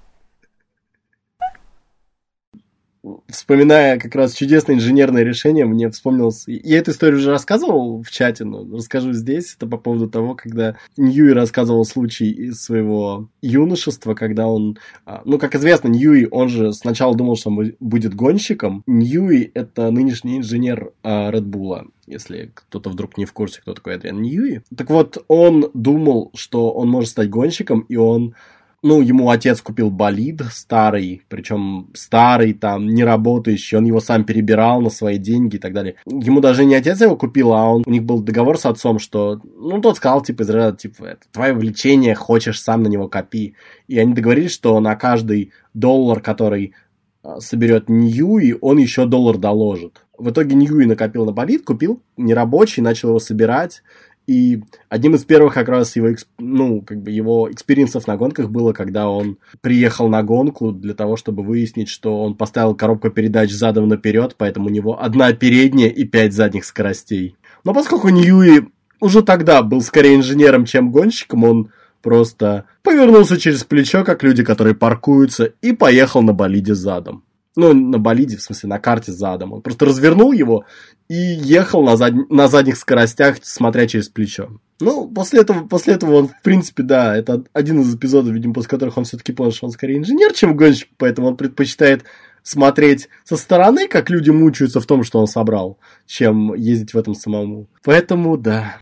вспоминая 3.27 3.99
как 3.99 4.15
раз 4.15 4.33
чудесное 4.33 4.75
инженерное 4.75 5.23
решение, 5.23 5.65
мне 5.65 5.89
вспомнилось... 5.89 6.43
Я 6.47 6.79
эту 6.79 6.91
историю 6.91 7.19
уже 7.19 7.31
рассказывал 7.31 8.01
в 8.03 8.09
чате, 8.09 8.45
но 8.45 8.65
расскажу 8.71 9.13
здесь. 9.13 9.55
Это 9.55 9.67
по 9.67 9.77
поводу 9.77 10.09
того, 10.09 10.35
когда 10.35 10.75
Ньюи 10.97 11.31
рассказывал 11.31 11.85
случай 11.85 12.29
из 12.29 12.61
своего 12.61 13.29
юношества, 13.41 14.13
когда 14.13 14.47
он... 14.47 14.77
А, 15.05 15.21
ну, 15.25 15.37
как 15.39 15.55
известно, 15.55 15.87
Ньюи, 15.87 16.27
он 16.29 16.49
же 16.49 16.73
сначала 16.73 17.15
думал, 17.15 17.35
что 17.35 17.49
он 17.49 17.73
будет 17.79 18.13
гонщиком. 18.13 18.83
Ньюи— 18.87 19.51
это 19.53 19.91
нынешний 19.91 20.37
инженер 20.37 20.91
Редбула 21.03 21.87
если 22.09 22.51
кто-то 22.55 22.89
вдруг 22.89 23.17
не 23.17 23.25
в 23.25 23.33
курсе, 23.33 23.61
кто 23.61 23.73
такой 23.73 23.93
Эдриан 23.93 24.21
Ньюи. 24.21 24.61
Так 24.75 24.89
вот, 24.89 25.23
он 25.27 25.69
думал, 25.75 26.31
что 26.33 26.71
он 26.71 26.89
может 26.89 27.11
стать 27.11 27.29
гонщиком, 27.29 27.81
и 27.81 27.97
он 27.97 28.33
ну, 28.81 29.01
ему 29.01 29.29
отец 29.29 29.61
купил 29.61 29.89
болид 29.89 30.41
старый, 30.51 31.21
причем 31.27 31.89
старый, 31.93 32.53
там, 32.53 32.87
не 32.87 33.03
работающий, 33.03 33.77
он 33.77 33.85
его 33.85 33.99
сам 33.99 34.23
перебирал 34.23 34.81
на 34.81 34.89
свои 34.89 35.17
деньги 35.17 35.57
и 35.57 35.59
так 35.59 35.73
далее. 35.73 35.95
Ему 36.05 36.39
даже 36.39 36.65
не 36.65 36.75
отец 36.75 37.01
его 37.01 37.15
купил, 37.15 37.53
а 37.53 37.69
он, 37.69 37.83
у 37.85 37.89
них 37.89 38.03
был 38.03 38.21
договор 38.21 38.57
с 38.57 38.65
отцом, 38.65 38.99
что, 38.99 39.41
ну, 39.43 39.81
тот 39.81 39.97
сказал, 39.97 40.21
типа, 40.21 40.43
из 40.43 40.49
ряда, 40.49 40.77
типа, 40.77 41.03
это 41.05 41.21
твое 41.31 41.53
влечение, 41.53 42.15
хочешь, 42.15 42.61
сам 42.61 42.83
на 42.83 42.87
него 42.87 43.07
копи. 43.07 43.55
И 43.87 43.99
они 43.99 44.13
договорились, 44.13 44.51
что 44.51 44.79
на 44.79 44.95
каждый 44.95 45.51
доллар, 45.73 46.21
который 46.21 46.73
а, 47.21 47.41
соберет 47.41 47.89
Ньюи, 47.89 48.55
он 48.61 48.77
еще 48.77 49.05
доллар 49.05 49.37
доложит. 49.37 50.05
В 50.17 50.29
итоге 50.31 50.55
Ньюи 50.55 50.85
накопил 50.85 51.25
на 51.25 51.31
болид, 51.31 51.65
купил 51.65 52.01
нерабочий, 52.17 52.81
начал 52.81 53.09
его 53.09 53.19
собирать, 53.19 53.83
и 54.29 54.61
одним 54.89 55.15
из 55.15 55.25
первых 55.25 55.55
как 55.55 55.69
раз 55.69 55.95
его, 55.95 56.09
ну, 56.37 56.83
как 56.83 57.01
бы 57.01 57.09
его 57.09 57.51
experience 57.51 57.96
ов 57.96 58.05
на 58.05 58.15
гонках 58.15 58.51
было, 58.51 58.73
когда 58.73 59.09
он 59.09 59.39
приехал 59.61 60.07
на 60.07 60.21
гонку 60.21 60.71
для 60.71 60.93
того, 60.93 61.15
чтобы 61.15 61.41
выяснить, 61.41 61.89
что 61.89 62.21
он 62.21 62.35
поставил 62.35 62.75
коробку 62.75 63.09
передач 63.09 63.51
задом 63.51 63.87
наперед, 63.87 64.35
поэтому 64.37 64.67
у 64.67 64.69
него 64.69 65.01
одна 65.01 65.33
передняя 65.33 65.89
и 65.89 66.03
пять 66.03 66.33
задних 66.33 66.65
скоростей. 66.65 67.37
Но 67.63 67.73
поскольку 67.73 68.09
Ньюи 68.09 68.67
уже 69.01 69.23
тогда 69.23 69.63
был 69.63 69.81
скорее 69.81 70.17
инженером, 70.17 70.65
чем 70.65 70.91
гонщиком, 70.91 71.43
он 71.43 71.71
просто 72.03 72.65
повернулся 72.83 73.39
через 73.39 73.63
плечо, 73.63 74.03
как 74.03 74.21
люди, 74.21 74.43
которые 74.43 74.75
паркуются, 74.75 75.53
и 75.63 75.71
поехал 75.71 76.21
на 76.21 76.33
болиде 76.33 76.75
задом. 76.75 77.23
Ну, 77.59 77.73
на 77.73 77.99
болиде, 77.99 78.37
в 78.37 78.41
смысле, 78.41 78.69
на 78.69 78.79
карте 78.79 79.11
задом. 79.11 79.51
Он 79.51 79.61
просто 79.61 79.85
развернул 79.85 80.31
его 80.31 80.63
и 81.09 81.13
ехал 81.13 81.83
на, 81.83 81.97
зад... 81.97 82.13
на 82.29 82.47
задних 82.47 82.77
скоростях, 82.77 83.35
смотря 83.41 83.85
через 83.85 84.07
плечо. 84.07 84.49
Ну, 84.79 85.09
после 85.09 85.41
этого, 85.41 85.67
после 85.67 85.95
этого 85.95 86.15
он, 86.15 86.27
в 86.29 86.41
принципе, 86.41 86.83
да, 86.83 87.17
это 87.17 87.43
один 87.51 87.81
из 87.81 87.93
эпизодов, 87.93 88.33
видимо, 88.33 88.53
после 88.53 88.69
которых 88.69 88.97
он 88.97 89.03
все-таки 89.03 89.33
понял, 89.33 89.51
что 89.51 89.65
он 89.65 89.73
скорее 89.73 89.97
инженер, 89.97 90.31
чем 90.31 90.55
гонщик, 90.55 90.87
поэтому 90.95 91.27
он 91.27 91.35
предпочитает 91.35 92.05
смотреть 92.43 93.09
со 93.25 93.35
стороны, 93.35 93.89
как 93.89 94.09
люди 94.09 94.29
мучаются 94.29 94.79
в 94.79 94.85
том, 94.85 95.03
что 95.03 95.19
он 95.19 95.27
собрал, 95.27 95.79
чем 96.05 96.53
ездить 96.53 96.93
в 96.93 96.97
этом 96.97 97.13
самому. 97.13 97.67
Поэтому, 97.83 98.37
да. 98.37 98.77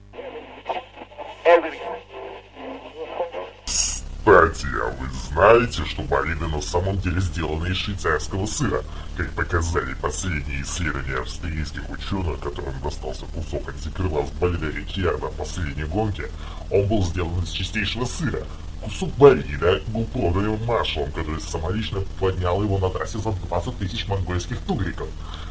Кстати, 4.27 4.67
а 4.83 4.89
вы 4.99 5.07
знаете, 5.31 5.85
что 5.85 6.01
болиды 6.01 6.47
на 6.47 6.61
самом 6.61 6.97
деле 6.97 7.21
сделаны 7.21 7.67
из 7.67 7.77
швейцарского 7.77 8.45
сыра? 8.45 8.83
Как 9.15 9.31
показали 9.31 9.93
последние 9.93 10.63
исследования 10.63 11.21
австрийских 11.21 11.89
ученых, 11.89 12.37
которым 12.41 12.73
достался 12.83 13.25
кусок 13.27 13.69
антикрыла 13.69 14.25
с 14.25 14.31
болида 14.31 14.69
Рикьярда 14.69 15.27
в 15.27 15.35
последней 15.37 15.85
гонке, 15.85 16.29
он 16.69 16.87
был 16.87 17.05
сделан 17.05 17.41
из 17.41 17.51
чистейшего 17.51 18.03
сыра. 18.03 18.43
Кусок 18.81 19.11
болида 19.15 19.81
был 19.87 20.03
продан 20.03 20.61
маршалом, 20.65 21.09
который 21.13 21.39
самолично 21.39 22.01
поднял 22.19 22.61
его 22.61 22.79
на 22.79 22.89
трассе 22.89 23.19
за 23.19 23.31
20 23.31 23.77
тысяч 23.77 24.09
монгольских 24.09 24.59
тугриков. 24.67 25.07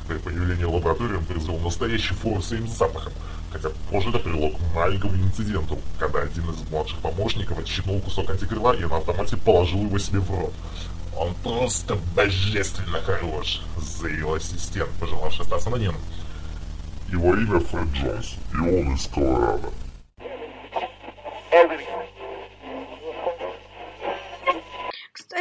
При 0.07 0.19
появлении 0.19 0.65
лаборатории 0.65 1.17
он 1.17 1.25
произвел 1.25 1.59
настоящий 1.61 2.12
фурор 2.12 2.43
своим 2.43 2.69
запахом, 2.69 3.15
хотя 3.57 3.75
позже 3.90 4.11
это 4.11 4.19
привело 4.19 4.51
к 4.51 4.75
маленькому 4.75 5.14
инциденту, 5.16 5.79
когда 5.99 6.21
один 6.21 6.45
из 6.51 6.69
младших 6.71 6.99
помощников 6.99 7.59
отщипнул 7.59 8.01
кусок 8.01 8.31
антикрыла 8.31 8.77
и 8.77 8.85
на 8.85 8.99
автомате 8.99 9.37
положил 9.37 9.85
его 9.85 9.99
себе 9.99 10.21
в 10.21 10.31
рот. 10.31 10.53
«Он 11.16 11.35
просто 11.42 11.97
божественно 12.14 13.01
хорош»,— 13.01 13.62
заявил 13.79 14.35
ассистент, 14.35 14.90
пожелавший 15.01 15.42
остаться 15.45 15.71
нем. 15.71 15.95
Его 17.09 17.35
имя 17.35 17.61
Фред 17.61 17.88
Джонс, 17.95 18.35
и 18.53 18.57
он 18.57 18.95
из 18.95 19.07
Колорадо. 19.07 19.71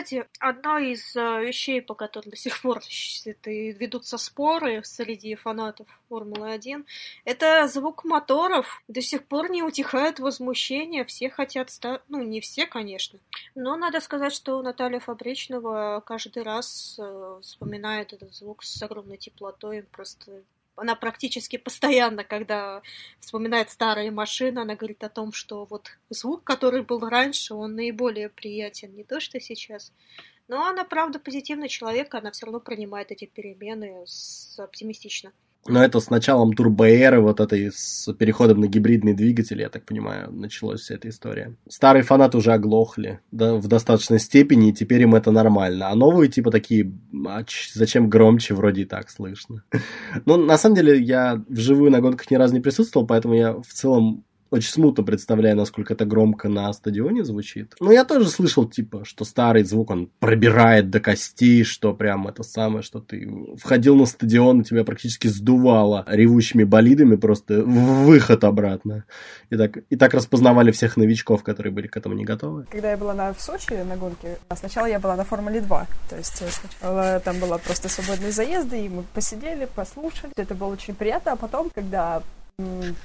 Кстати, 0.06 0.28
одна 0.40 0.80
из 0.82 1.16
э, 1.16 1.42
вещей, 1.42 1.82
по 1.82 1.96
которым 1.96 2.30
до 2.30 2.38
сих 2.38 2.62
пор 2.62 2.80
ведутся 3.46 4.20
споры 4.20 4.84
среди 4.84 5.34
фанатов 5.34 5.88
Формулы-1, 6.10 6.86
это 7.24 7.68
звук 7.68 8.06
моторов. 8.06 8.84
До 8.88 9.02
сих 9.02 9.26
пор 9.26 9.50
не 9.50 9.64
утихает 9.64 10.20
возмущение, 10.20 11.06
все 11.06 11.32
хотят 11.32 11.72
стать... 11.72 12.02
Ну, 12.08 12.22
не 12.22 12.40
все, 12.40 12.68
конечно. 12.68 13.18
Но 13.56 13.76
надо 13.78 14.00
сказать, 14.00 14.32
что 14.32 14.62
Наталья 14.62 15.00
Фабричного 15.00 16.04
каждый 16.06 16.44
раз 16.44 17.00
э, 17.00 17.40
вспоминает 17.42 18.14
этот 18.14 18.36
звук 18.36 18.64
с 18.64 18.84
огромной 18.84 19.18
теплотой, 19.18 19.82
просто 19.82 20.44
она 20.76 20.96
практически 20.96 21.58
постоянно, 21.58 22.24
когда 22.24 22.82
вспоминает 23.20 23.70
старые 23.70 24.12
машины, 24.12 24.60
она 24.60 24.76
говорит 24.76 25.04
о 25.04 25.10
том, 25.10 25.32
что 25.32 25.66
вот 25.66 25.90
звук, 26.10 26.44
который 26.44 26.84
был 26.84 27.00
раньше, 27.00 27.54
он 27.54 27.76
наиболее 27.76 28.30
приятен, 28.30 28.96
не 28.96 29.04
то, 29.04 29.20
что 29.20 29.40
сейчас. 29.40 29.92
Но 30.48 30.68
она, 30.68 30.84
правда, 30.84 31.20
позитивный 31.20 31.70
человек, 31.70 32.14
она 32.14 32.32
все 32.32 32.46
равно 32.46 32.60
принимает 32.60 33.12
эти 33.12 33.26
перемены 33.26 34.04
с... 34.06 34.60
оптимистично. 34.60 35.32
Но 35.68 35.84
это 35.84 36.00
с 36.00 36.10
началом 36.10 36.54
турбоэры, 36.54 37.22
вот 37.22 37.40
этой 37.40 37.72
с 37.74 38.12
переходом 38.14 38.60
на 38.60 38.68
гибридный 38.68 39.14
двигатель, 39.14 39.62
я 39.62 39.70
так 39.70 39.86
понимаю, 39.86 40.32
началась 40.32 40.82
вся 40.82 40.96
эта 40.96 41.10
история. 41.10 41.56
Старые 41.68 42.04
фанаты 42.04 42.38
уже 42.38 42.54
оглохли 42.54 43.20
да, 43.32 43.56
в 43.56 43.68
достаточной 43.68 44.20
степени, 44.20 44.70
и 44.70 44.74
теперь 44.74 45.02
им 45.02 45.16
это 45.16 45.32
нормально. 45.32 45.90
А 45.90 45.96
новые 45.96 46.30
типа 46.30 46.52
такие, 46.52 46.94
а 47.26 47.44
зачем 47.74 48.10
громче, 48.10 48.54
вроде 48.54 48.84
и 48.84 48.86
так 48.86 49.10
слышно. 49.10 49.64
Ну, 50.26 50.38
на 50.38 50.58
самом 50.58 50.76
деле, 50.76 51.00
я 51.02 51.44
вживую 51.50 51.92
на 51.92 52.00
гонках 52.00 52.30
ни 52.32 52.36
разу 52.36 52.54
не 52.54 52.60
присутствовал, 52.60 53.06
поэтому 53.06 53.34
я 53.36 53.54
в 53.54 53.68
целом 53.68 54.24
очень 54.52 54.70
смутно 54.70 55.04
представляю, 55.04 55.56
насколько 55.56 55.94
это 55.94 56.06
громко 56.06 56.50
на 56.50 56.72
стадионе 56.74 57.24
звучит. 57.24 57.76
Но 57.80 57.92
я 57.92 58.06
тоже 58.06 58.30
слышал, 58.30 58.68
типа, 58.68 59.04
что 59.04 59.26
старый 59.26 59.64
звук, 59.64 59.92
он 59.92 60.10
пробирает 60.20 60.90
до 60.90 61.00
костей, 61.00 61.64
что 61.64 61.94
прям 61.94 62.28
это 62.28 62.44
самое, 62.44 62.84
что 62.84 63.00
ты 63.00 63.30
входил 63.58 63.96
на 63.96 64.06
стадион, 64.06 64.62
и 64.62 64.64
тебя 64.64 64.84
практически 64.84 65.28
сдувало 65.28 66.06
ревущими 66.08 66.64
болидами, 66.64 67.16
просто 67.16 67.64
выход 67.64 68.44
обратно. 68.44 69.06
И 69.50 69.58
так, 69.58 69.78
и 69.90 69.96
так 69.96 70.14
распознавали 70.14 70.72
всех 70.72 70.98
новичков, 70.98 71.44
которые 71.44 71.74
были 71.74 71.88
к 71.88 71.98
этому 71.98 72.16
не 72.16 72.24
готовы. 72.24 72.66
Когда 72.70 72.92
я 72.92 72.98
была 72.98 73.14
на, 73.14 73.34
в 73.34 73.42
Сочи 73.42 73.74
на 73.74 73.98
гонке, 73.98 74.38
сначала 74.56 74.86
я 74.86 75.00
была 75.00 75.16
на 75.16 75.24
Формуле 75.24 75.62
2. 75.62 75.88
То 76.10 76.18
есть 76.18 76.42
э, 76.42 76.48
сначала 76.50 77.20
там 77.20 77.40
была 77.40 77.58
просто 77.58 77.90
свободные 77.90 78.32
заезды, 78.32 78.86
и 78.86 78.90
мы 78.90 79.04
посидели, 79.14 79.68
послушали. 79.76 80.34
Это 80.38 80.56
было 80.56 80.70
очень 80.70 80.96
приятно. 80.96 81.34
А 81.34 81.36
потом, 81.36 81.70
когда 81.74 82.22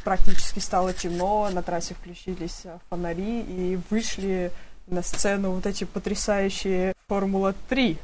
практически 0.05 0.59
стало 0.59 0.93
темно, 0.93 1.49
на 1.51 1.63
трассе 1.63 1.95
включились 1.95 2.63
а, 2.65 2.79
фонари 2.89 3.41
и 3.41 3.79
вышли 3.91 4.53
на 4.87 5.03
сцену 5.03 5.53
вот 5.53 5.67
эти 5.67 5.85
потрясающие 5.85 6.95
Формула-3. 7.09 7.97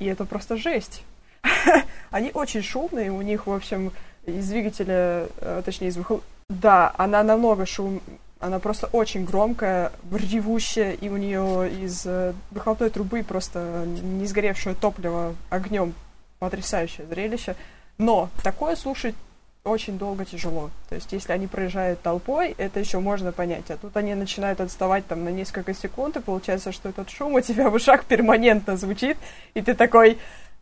И 0.00 0.04
это 0.04 0.24
просто 0.24 0.56
жесть. 0.56 1.02
Они 2.10 2.30
очень 2.32 2.62
шумные, 2.62 3.10
у 3.10 3.22
них, 3.22 3.46
в 3.46 3.52
общем, 3.52 3.92
из 4.26 4.48
двигателя, 4.48 5.28
э, 5.38 5.62
точнее, 5.64 5.88
из 5.88 5.96
выхлопа... 5.96 6.24
Да, 6.48 6.94
она 6.96 7.22
намного 7.22 7.66
шум... 7.66 8.00
Она 8.40 8.60
просто 8.60 8.86
очень 8.92 9.24
громкая, 9.24 9.90
ревущая, 10.12 10.92
и 10.92 11.08
у 11.08 11.16
нее 11.16 11.70
из 11.70 12.06
э, 12.06 12.32
выхлопной 12.52 12.90
трубы 12.90 13.24
просто 13.24 13.84
не 13.86 14.26
сгоревшее 14.26 14.76
топливо 14.76 15.34
огнем. 15.50 15.92
Потрясающее 16.38 17.06
зрелище. 17.06 17.56
Но 17.98 18.30
такое 18.44 18.76
слушать 18.76 19.16
очень 19.64 19.98
долго 19.98 20.24
тяжело. 20.24 20.70
То 20.88 20.94
есть, 20.94 21.12
если 21.12 21.32
они 21.32 21.46
проезжают 21.46 22.00
толпой, 22.00 22.54
это 22.58 22.80
еще 22.80 22.98
можно 22.98 23.32
понять. 23.32 23.70
А 23.70 23.76
тут 23.76 23.96
они 23.96 24.14
начинают 24.14 24.60
отставать 24.60 25.06
там 25.06 25.24
на 25.24 25.28
несколько 25.28 25.74
секунд, 25.74 26.16
и 26.16 26.20
получается, 26.20 26.72
что 26.72 26.88
этот 26.88 27.10
шум 27.10 27.34
у 27.34 27.40
тебя 27.40 27.70
в 27.70 27.74
ушах 27.74 28.04
перманентно 28.04 28.76
звучит, 28.76 29.16
и 29.54 29.60
ты 29.60 29.74
такой 29.74 30.18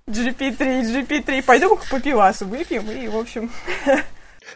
GP3, 0.09 0.83
GP3, 0.83 1.43
пойду 1.43 1.79
по 1.91 2.01
пивасу 2.01 2.47
выпьем, 2.47 2.91
и, 2.91 3.09
в 3.09 3.17
общем... 3.17 3.51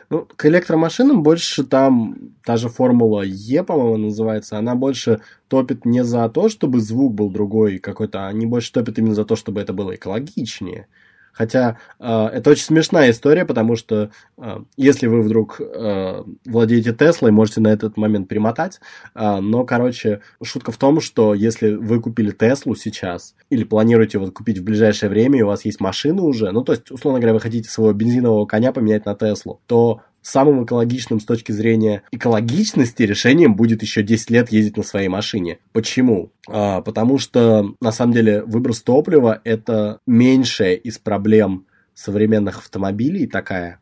Ну, 0.09 0.25
к 0.25 0.47
электромашинам 0.47 1.25
больше 1.25 1.65
там 1.65 2.17
та 2.45 2.57
же 2.57 2.69
формула 2.69 3.23
Е, 3.23 3.65
по-моему, 3.65 3.97
называется, 3.97 4.57
она 4.57 4.77
больше 4.77 5.21
топит 5.49 5.85
не 5.85 6.05
за 6.05 6.29
то, 6.29 6.49
чтобы 6.49 6.81
звук 6.81 7.15
был 7.15 7.29
другой 7.29 7.79
какой-то, 7.79 8.29
они 8.29 8.47
больше 8.47 8.73
топят 8.73 8.99
именно 8.99 9.17
за 9.17 9.25
то, 9.25 9.35
чтобы 9.35 9.61
это 9.61 9.73
было 9.73 9.97
экологичнее. 9.97 10.87
Хотя 11.33 11.79
э, 11.99 12.27
это 12.33 12.51
очень 12.51 12.65
смешная 12.65 13.11
история, 13.11 13.45
потому 13.45 13.77
что 13.77 14.11
э, 14.39 14.59
если 14.77 15.07
вы 15.07 15.23
вдруг 15.23 15.61
э, 15.61 16.23
владеете 16.47 16.93
Теслой, 16.93 17.31
можете 17.31 17.61
на 17.61 17.69
этот 17.69 17.97
момент 17.97 18.29
примотать. 18.29 18.81
Э, 19.15 19.41
но, 19.41 19.65
короче, 19.65 20.21
шутка 20.43 20.73
в 20.73 20.77
том, 20.77 21.01
что 21.01 21.35
если 21.35 21.75
вы 21.75 22.01
купили 22.01 22.31
Теслу 22.31 22.75
сейчас 22.75 23.35
или 23.49 23.65
планируете 23.65 24.19
вот 24.19 24.33
купить 24.33 24.59
в 24.59 24.65
ближайшее 24.65 25.11
время, 25.11 25.39
и 25.39 25.43
у 25.43 25.47
вас 25.47 25.65
есть 25.65 25.81
машина 25.81 26.23
уже, 26.23 26.51
ну, 26.53 26.63
то 26.63 26.73
есть, 26.73 26.91
условно 26.91 27.21
говоря, 27.21 27.35
вы 27.35 27.41
хотите 27.41 27.69
своего 27.69 27.93
бензинового 27.93 28.47
коня 28.47 28.73
поменять 28.73 29.07
на 29.07 29.15
Теслу, 29.15 29.61
то 29.67 30.01
самым 30.23 30.65
экологичным 30.65 31.21
с 31.21 31.25
точки 31.25 31.53
зрения 31.53 32.03
экологичности 32.13 33.03
решением 33.03 33.55
будет 33.55 33.83
еще 33.83 34.03
10 34.03 34.31
лет 34.31 34.53
ездить 34.53 34.77
на 34.77 34.83
своей 34.83 35.09
машине. 35.09 35.59
Почему? 35.73 36.33
А, 36.49 36.83
потому 36.83 37.19
что, 37.19 37.75
на 37.81 37.93
самом 37.93 38.13
деле, 38.13 38.43
выброс 38.45 38.83
топлива– 38.83 39.41
это 39.45 39.99
меньшая 40.07 40.75
из 40.75 40.99
проблем 40.99 41.67
современных 41.95 42.59
автомобилей 42.59 43.27
такая. 43.27 43.81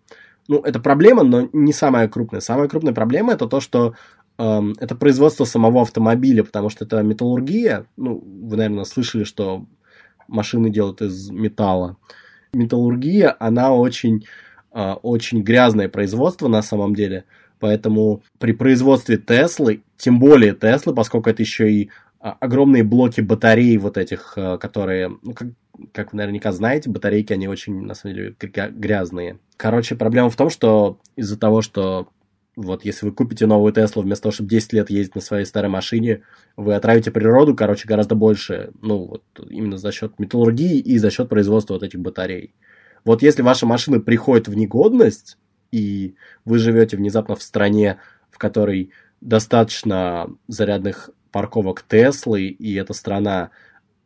Ну, 0.49 0.61
это 0.61 0.81
проблема, 0.81 1.23
но 1.25 1.49
не 1.53 1.73
самая 1.73 2.09
крупная. 2.09 2.41
Самая 2.41 2.69
крупная 2.69 2.95
проблема– 2.95 3.33
это 3.35 3.47
то, 3.47 3.61
что 3.61 3.95
э, 4.39 4.61
это 4.79 4.95
производство 4.95 5.45
самого 5.45 5.83
автомобиля, 5.83 6.43
потому 6.43 6.71
что 6.71 6.85
это 6.85 7.03
металлургия. 7.03 7.87
Ну, 7.97 8.23
вы, 8.25 8.57
наверное, 8.57 8.85
слышали, 8.85 9.25
что 9.25 9.67
машины 10.27 10.71
делают 10.71 11.03
из 11.03 11.31
металла. 11.31 11.97
Металлургия, 12.53 13.37
она 13.39 13.73
очень 13.75 14.25
очень 14.95 15.43
грязное 15.43 15.89
производство 15.89 16.49
на 16.49 16.63
самом 16.63 16.95
деле. 16.95 17.25
Поэтому 17.59 18.23
при 18.39 18.53
производстве 18.53 19.17
Теслы, 19.17 19.83
тем 19.97 20.21
более 20.21 20.55
Теслы, 20.55 20.95
поскольку 20.95 21.31
это 21.31 21.43
еще 21.43 21.71
и 21.71 21.91
а, 22.21 22.37
огромные 22.41 22.83
блоки 22.83 23.21
батарей 23.21 23.77
вот 23.79 23.97
этих, 23.97 24.35
а, 24.37 24.59
которые, 24.59 25.17
ну, 25.23 25.35
как, 25.35 25.49
как 25.93 26.13
вы 26.13 26.19
наверняка 26.19 26.53
знаете, 26.53 26.91
батарейки, 26.91 27.33
они 27.33 27.49
очень, 27.49 27.83
на 27.83 27.95
самом 27.95 28.17
деле, 28.17 28.35
грязные. 28.41 29.39
Короче, 29.57 29.95
проблема 29.95 30.31
в 30.31 30.37
том, 30.37 30.51
что 30.51 30.99
из-за 31.17 31.39
того, 31.39 31.63
что 31.63 32.09
вот 32.57 32.85
если 32.85 33.07
вы 33.07 33.13
купите 33.13 33.47
новую 33.47 33.73
Теслу, 33.73 34.03
вместо 34.03 34.25
того, 34.25 34.33
чтобы 34.33 34.51
10 34.51 34.73
лет 34.73 34.91
ездить 34.91 35.15
на 35.15 35.21
своей 35.21 35.45
старой 35.45 35.71
машине, 35.71 36.23
вы 36.57 36.75
отравите 36.75 37.13
природу, 37.13 37.55
короче, 37.55 37.87
гораздо 37.87 38.17
больше, 38.17 38.73
ну, 38.83 39.05
вот 39.05 39.23
именно 39.49 39.79
за 39.79 39.93
счет 39.93 40.19
металлургии 40.19 40.81
и 40.81 40.99
за 40.99 41.13
счет 41.13 41.29
производства 41.29 41.75
вот 41.75 41.85
этих 41.85 42.01
батарей. 42.01 42.53
Вот 43.05 43.23
если 43.23 43.43
ваша 43.43 43.67
машина 43.67 44.01
приходит 44.01 44.49
в 44.49 44.55
негодность, 44.55 45.37
и 45.71 46.15
вы 46.45 46.59
живете 46.59 46.97
внезапно 46.97 47.37
в 47.37 47.43
стране, 47.43 47.99
в 48.31 48.39
которой 48.39 48.91
достаточно 49.21 50.29
зарядных 50.47 51.11
парковок 51.31 51.85
Теслы, 51.87 52.47
и 52.47 52.75
эта 52.75 52.93
страна 52.93 53.51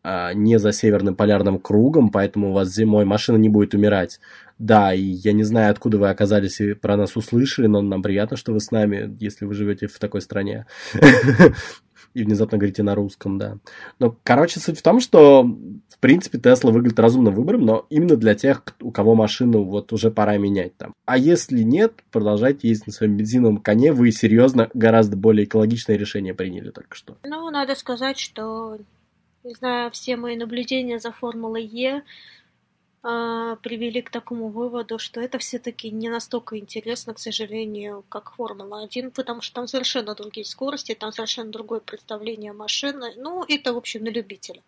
а, 0.03 0.33
не 0.35 0.59
за 0.59 0.73
северным 0.73 1.15
полярным 1.15 1.59
кругом, 1.59 2.11
поэтому 2.11 2.51
у 2.51 2.53
вас 2.53 2.75
зимой 2.75 3.05
машина 3.05 3.37
не 3.37 3.49
будет 3.49 3.75
умирать. 3.75 4.19
Да, 4.59 4.93
и 4.93 5.01
я 5.01 5.33
не 5.33 5.45
знаю, 5.45 5.71
откуда 5.71 5.99
вы 5.99 6.09
оказались 6.09 6.61
и 6.61 6.75
про 6.75 6.97
нас 6.97 7.17
услышали, 7.17 7.67
но 7.67 7.83
нам 7.83 8.03
приятно, 8.03 8.37
что 8.37 8.53
вы 8.53 8.61
с 8.61 8.71
нами, 8.71 9.17
если 9.21 9.45
вы 9.45 9.55
живете 9.55 9.87
в 9.87 9.99
такой 9.99 10.21
стране. 10.21 10.67
И 12.15 12.25
внезапно 12.25 12.59
говорите 12.59 12.83
на 12.83 12.95
русском, 12.95 13.39
да. 13.39 13.59
Но, 13.99 14.17
короче, 14.23 14.61
суть 14.61 14.79
в 14.79 14.83
том, 14.83 15.01
что 15.01 15.47
принципе, 16.03 16.37
Тесла 16.39 16.73
выглядит 16.73 16.99
разумным 16.99 17.33
выбором, 17.33 17.65
но 17.65 17.87
именно 17.89 18.17
для 18.17 18.35
тех, 18.35 18.65
у 18.81 18.91
кого 18.91 19.15
машину 19.15 19.63
вот 19.63 19.93
уже 19.93 20.11
пора 20.11 20.37
менять 20.37 20.77
там. 20.77 20.93
А 21.07 21.17
если 21.17 21.63
нет, 21.63 22.03
продолжайте 22.11 22.69
ездить 22.69 22.89
на 22.89 22.93
своем 22.93 23.17
бензиновом 23.17 23.59
коне, 23.59 23.93
вы 23.93 24.11
серьезно 24.11 24.69
гораздо 24.75 25.17
более 25.17 25.45
экологичное 25.45 25.97
решение 25.97 26.35
приняли 26.35 26.71
только 26.71 26.97
что. 26.97 27.17
Ну, 27.23 27.49
надо 27.51 27.77
сказать, 27.77 28.19
что, 28.19 28.79
не 29.45 29.55
знаю, 29.55 29.93
все 29.93 30.17
мои 30.17 30.37
наблюдения 30.37 30.99
за 30.99 31.13
Формулой 31.13 31.65
Е 31.65 32.03
привели 33.03 34.01
к 34.01 34.11
такому 34.11 34.49
выводу, 34.49 34.99
что 34.99 35.21
это 35.21 35.39
все-таки 35.39 35.91
не 35.91 36.09
настолько 36.09 36.57
интересно, 36.57 37.15
к 37.15 37.19
сожалению, 37.19 38.05
как 38.09 38.33
Формула-1, 38.37 39.11
потому 39.11 39.43
что 39.43 39.57
там 39.57 39.67
совершенно 39.67 40.15
другие 40.15 40.45
скорости, 40.45 40.95
там 40.95 41.13
совершенно 41.13 41.51
другое 41.51 41.81
представление 41.81 42.53
машины. 42.53 43.13
Ну, 43.17 43.45
это, 43.49 43.73
в 43.75 43.77
общем, 43.77 44.05
на 44.05 44.09
любителя. 44.09 44.63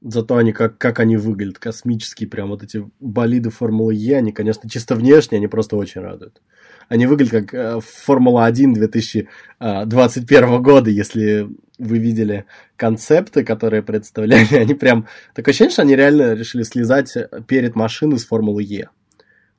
Зато 0.00 0.36
они 0.36 0.52
как, 0.52 0.78
как 0.78 1.00
они 1.00 1.16
выглядят, 1.16 1.58
космические, 1.58 2.28
прям 2.28 2.50
вот 2.50 2.62
эти 2.62 2.88
болиды 3.00 3.50
Формулы 3.50 3.94
Е, 3.94 4.18
они, 4.18 4.32
конечно, 4.32 4.68
чисто 4.68 4.94
внешне, 4.94 5.38
они 5.38 5.48
просто 5.48 5.76
очень 5.76 6.02
радуют. 6.02 6.40
Они 6.88 7.06
выглядят 7.06 7.32
как 7.32 7.54
э, 7.54 7.80
Формула-1 7.80 8.74
2021 8.74 10.62
года, 10.62 10.90
если 10.90 11.48
вы 11.78 11.98
видели 11.98 12.44
концепты, 12.76 13.44
которые 13.44 13.82
представляли, 13.82 14.54
они 14.56 14.74
прям... 14.74 15.06
Такое 15.34 15.52
ощущение, 15.52 15.72
что 15.72 15.82
они 15.82 15.94
реально 15.96 16.34
решили 16.34 16.62
слезать 16.62 17.14
перед 17.46 17.74
машиной 17.76 18.18
с 18.18 18.26
Формулы 18.26 18.62
Е. 18.62 18.90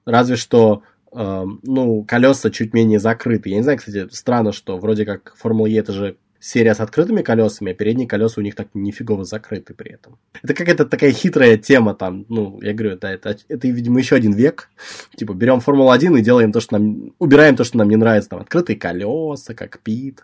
Разве 0.05 0.35
что 0.35 0.83
э, 1.13 1.45
ну, 1.63 2.03
колеса 2.03 2.49
чуть 2.49 2.73
менее 2.73 2.99
закрыты. 2.99 3.49
Я 3.49 3.57
не 3.57 3.63
знаю, 3.63 3.77
кстати, 3.77 4.07
странно, 4.11 4.51
что 4.51 4.77
вроде 4.77 5.05
как 5.05 5.35
Формула 5.37 5.67
Е 5.67 5.79
это 5.79 5.93
же 5.93 6.17
серия 6.39 6.73
с 6.73 6.79
открытыми 6.79 7.21
колесами, 7.21 7.71
а 7.71 7.75
передние 7.75 8.07
колеса 8.07 8.39
у 8.39 8.43
них 8.43 8.55
так 8.55 8.69
нифигово 8.73 9.25
закрыты 9.25 9.73
при 9.73 9.91
этом. 9.91 10.17
Это 10.41 10.53
какая-то 10.53 10.85
такая 10.85 11.11
хитрая 11.11 11.57
тема 11.57 11.93
там, 11.93 12.25
ну, 12.29 12.59
я 12.61 12.73
говорю, 12.73 12.97
да, 12.97 13.11
это, 13.11 13.37
это, 13.47 13.67
видимо, 13.67 13.99
еще 13.99 14.15
один 14.15 14.33
век. 14.33 14.69
Типа, 15.15 15.33
берем 15.33 15.59
Формулу-1 15.59 16.19
и 16.19 16.21
делаем 16.21 16.51
то, 16.51 16.61
что 16.61 16.79
нам... 16.79 17.13
Убираем 17.19 17.55
то, 17.55 17.63
что 17.63 17.77
нам 17.77 17.89
не 17.89 17.97
нравится, 17.97 18.29
там, 18.29 18.39
открытые 18.39 18.77
колеса, 18.77 19.53
как 19.53 19.79
Пит. 19.79 20.23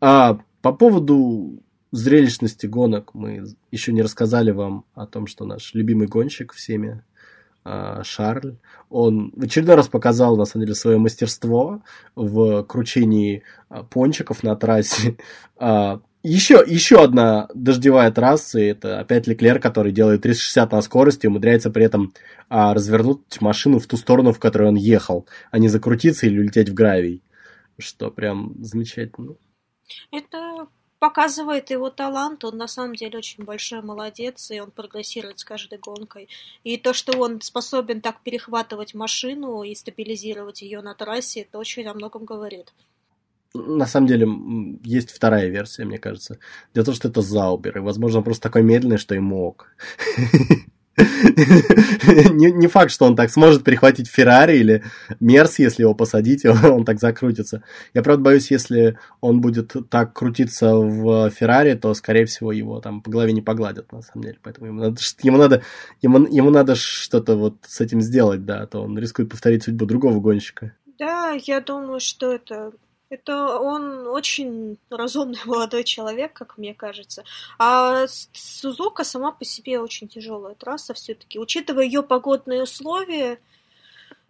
А 0.00 0.38
по 0.60 0.72
поводу 0.72 1.62
зрелищности 1.92 2.66
гонок 2.66 3.14
мы 3.14 3.44
еще 3.70 3.92
не 3.92 4.02
рассказали 4.02 4.50
вам 4.50 4.84
о 4.94 5.06
том, 5.06 5.26
что 5.26 5.44
наш 5.44 5.74
любимый 5.74 6.08
гонщик 6.08 6.52
всеми 6.52 7.02
Шарль. 7.64 8.56
Он 8.90 9.32
в 9.34 9.44
очередной 9.44 9.76
раз 9.76 9.88
показал, 9.88 10.36
на 10.36 10.44
самом 10.44 10.66
деле, 10.66 10.74
свое 10.74 10.98
мастерство 10.98 11.82
в 12.14 12.62
кручении 12.64 13.42
а, 13.68 13.84
пончиков 13.84 14.42
на 14.42 14.56
трассе. 14.56 15.16
Еще, 16.22 16.56
а, 16.60 16.64
еще 16.66 17.02
одна 17.02 17.48
дождевая 17.54 18.10
трасса, 18.10 18.58
и 18.58 18.66
это 18.66 19.00
опять 19.00 19.26
Леклер, 19.26 19.60
который 19.60 19.92
делает 19.92 20.22
360 20.22 20.72
на 20.72 20.82
скорости, 20.82 21.26
умудряется 21.26 21.70
при 21.70 21.84
этом 21.84 22.12
а, 22.48 22.74
развернуть 22.74 23.40
машину 23.40 23.78
в 23.78 23.86
ту 23.86 23.96
сторону, 23.96 24.32
в 24.32 24.38
которой 24.38 24.68
он 24.68 24.76
ехал, 24.76 25.26
а 25.50 25.58
не 25.58 25.68
закрутиться 25.68 26.26
или 26.26 26.38
улететь 26.38 26.68
в 26.68 26.74
гравий. 26.74 27.22
Что 27.78 28.10
прям 28.10 28.54
замечательно. 28.62 29.36
Это 30.10 30.66
показывает 31.02 31.70
его 31.70 31.90
талант, 31.90 32.44
он 32.44 32.56
на 32.56 32.68
самом 32.68 32.94
деле 32.94 33.18
очень 33.18 33.42
большой 33.42 33.82
молодец, 33.82 34.52
и 34.52 34.60
он 34.60 34.70
прогрессирует 34.70 35.40
с 35.40 35.44
каждой 35.44 35.80
гонкой. 35.80 36.28
И 36.62 36.76
то, 36.76 36.92
что 36.94 37.18
он 37.18 37.40
способен 37.40 38.00
так 38.00 38.20
перехватывать 38.22 38.94
машину 38.94 39.64
и 39.64 39.74
стабилизировать 39.74 40.62
ее 40.62 40.80
на 40.80 40.94
трассе, 40.94 41.40
это 41.40 41.58
очень 41.58 41.88
о 41.88 41.94
многом 41.94 42.24
говорит. 42.24 42.72
На 43.52 43.86
самом 43.86 44.06
деле, 44.06 44.28
есть 44.84 45.10
вторая 45.10 45.48
версия, 45.48 45.84
мне 45.84 45.98
кажется. 45.98 46.38
Дело 46.72 46.84
в 46.84 46.86
том, 46.86 46.94
что 46.94 47.08
это 47.08 47.20
Заубер, 47.20 47.78
и, 47.78 47.80
возможно, 47.80 48.18
он 48.18 48.24
просто 48.24 48.44
такой 48.44 48.62
медленный, 48.62 48.98
что 48.98 49.16
и 49.16 49.18
мог. 49.18 49.74
не, 52.32 52.52
не 52.52 52.66
факт, 52.66 52.90
что 52.90 53.06
он 53.06 53.16
так 53.16 53.30
сможет 53.30 53.64
перехватить 53.64 54.08
Феррари 54.08 54.58
или 54.58 54.82
Мерс, 55.20 55.58
если 55.58 55.82
его 55.82 55.94
посадить, 55.94 56.44
он 56.44 56.84
так 56.84 57.00
закрутится. 57.00 57.62
Я, 57.94 58.02
правда, 58.02 58.22
боюсь, 58.22 58.50
если 58.50 58.98
он 59.20 59.40
будет 59.40 59.74
так 59.90 60.12
крутиться 60.12 60.74
в 60.74 61.30
Феррари, 61.30 61.74
то, 61.74 61.94
скорее 61.94 62.26
всего, 62.26 62.52
его 62.52 62.80
там 62.80 63.02
по 63.02 63.10
голове 63.10 63.32
не 63.32 63.42
погладят, 63.42 63.92
на 63.92 64.02
самом 64.02 64.24
деле. 64.24 64.38
Поэтому 64.42 64.66
ему 64.66 64.80
надо, 64.80 65.00
ему 65.22 65.38
надо, 65.38 65.62
ему, 66.00 66.26
ему 66.26 66.50
надо 66.50 66.74
что-то 66.74 67.36
вот 67.36 67.56
с 67.66 67.80
этим 67.80 68.00
сделать, 68.00 68.44
да, 68.44 68.62
а 68.62 68.66
то 68.66 68.82
он 68.82 68.98
рискует 68.98 69.30
повторить 69.30 69.64
судьбу 69.64 69.86
другого 69.86 70.20
гонщика. 70.20 70.74
Да, 70.98 71.32
я 71.32 71.60
думаю, 71.60 72.00
что 72.00 72.32
это 72.32 72.72
это 73.12 73.58
он 73.58 74.06
очень 74.06 74.78
разумный 74.88 75.40
молодой 75.44 75.84
человек, 75.84 76.32
как 76.32 76.56
мне 76.56 76.74
кажется. 76.74 77.24
А 77.58 78.06
Сузука 78.32 79.04
сама 79.04 79.32
по 79.32 79.44
себе 79.44 79.80
очень 79.80 80.08
тяжелая 80.08 80.54
трасса 80.54 80.94
все-таки. 80.94 81.38
Учитывая 81.38 81.84
ее 81.84 82.02
погодные 82.02 82.62
условия, 82.62 83.38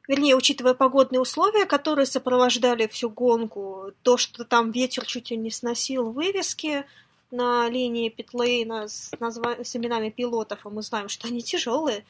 вернее, 0.09 0.35
учитывая 0.35 0.75
погодные 0.75 1.21
условия, 1.21 1.64
которые 1.64 2.07
сопровождали 2.07 2.88
всю 2.88 3.09
гонку, 3.09 3.92
то, 4.03 4.16
что 4.16 4.45
там 4.45 4.73
ветер 4.73 5.07
чуть 5.07 5.31
ли 5.31 5.37
не 5.37 5.53
сносил 5.53 6.11
вывески 6.11 6.85
на 7.31 7.68
линии 7.68 8.09
питлейна 8.09 8.88
с, 8.88 9.12
назва... 9.21 9.62
с 9.62 9.77
именами 9.77 10.11
пилотов, 10.11 10.66
а 10.66 10.71
мы 10.71 10.83
знаем, 10.83 11.09
что 11.09 11.29
они 11.29 11.40
тяжелые, 11.40 12.05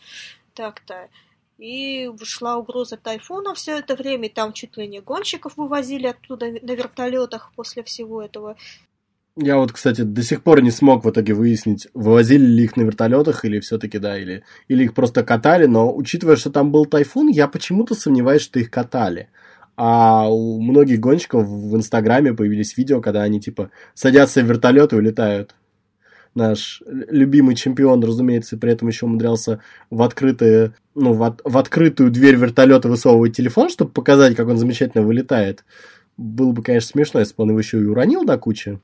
так-то 0.54 1.10
и 1.62 2.10
шла 2.24 2.56
угроза 2.56 2.96
тайфуна 2.96 3.54
все 3.54 3.78
это 3.78 3.94
время, 3.94 4.26
и 4.26 4.32
там 4.32 4.52
чуть 4.52 4.76
ли 4.76 4.88
не 4.88 5.00
гонщиков 5.00 5.56
вывозили 5.56 6.08
оттуда 6.08 6.46
на 6.46 6.72
вертолетах 6.72 7.52
после 7.54 7.84
всего 7.84 8.20
этого. 8.20 8.56
Я 9.36 9.56
вот, 9.56 9.72
кстати, 9.72 10.02
до 10.02 10.22
сих 10.22 10.42
пор 10.42 10.60
не 10.60 10.70
смог 10.70 11.04
в 11.04 11.10
итоге 11.10 11.32
выяснить, 11.34 11.88
вывозили 11.94 12.44
ли 12.44 12.64
их 12.64 12.76
на 12.76 12.82
вертолетах 12.82 13.44
или 13.44 13.60
все-таки 13.60 13.98
да, 13.98 14.18
или, 14.18 14.42
или 14.68 14.84
их 14.84 14.92
просто 14.92 15.22
катали, 15.22 15.66
но 15.66 15.94
учитывая, 15.94 16.36
что 16.36 16.50
там 16.50 16.72
был 16.72 16.84
тайфун, 16.84 17.28
я 17.28 17.48
почему-то 17.48 17.94
сомневаюсь, 17.94 18.42
что 18.42 18.58
их 18.58 18.70
катали. 18.70 19.28
А 19.76 20.28
у 20.28 20.60
многих 20.60 21.00
гонщиков 21.00 21.46
в 21.46 21.76
Инстаграме 21.76 22.34
появились 22.34 22.76
видео, 22.76 23.00
когда 23.00 23.22
они 23.22 23.40
типа 23.40 23.70
садятся 23.94 24.42
в 24.42 24.46
вертолет 24.46 24.92
и 24.92 24.96
улетают 24.96 25.54
наш 26.34 26.82
любимый 26.86 27.54
чемпион, 27.54 28.02
разумеется, 28.02 28.56
при 28.56 28.72
этом 28.72 28.88
еще 28.88 29.06
умудрялся 29.06 29.60
в 29.90 30.02
открытые, 30.02 30.74
ну, 30.94 31.12
в, 31.12 31.22
от, 31.22 31.40
в 31.44 31.58
открытую 31.58 32.10
дверь 32.10 32.36
вертолета 32.36 32.88
высовывать 32.88 33.36
телефон, 33.36 33.68
чтобы 33.68 33.90
показать, 33.90 34.34
как 34.36 34.48
он 34.48 34.56
замечательно 34.56 35.04
вылетает. 35.04 35.64
Было 36.16 36.52
бы, 36.52 36.62
конечно, 36.62 36.90
смешно, 36.90 37.20
если 37.20 37.34
бы 37.34 37.42
он 37.44 37.50
его 37.50 37.58
еще 37.58 37.80
и 37.80 37.84
уронил 37.84 38.24
до 38.24 38.38
кучи. 38.38 38.80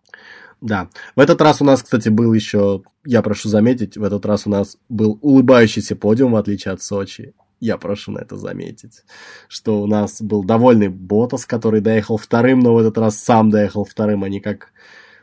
Да. 0.60 0.88
В 1.14 1.20
этот 1.20 1.40
раз 1.40 1.60
у 1.60 1.64
нас, 1.64 1.82
кстати, 1.82 2.08
был 2.08 2.32
еще, 2.32 2.82
я 3.04 3.22
прошу 3.22 3.48
заметить, 3.48 3.96
в 3.96 4.02
этот 4.02 4.26
раз 4.26 4.46
у 4.46 4.50
нас 4.50 4.76
был 4.88 5.18
улыбающийся 5.22 5.94
подиум, 5.94 6.32
в 6.32 6.36
отличие 6.36 6.72
от 6.74 6.82
Сочи. 6.82 7.34
Я 7.60 7.76
прошу 7.76 8.12
на 8.12 8.20
это 8.20 8.36
заметить, 8.36 9.02
что 9.48 9.82
у 9.82 9.86
нас 9.86 10.22
был 10.22 10.44
довольный 10.44 10.88
Ботас, 10.88 11.44
который 11.44 11.80
доехал 11.80 12.16
вторым, 12.16 12.60
но 12.60 12.74
в 12.74 12.78
этот 12.78 12.98
раз 12.98 13.18
сам 13.18 13.50
доехал 13.50 13.84
вторым, 13.84 14.22
а 14.22 14.28
не 14.28 14.40
как 14.40 14.72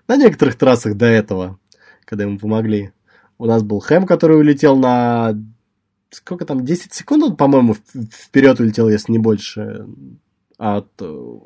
на 0.08 0.18
некоторых 0.18 0.56
трассах 0.56 0.96
до 0.96 1.06
этого 1.06 1.60
когда 2.06 2.24
ему 2.24 2.40
помогли. 2.40 2.92
У 3.38 3.46
нас 3.46 3.64
был 3.64 3.80
Хэм, 3.80 4.06
который 4.06 4.38
улетел 4.38 4.78
на... 4.78 5.34
Сколько 6.10 6.46
там? 6.46 6.64
10 6.64 6.94
секунд 6.94 7.24
он, 7.24 7.36
по-моему, 7.36 7.76
вперед 8.12 8.60
улетел, 8.60 8.88
если 8.88 9.12
не 9.12 9.20
больше. 9.20 9.86
От, 10.58 10.88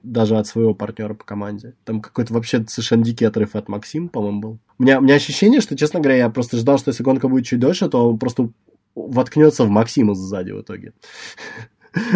даже 0.04 0.38
от 0.38 0.46
своего 0.46 0.76
партнера 0.76 1.16
по 1.16 1.26
команде. 1.26 1.74
Там 1.84 2.00
какой-то 2.00 2.32
вообще 2.32 2.64
совершенно 2.68 3.04
дикий 3.04 3.26
отрыв 3.26 3.56
от 3.56 3.68
Максима, 3.68 4.10
по-моему, 4.10 4.40
был. 4.40 4.60
У 4.78 4.84
меня, 4.84 5.00
у 5.00 5.02
меня 5.02 5.16
ощущение, 5.16 5.62
что, 5.62 5.76
честно 5.76 6.00
говоря, 6.00 6.18
я 6.18 6.30
просто 6.30 6.58
ждал, 6.58 6.78
что 6.78 6.90
если 6.90 7.02
гонка 7.02 7.28
будет 7.28 7.46
чуть 7.46 7.60
дольше, 7.60 7.90
то 7.90 8.12
он 8.12 8.20
просто 8.20 8.52
воткнется 8.94 9.64
в 9.64 9.70
Максима 9.70 10.14
сзади 10.14 10.52
в 10.52 10.62
итоге. 10.62 10.94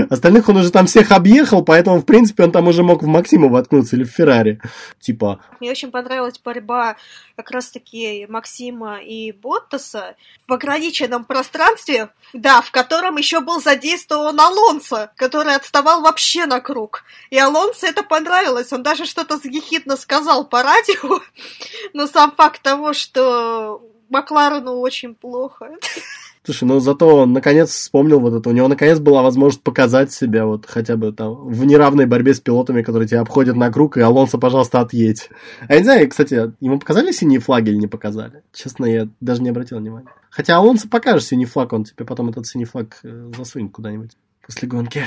Остальных 0.10 0.50
он 0.50 0.58
уже 0.58 0.72
там 0.72 0.86
всех 0.86 1.12
объехал, 1.12 1.64
поэтому, 1.64 1.98
в 1.98 2.06
принципе, 2.06 2.44
он 2.44 2.52
там 2.52 2.68
уже 2.68 2.84
мог 2.84 3.02
в 3.02 3.08
Максима 3.08 3.48
воткнуться 3.48 3.96
или 3.96 4.04
в 4.04 4.10
Феррари. 4.10 4.62
Типа... 5.00 5.40
Мне 5.60 5.72
очень 5.72 5.92
понравилась 5.92 6.40
борьба 6.40 6.96
как 7.36 7.50
раз-таки 7.52 8.28
Максима 8.30 9.00
и 9.02 9.32
Боттаса 9.32 10.16
в 10.48 10.54
ограниченном 10.54 11.26
пространстве, 11.26 12.10
да, 12.34 12.62
в 12.62 12.72
котором 12.72 13.18
еще 13.18 13.40
был 13.40 13.60
задействован 13.60 14.40
Алонсо, 14.40 15.12
который 15.16 15.56
отставал 15.56 16.02
вообще 16.02 16.46
на 16.46 16.60
круг. 16.60 17.04
И 17.32 17.40
Алонсо 17.40 17.88
это 17.88 18.04
понравилось, 18.04 18.72
он 18.72 18.84
даже 18.84 19.06
что-то 19.06 19.40
ехидно 19.44 19.98
сказал 19.98 20.46
по 20.46 20.62
радио, 20.62 21.22
но 21.94 22.08
сам 22.08 22.32
факт 22.36 22.62
того, 22.62 22.94
что 22.94 23.82
Макларену 24.10 24.80
очень 24.80 25.16
плохо. 25.16 25.72
Слушай, 26.46 26.66
ну 26.66 26.80
зато 26.80 27.08
он 27.08 27.32
наконец 27.32 27.70
вспомнил 27.70 28.20
вот 28.20 28.34
это. 28.34 28.50
У 28.50 28.52
него 28.52 28.68
наконец 28.68 29.00
была 29.00 29.22
возможность 29.22 29.64
показать 29.64 30.12
себя 30.12 30.46
вот 30.46 30.66
хотя 30.66 30.98
бы 30.98 31.14
там 31.14 31.48
в 31.48 31.66
неравной 31.66 32.06
борьбе 32.06 32.34
с 32.34 32.42
пилотами, 32.42 32.82
которые 32.82 33.08
тебя 33.08 33.22
обходят 33.22 33.56
на 33.56 33.72
круг, 33.72 33.96
и 33.98 34.02
Алонсо, 34.02 34.38
пожалуйста, 34.38 34.82
отъедь. 34.82 35.30
А 35.68 35.74
я 35.74 35.80
не 35.80 35.86
знаю, 35.86 36.10
кстати, 36.10 36.54
ему 36.60 36.80
показали 36.80 37.12
синие 37.12 37.40
флаги 37.40 37.70
или 37.70 37.78
не 37.78 37.88
показали? 37.88 38.44
Честно, 38.52 38.86
я 38.86 39.08
даже 39.22 39.42
не 39.42 39.50
обратил 39.50 39.78
внимания. 39.78 40.10
Хотя 40.30 40.58
Алонсо 40.58 40.90
покажет 40.90 41.24
синий 41.24 41.46
флаг, 41.46 41.72
он 41.72 41.86
тебе 41.86 42.06
потом 42.06 42.30
этот 42.30 42.46
синий 42.46 42.66
флаг 42.66 43.00
э, 43.04 43.32
засунет 43.38 43.72
куда-нибудь 43.72 44.12
после 44.46 44.68
гонки. 44.68 45.04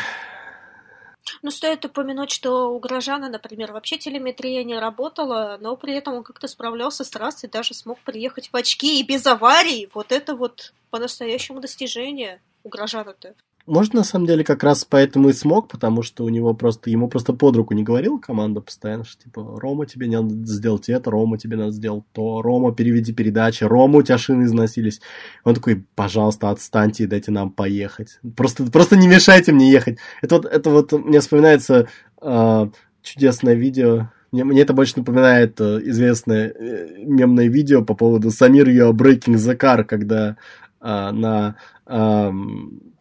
Ну, 1.43 1.51
стоит 1.51 1.85
упомянуть, 1.85 2.31
что 2.31 2.73
у 2.75 2.79
Грожана, 2.79 3.29
например, 3.29 3.73
вообще 3.73 3.99
телеметрия 3.99 4.65
не 4.65 4.79
работала, 4.79 5.59
но 5.61 5.77
при 5.77 5.95
этом 5.95 6.15
он 6.15 6.25
как-то 6.25 6.49
справлялся 6.49 7.05
с 7.05 7.11
трассой, 7.11 7.49
даже 7.49 7.75
смог 7.75 7.99
приехать 8.01 8.49
в 8.53 8.57
очки 8.57 9.01
и 9.01 9.03
без 9.03 9.27
аварий. 9.27 9.89
Вот 9.95 10.13
это 10.13 10.35
вот 10.35 10.73
по-настоящему 10.91 11.61
достижение 11.61 12.41
у 12.65 12.69
Грожана-то. 12.69 13.35
Может, 13.67 13.95
на 13.95 14.05
самом 14.05 14.27
деле, 14.27 14.45
как 14.45 14.63
раз 14.63 14.85
поэтому 14.85 15.29
и 15.29 15.33
смог, 15.33 15.69
потому 15.69 16.03
что 16.03 16.25
у 16.25 16.29
него 16.29 16.55
просто, 16.55 16.89
ему 16.89 17.09
просто 17.09 17.33
под 17.33 17.57
руку 17.57 17.75
не 17.75 17.83
говорила 17.83 18.17
команда 18.19 18.61
постоянно, 18.61 19.05
что 19.05 19.25
типа, 19.25 19.59
Рома, 19.61 19.87
тебе 19.87 20.07
надо 20.07 20.35
сделать 20.47 20.89
это, 20.89 21.11
Рома, 21.11 21.37
тебе 21.37 21.57
надо 21.57 21.73
сделать 21.73 22.05
то, 22.13 22.43
Рома, 22.43 22.73
переведи 22.73 23.13
передачи, 23.13 23.65
Рома, 23.65 23.99
у 23.99 24.03
тебя 24.03 24.19
шины 24.19 24.45
износились. 24.45 25.01
Он 25.43 25.55
такой, 25.55 25.85
пожалуйста, 25.97 26.51
отстаньте 26.51 27.05
и 27.05 27.07
дайте 27.09 27.33
нам 27.33 27.51
поехать. 27.51 28.21
Просто, 28.37 28.65
просто 28.71 28.97
не 28.97 29.09
мешайте 29.09 29.51
мне 29.51 29.69
ехать. 29.71 29.99
Это 30.23 30.37
вот, 30.37 30.45
это 30.45 30.71
вот 30.71 30.93
мне 30.93 31.19
вспоминается 31.19 31.89
э, 32.23 32.71
чудесное 33.03 33.55
видео, 33.55 34.11
мне, 34.33 34.45
мне 34.45 34.63
это 34.63 34.75
больше 34.75 34.95
напоминает 34.99 35.61
э, 35.61 35.81
известное 35.85 36.51
э, 36.51 36.89
мемное 36.99 37.49
видео 37.49 37.83
по 37.83 37.95
поводу 37.95 38.31
Самир 38.31 38.69
Йо 38.69 38.93
Breaking 38.93 39.35
the 39.35 39.57
Car, 39.57 39.85
когда 39.85 40.37
э, 40.81 41.11
на 41.11 41.57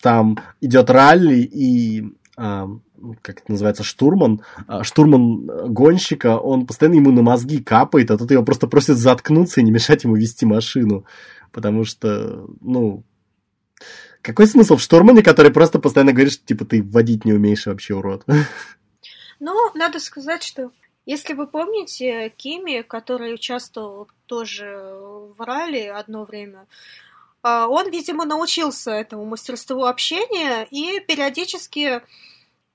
там 0.02 0.38
идет 0.62 0.90
ралли 0.92 1.40
и 1.40 2.04
как 2.36 3.42
это 3.42 3.52
называется, 3.52 3.84
штурман, 3.84 4.42
а, 4.68 4.84
штурман 4.84 5.74
гонщика, 5.74 6.38
он 6.38 6.66
постоянно 6.66 6.96
ему 6.96 7.12
на 7.12 7.22
мозги 7.22 7.62
капает, 7.62 8.12
а 8.12 8.18
тут 8.18 8.32
его 8.32 8.44
просто 8.44 8.68
просит 8.68 8.98
заткнуться 8.98 9.62
и 9.62 9.64
не 9.64 9.72
мешать 9.72 10.04
ему 10.04 10.16
вести 10.16 10.46
машину. 10.46 11.06
Потому 11.52 11.86
что, 11.86 12.48
ну, 12.62 13.04
какой 14.22 14.48
смысл 14.48 14.78
в 14.78 14.82
штурмане, 14.82 15.24
который 15.24 15.52
просто 15.52 15.80
постоянно 15.80 16.14
говорит, 16.14 16.34
что, 16.34 16.46
типа, 16.46 16.66
ты 16.66 16.84
водить 16.84 17.26
не 17.26 17.34
умеешь 17.34 17.66
вообще, 17.66 17.96
урод? 17.96 18.26
Ну, 19.40 19.54
надо 19.76 20.00
сказать, 20.00 20.44
что 20.44 20.72
если 21.06 21.34
вы 21.34 21.48
помните, 21.48 22.34
Кими, 22.36 22.82
который 22.82 23.34
участвовал 23.34 24.08
тоже 24.26 24.66
в 24.66 25.36
ралли 25.40 25.82
одно 25.82 26.26
время, 26.26 26.68
он, 27.46 27.92
видимо, 27.92 28.26
научился 28.26 28.92
этому 28.92 29.26
мастерству 29.26 29.84
общения 29.84 30.68
и 30.72 31.00
периодически 31.00 32.02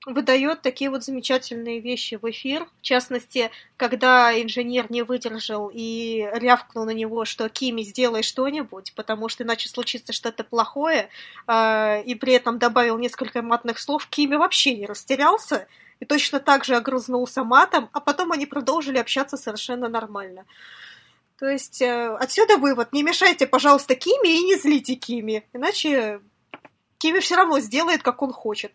выдает 0.05 0.61
такие 0.61 0.89
вот 0.89 1.03
замечательные 1.03 1.79
вещи 1.79 2.17
в 2.19 2.29
эфир. 2.29 2.67
В 2.79 2.81
частности, 2.81 3.51
когда 3.77 4.31
инженер 4.41 4.91
не 4.91 5.03
выдержал 5.03 5.69
и 5.73 6.27
рявкнул 6.33 6.85
на 6.85 6.91
него, 6.91 7.25
что 7.25 7.49
Кими, 7.49 7.83
сделай 7.83 8.23
что-нибудь, 8.23 8.93
потому 8.95 9.29
что 9.29 9.43
иначе 9.43 9.69
случится 9.69 10.11
что-то 10.11 10.43
плохое, 10.43 11.09
а, 11.45 11.99
и 11.99 12.15
при 12.15 12.33
этом 12.33 12.57
добавил 12.57 12.97
несколько 12.97 13.41
матных 13.41 13.79
слов, 13.79 14.07
Кими 14.07 14.35
вообще 14.35 14.75
не 14.75 14.87
растерялся 14.87 15.67
и 15.99 16.05
точно 16.05 16.39
так 16.39 16.65
же 16.65 16.75
огрызнулся 16.75 17.43
матом, 17.43 17.89
а 17.93 17.99
потом 17.99 18.31
они 18.31 18.47
продолжили 18.47 18.97
общаться 18.97 19.37
совершенно 19.37 19.87
нормально. 19.87 20.45
То 21.41 21.49
есть 21.49 21.81
э, 21.81 22.15
отсюда 22.19 22.57
вывод. 22.57 22.93
Не 22.93 23.01
мешайте, 23.01 23.47
пожалуйста, 23.47 23.95
Кими 23.95 24.27
и 24.27 24.43
не 24.43 24.57
злите 24.57 24.93
Кими. 24.93 25.43
Иначе 25.53 26.19
Кими 26.99 27.19
все 27.19 27.35
равно 27.35 27.59
сделает, 27.59 28.03
как 28.03 28.21
он 28.21 28.31
хочет. 28.31 28.73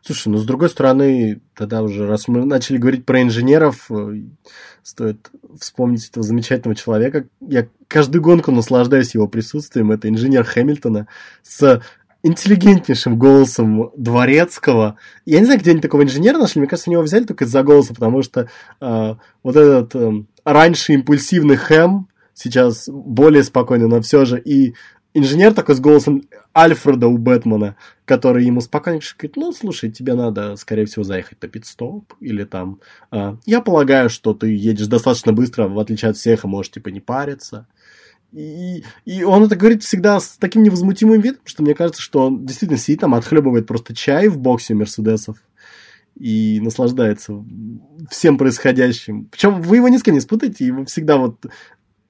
Слушай, 0.00 0.30
ну 0.30 0.38
с 0.38 0.44
другой 0.44 0.68
стороны, 0.68 1.40
тогда 1.54 1.80
уже, 1.80 2.08
раз 2.08 2.26
мы 2.26 2.44
начали 2.44 2.78
говорить 2.78 3.06
про 3.06 3.22
инженеров, 3.22 3.88
э, 3.88 4.14
стоит 4.82 5.30
вспомнить 5.60 6.08
этого 6.08 6.24
замечательного 6.24 6.74
человека. 6.74 7.28
Я 7.40 7.68
каждую 7.86 8.20
гонку 8.20 8.50
наслаждаюсь 8.50 9.14
его 9.14 9.28
присутствием. 9.28 9.92
Это 9.92 10.08
инженер 10.08 10.42
Хэмилтона 10.42 11.06
с 11.44 11.80
интеллигентнейшим 12.22 13.18
голосом 13.18 13.90
Дворецкого. 13.96 14.96
Я 15.26 15.40
не 15.40 15.44
знаю, 15.44 15.60
где 15.60 15.72
они 15.72 15.80
такого 15.80 16.02
инженера 16.02 16.38
нашли. 16.38 16.60
Мне 16.60 16.68
кажется, 16.68 16.90
него 16.90 17.02
взяли 17.02 17.24
только 17.24 17.44
из-за 17.44 17.62
голоса, 17.62 17.94
потому 17.94 18.22
что 18.22 18.48
э, 18.80 19.14
вот 19.42 19.56
этот 19.56 19.94
э, 19.94 20.24
раньше 20.44 20.92
импульсивный 20.94 21.56
Хэм, 21.56 22.08
сейчас 22.34 22.88
более 22.88 23.42
спокойный, 23.42 23.88
но 23.88 24.00
все 24.00 24.24
же, 24.24 24.40
и 24.40 24.74
инженер 25.14 25.52
такой 25.52 25.74
с 25.74 25.80
голосом 25.80 26.22
Альфреда 26.56 27.08
у 27.08 27.18
Бэтмена, 27.18 27.76
который 28.04 28.44
ему 28.44 28.60
спокойно 28.60 29.00
говорит, 29.16 29.36
ну, 29.36 29.52
слушай, 29.52 29.90
тебе 29.90 30.14
надо, 30.14 30.56
скорее 30.56 30.86
всего, 30.86 31.04
заехать 31.04 31.42
на 31.42 31.48
пит-стоп, 31.48 32.12
или 32.20 32.44
там, 32.44 32.80
э, 33.10 33.36
я 33.46 33.60
полагаю, 33.60 34.10
что 34.10 34.32
ты 34.32 34.54
едешь 34.54 34.86
достаточно 34.86 35.32
быстро, 35.32 35.68
в 35.68 35.78
отличие 35.78 36.10
от 36.10 36.16
всех, 36.16 36.44
и 36.44 36.48
можешь, 36.48 36.72
типа, 36.72 36.88
не 36.88 37.00
париться. 37.00 37.66
И, 38.32 38.84
и 39.04 39.22
он 39.24 39.44
это 39.44 39.56
говорит 39.56 39.82
всегда 39.82 40.18
с 40.18 40.36
таким 40.38 40.62
невозмутимым 40.62 41.20
видом, 41.20 41.40
что 41.44 41.62
мне 41.62 41.74
кажется, 41.74 42.00
что 42.00 42.26
он 42.26 42.46
действительно 42.46 42.78
сидит 42.78 43.00
там, 43.00 43.14
отхлебывает 43.14 43.66
просто 43.66 43.94
чай 43.94 44.28
в 44.28 44.38
боксе 44.38 44.74
Мерседесов 44.74 45.36
и 46.18 46.60
наслаждается 46.60 47.44
всем 48.10 48.38
происходящим. 48.38 49.26
Причем 49.26 49.60
вы 49.60 49.76
его 49.76 49.88
ни 49.88 49.98
с 49.98 50.02
кем 50.02 50.14
не 50.14 50.20
спутаете, 50.20 50.66
его 50.66 50.84
всегда 50.84 51.18
вот 51.18 51.46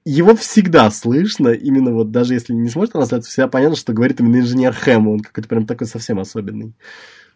его 0.05 0.35
всегда 0.35 0.91
слышно, 0.91 1.49
именно 1.49 1.91
вот 1.91 2.11
даже 2.11 2.33
если 2.33 2.53
не 2.53 2.69
сможет 2.69 2.93
трансляцию, 2.93 3.29
всегда 3.29 3.47
понятно, 3.47 3.77
что 3.77 3.93
говорит 3.93 4.19
именно 4.19 4.37
инженер 4.37 4.73
Хэм, 4.73 5.07
он 5.07 5.19
какой-то 5.21 5.47
прям 5.47 5.65
такой 5.65 5.87
совсем 5.87 6.19
особенный. 6.19 6.73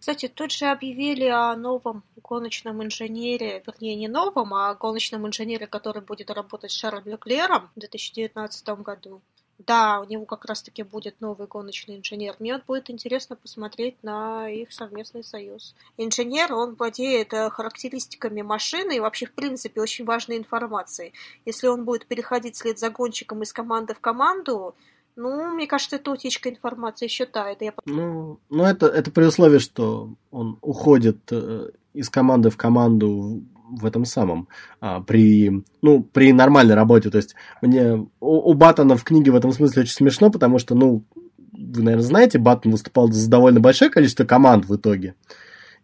Кстати, 0.08 0.30
тут 0.30 0.54
же 0.54 0.68
объявили 0.68 1.26
о 1.26 1.54
новом 1.58 2.02
гоночном 2.24 2.82
инженере, 2.82 3.62
вернее, 3.68 3.96
не 3.96 4.08
новом, 4.08 4.54
а 4.54 4.74
гоночном 4.74 5.28
инженере, 5.28 5.68
который 5.68 6.02
будет 6.02 6.30
работать 6.30 6.72
с 6.72 6.76
Шарлем 6.76 7.12
Леклером 7.12 7.70
в 7.76 7.80
2019 7.82 8.70
году. 8.80 9.20
Да, 9.58 10.00
у 10.00 10.06
него 10.06 10.24
как 10.24 10.46
раз-таки 10.46 10.84
будет 10.84 11.20
новый 11.20 11.46
гоночный 11.46 11.98
инженер. 11.98 12.38
Мне 12.40 12.54
вот 12.54 12.64
будет 12.64 12.90
интересно 12.90 13.36
посмотреть 13.36 14.02
на 14.02 14.50
их 14.50 14.72
совместный 14.72 15.26
союз. 15.26 15.76
Инженер, 15.98 16.54
он 16.54 16.76
владеет 16.76 17.34
э, 17.34 17.50
характеристиками 17.50 18.42
машины 18.42 18.96
и 18.96 19.02
вообще, 19.02 19.26
в 19.26 19.34
принципе, 19.34 19.82
очень 19.82 20.06
важной 20.06 20.38
информацией. 20.38 21.12
Если 21.44 21.68
он 21.68 21.84
будет 21.84 22.06
переходить 22.06 22.56
вслед 22.56 22.80
за 22.80 22.90
гонщиком 22.92 23.44
из 23.44 23.52
команды 23.52 23.94
в 23.94 24.00
команду, 24.00 24.74
ну, 25.18 25.54
мне 25.54 25.68
кажется, 25.68 25.96
это 25.96 26.12
утечка 26.12 26.50
информации 26.50 27.08
считает. 27.08 27.62
Я... 27.62 27.74
Ну, 27.86 28.40
ну 28.50 28.64
это, 28.64 28.86
это 28.86 29.12
при 29.12 29.24
условии, 29.24 29.58
что 29.58 30.14
он 30.32 30.60
уходит 30.62 31.18
э, 31.32 31.72
из 31.94 32.10
команды 32.10 32.52
в 32.52 32.58
команду 32.58 33.44
в 33.70 33.86
этом 33.86 34.06
самом, 34.06 34.48
а, 34.80 35.02
при, 35.02 35.64
ну, 35.82 36.04
при 36.04 36.32
нормальной 36.32 36.76
работе. 36.76 37.10
То 37.10 37.18
есть 37.18 37.36
мне 37.62 38.08
у, 38.20 38.52
у 38.52 38.54
Баттона 38.54 38.96
в 38.96 39.04
книге 39.04 39.32
в 39.32 39.36
этом 39.36 39.52
смысле 39.52 39.82
очень 39.82 39.94
смешно, 39.94 40.30
потому 40.30 40.60
что, 40.60 40.76
ну, 40.76 41.04
вы, 41.52 41.82
наверное, 41.82 42.06
знаете, 42.06 42.38
Баттон 42.38 42.72
выступал 42.72 43.12
за 43.12 43.30
довольно 43.30 43.60
большое 43.60 43.90
количество 43.90 44.24
команд 44.24 44.66
в 44.66 44.76
итоге. 44.76 45.16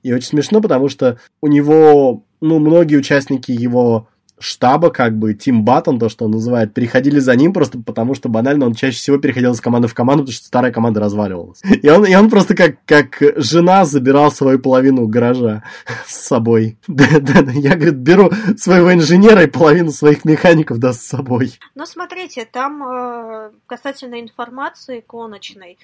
И 0.03 0.13
очень 0.13 0.29
смешно, 0.29 0.61
потому 0.61 0.89
что 0.89 1.17
у 1.41 1.47
него, 1.47 2.23
ну, 2.39 2.59
многие 2.59 2.97
участники 2.97 3.51
его 3.51 4.07
штаба, 4.43 4.89
как 4.89 5.17
бы, 5.17 5.33
Тим 5.33 5.63
Баттон, 5.63 5.99
то, 5.99 6.09
что 6.09 6.25
он 6.25 6.31
называет, 6.31 6.73
переходили 6.73 7.19
за 7.19 7.35
ним 7.35 7.53
просто 7.53 7.79
потому, 7.79 8.13
что 8.13 8.29
банально 8.29 8.65
он 8.65 8.73
чаще 8.73 8.97
всего 8.97 9.17
переходил 9.17 9.53
из 9.53 9.61
команды 9.61 9.87
в 9.87 9.93
команду, 9.93 10.23
потому 10.23 10.33
что 10.33 10.45
старая 10.45 10.71
команда 10.71 10.99
разваливалась. 10.99 11.61
И 11.63 11.89
он, 11.89 12.05
и 12.05 12.13
он 12.13 12.29
просто 12.29 12.55
как, 12.55 12.83
как 12.85 13.21
жена 13.37 13.85
забирал 13.85 14.31
свою 14.31 14.59
половину 14.59 15.07
гаража 15.07 15.63
с 16.05 16.27
собой. 16.27 16.77
Да, 16.93 17.19
да, 17.19 17.41
да, 17.41 17.51
я, 17.51 17.75
говорит, 17.75 17.95
беру 17.95 18.29
своего 18.55 18.93
инженера 18.93 19.43
и 19.43 19.47
половину 19.47 19.91
своих 19.91 20.25
механиков 20.25 20.77
да 20.77 20.93
с 20.93 21.01
собой. 21.01 21.53
Ну, 21.73 21.85
смотрите, 21.85 22.45
там 22.45 22.83
э, 22.83 23.51
касательно 23.65 24.21
информации 24.21 25.03
гоночной, 25.07 25.79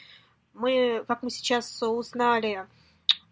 мы, 0.53 1.03
как 1.07 1.23
мы 1.23 1.31
сейчас 1.31 1.81
узнали, 1.81 2.65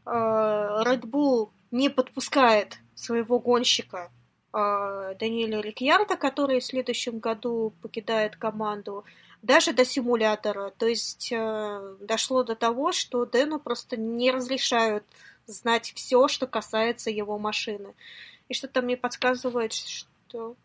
э, 0.05 0.09
Red 0.09 1.01
Bull 1.01 1.49
не 1.71 1.89
подпускает 1.89 2.79
своего 2.95 3.39
гонщика 3.39 4.09
Даниэля 4.53 5.61
Рикьярда, 5.61 6.15
который 6.15 6.59
в 6.59 6.65
следующем 6.65 7.19
году 7.19 7.73
покидает 7.81 8.35
команду, 8.35 9.03
даже 9.41 9.73
до 9.73 9.85
симулятора. 9.85 10.71
То 10.77 10.87
есть 10.87 11.31
э, 11.31 11.95
дошло 12.01 12.43
до 12.43 12.55
того, 12.55 12.91
что 12.91 13.25
Дэну 13.25 13.59
просто 13.59 13.97
не 13.97 14.31
разрешают 14.31 15.03
знать 15.45 15.93
все, 15.95 16.27
что 16.27 16.47
касается 16.47 17.09
его 17.09 17.37
машины. 17.37 17.93
И 18.49 18.53
что-то 18.53 18.81
мне 18.81 18.97
подсказывает, 18.97 19.73
что 19.73 20.55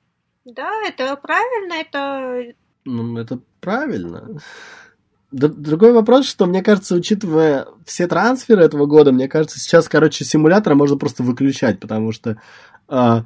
да, 0.44 0.70
это 0.86 1.14
правильно, 1.16 1.74
это... 1.74 2.54
Ну, 2.84 3.16
это 3.18 3.38
правильно. 3.60 4.40
Другой 5.30 5.92
вопрос, 5.92 6.26
что 6.26 6.46
мне 6.46 6.62
кажется, 6.62 6.94
учитывая 6.94 7.66
все 7.86 8.06
трансферы 8.06 8.64
этого 8.64 8.86
года, 8.86 9.12
мне 9.12 9.28
кажется, 9.28 9.58
сейчас, 9.58 9.88
короче, 9.88 10.24
симулятора 10.24 10.74
можно 10.74 10.98
просто 10.98 11.22
выключать, 11.22 11.80
потому 11.80 12.12
что 12.12 12.38
э, 12.88 13.22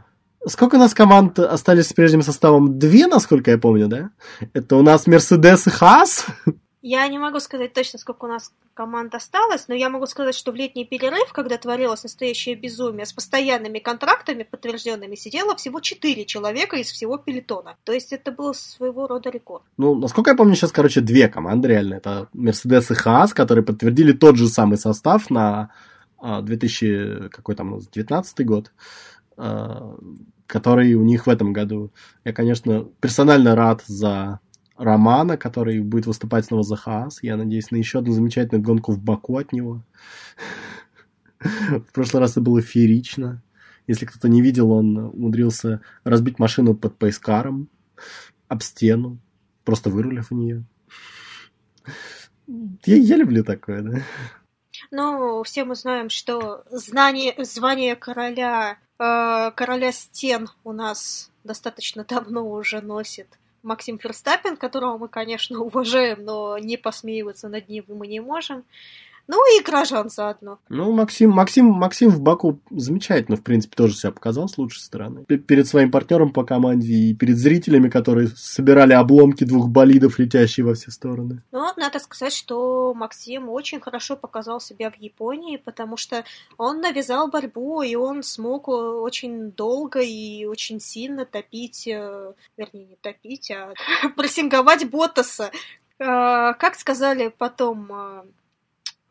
Сколько 0.48 0.76
у 0.76 0.78
нас 0.78 0.94
команд 0.94 1.38
остались 1.40 1.88
с 1.88 1.92
прежним 1.92 2.22
составом? 2.22 2.78
Две, 2.78 3.08
насколько 3.08 3.50
я 3.50 3.58
помню, 3.58 3.88
да? 3.88 4.10
Это 4.52 4.76
у 4.76 4.82
нас 4.82 5.06
Мерседес 5.06 5.66
и 5.66 5.70
Хас. 5.70 6.26
Я 6.82 7.08
не 7.08 7.18
могу 7.18 7.40
сказать 7.40 7.72
точно, 7.72 7.98
сколько 7.98 8.26
у 8.26 8.28
нас 8.28 8.52
команд 8.72 9.12
осталось, 9.16 9.66
но 9.66 9.74
я 9.74 9.90
могу 9.90 10.06
сказать, 10.06 10.36
что 10.36 10.52
в 10.52 10.54
летний 10.54 10.84
перерыв, 10.84 11.32
когда 11.32 11.56
творилось 11.56 12.04
настоящее 12.04 12.54
безумие, 12.54 13.06
с 13.06 13.12
постоянными 13.12 13.80
контрактами 13.80 14.44
подтвержденными 14.44 15.16
сидело 15.16 15.56
всего 15.56 15.80
четыре 15.80 16.24
человека 16.24 16.76
из 16.76 16.92
всего 16.92 17.18
пелетона. 17.18 17.74
То 17.82 17.92
есть 17.92 18.12
это 18.12 18.30
был 18.30 18.54
своего 18.54 19.08
рода 19.08 19.30
рекорд. 19.30 19.64
Ну, 19.76 19.96
насколько 19.96 20.30
я 20.30 20.36
помню, 20.36 20.54
сейчас, 20.54 20.70
короче, 20.70 21.00
две 21.00 21.26
команды 21.26 21.66
реально. 21.66 21.94
Это 21.94 22.28
Мерседес 22.32 22.88
и 22.92 22.94
Хас, 22.94 23.34
которые 23.34 23.64
подтвердили 23.64 24.12
тот 24.12 24.36
же 24.36 24.46
самый 24.46 24.78
состав 24.78 25.28
на 25.28 25.70
2000, 26.22 26.86
а, 26.86 27.28
какой 27.30 27.56
там 27.56 27.72
у 27.72 27.76
нас, 27.76 27.88
19 27.88 28.46
год 28.46 28.70
а, 29.36 29.96
который 30.46 30.94
у 30.94 31.02
них 31.02 31.26
в 31.26 31.30
этом 31.30 31.52
году. 31.52 31.92
Я, 32.24 32.32
конечно, 32.32 32.84
персонально 33.00 33.54
рад 33.54 33.82
за 33.86 34.40
Романа, 34.76 35.36
который 35.36 35.80
будет 35.80 36.06
выступать 36.06 36.46
снова 36.46 36.62
за 36.62 36.76
Хаас. 36.76 37.22
Я 37.22 37.36
надеюсь 37.36 37.70
на 37.70 37.76
еще 37.76 37.98
одну 37.98 38.12
замечательную 38.12 38.62
гонку 38.62 38.92
в 38.92 39.02
Баку 39.02 39.38
от 39.38 39.52
него. 39.52 39.82
В 41.38 41.92
прошлый 41.92 42.20
раз 42.20 42.32
это 42.32 42.40
было 42.40 42.60
феерично. 42.60 43.42
Если 43.86 44.04
кто-то 44.04 44.28
не 44.28 44.42
видел, 44.42 44.72
он 44.72 44.96
умудрился 44.96 45.80
разбить 46.04 46.38
машину 46.38 46.74
под 46.74 46.98
пейскаром 46.98 47.68
об 48.48 48.62
стену, 48.62 49.18
просто 49.64 49.90
вырулив 49.90 50.30
в 50.30 50.34
нее. 50.34 50.64
Я, 52.84 52.96
я 52.96 53.16
люблю 53.16 53.44
такое, 53.44 53.82
да. 53.82 54.02
Ну, 54.90 55.42
все 55.42 55.64
мы 55.64 55.74
знаем, 55.74 56.10
что 56.10 56.64
знание, 56.70 57.34
звание 57.44 57.96
короля 57.96 58.78
короля 58.98 59.92
стен 59.92 60.48
у 60.64 60.72
нас 60.72 61.30
достаточно 61.44 62.04
давно 62.04 62.48
уже 62.50 62.80
носит 62.80 63.28
Максим 63.62 63.98
Ферстаппин, 63.98 64.56
которого 64.56 64.96
мы, 64.96 65.08
конечно, 65.08 65.60
уважаем, 65.60 66.24
но 66.24 66.58
не 66.58 66.76
посмеиваться 66.76 67.48
над 67.48 67.68
ним 67.68 67.84
мы 67.88 68.06
не 68.06 68.20
можем. 68.20 68.64
Ну 69.28 69.58
и 69.58 69.62
Кражан 69.62 70.08
заодно. 70.08 70.58
Ну, 70.68 70.92
Максим, 70.92 71.30
Максим, 71.30 71.66
Максим 71.66 72.10
в 72.10 72.20
Баку 72.20 72.60
замечательно, 72.70 73.36
в 73.36 73.42
принципе, 73.42 73.74
тоже 73.76 73.94
себя 73.94 74.12
показал 74.12 74.48
с 74.48 74.56
лучшей 74.56 74.80
стороны. 74.80 75.24
Перед 75.24 75.66
своим 75.66 75.90
партнером 75.90 76.32
по 76.32 76.44
команде 76.44 76.92
и 76.92 77.14
перед 77.14 77.36
зрителями, 77.36 77.88
которые 77.88 78.28
собирали 78.28 78.92
обломки 78.92 79.44
двух 79.44 79.68
болидов, 79.68 80.18
летящие 80.18 80.64
во 80.64 80.74
все 80.74 80.90
стороны. 80.90 81.42
Ну, 81.50 81.68
надо 81.76 81.98
сказать, 81.98 82.32
что 82.32 82.94
Максим 82.94 83.48
очень 83.48 83.80
хорошо 83.80 84.16
показал 84.16 84.60
себя 84.60 84.90
в 84.90 84.96
Японии, 84.96 85.56
потому 85.56 85.96
что 85.96 86.24
он 86.56 86.80
навязал 86.80 87.28
борьбу, 87.28 87.82
и 87.82 87.96
он 87.96 88.22
смог 88.22 88.68
очень 88.68 89.50
долго 89.52 90.00
и 90.00 90.44
очень 90.44 90.80
сильно 90.80 91.24
топить, 91.24 91.88
э, 91.88 92.32
вернее, 92.56 92.86
не 92.86 92.96
топить, 92.96 93.50
а 93.50 93.74
прессинговать 94.16 94.88
Ботаса. 94.88 95.50
Э, 95.98 96.54
как 96.54 96.76
сказали 96.76 97.32
потом 97.36 97.90
Э, 97.90 98.22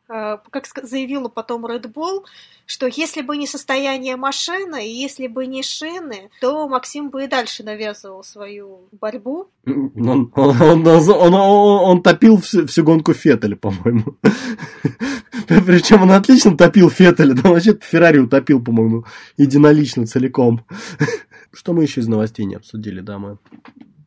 как 0.08 0.68
заявила 0.84 1.30
потом 1.30 1.66
Red 1.66 1.92
Bull, 1.92 2.26
что 2.66 2.88
если 2.88 3.22
бы 3.22 3.38
не 3.38 3.48
состояние 3.48 4.16
машины, 4.16 4.88
и 4.88 4.92
если 4.92 5.28
бы 5.28 5.46
не 5.46 5.64
шины, 5.64 6.30
то 6.42 6.68
Максим 6.68 7.10
бы 7.10 7.24
и 7.24 7.28
дальше 7.28 7.64
навязывал 7.64 8.24
свою 8.24 8.88
борьбу. 8.92 9.48
Он, 9.66 10.32
он, 10.36 10.62
он, 10.62 10.88
он, 10.88 11.34
он 11.34 12.04
топил 12.04 12.38
всю, 12.42 12.66
всю 12.68 12.84
гонку 12.84 13.14
Феттеля, 13.14 13.56
по-моему. 13.56 14.18
Причем 15.48 16.04
он 16.04 16.12
отлично 16.12 16.58
топил 16.58 16.90
Феттеля, 16.90 17.34
да, 17.34 17.50
вообще 17.50 17.78
Феррари 17.82 18.20
утопил, 18.20 18.64
по-моему, 18.64 19.06
единолично 19.38 20.06
целиком. 20.06 20.66
Что 21.54 21.74
мы 21.74 21.84
еще 21.84 22.02
из 22.02 22.08
новостей 22.08 22.46
не 22.46 22.56
обсудили, 22.56 23.02
дамы? 23.02 23.38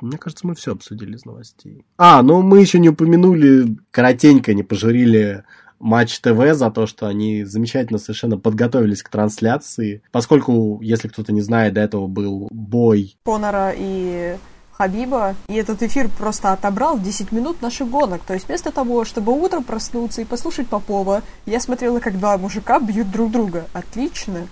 Мне 0.01 0.19
кажется, 0.19 0.47
мы 0.47 0.55
все 0.55 0.73
обсудили 0.73 1.17
из 1.17 1.25
новостей. 1.25 1.85
А, 1.97 2.23
ну 2.23 2.43
мы 2.43 2.61
еще 2.61 2.79
не 2.79 2.91
упомянули, 2.91 3.77
коротенько 3.91 4.55
не 4.55 4.63
пожурили 4.63 5.45
Матч 5.79 6.19
ТВ 6.21 6.55
за 6.55 6.71
то, 6.71 6.87
что 6.87 7.07
они 7.07 7.45
замечательно 7.45 7.99
совершенно 7.99 8.38
подготовились 8.38 9.03
к 9.03 9.09
трансляции. 9.09 10.03
Поскольку, 10.12 10.81
если 10.83 11.09
кто-то 11.09 11.33
не 11.33 11.41
знает, 11.41 11.74
до 11.74 11.81
этого 11.81 12.07
был 12.07 12.49
бой 12.51 13.16
Конора 13.24 13.72
и 13.76 14.37
Хабиба, 14.72 15.35
и 15.49 15.55
этот 15.55 15.83
эфир 15.83 16.09
просто 16.09 16.53
отобрал 16.53 17.01
10 17.01 17.33
минут 17.33 17.62
наших 17.62 17.91
гонок. 17.91 18.22
То 18.22 18.35
есть 18.35 18.47
вместо 18.47 18.70
того, 18.70 19.05
чтобы 19.05 19.33
утром 19.33 19.64
проснуться 19.64 20.20
и 20.20 20.24
послушать 20.24 20.68
Попова, 20.68 21.22
я 21.47 21.59
смотрела, 21.61 21.99
как 21.99 22.18
два 22.18 22.39
мужика 22.39 22.79
бьют 22.79 23.11
друг 23.11 23.33
друга. 23.33 23.66
Отлично. 23.72 24.47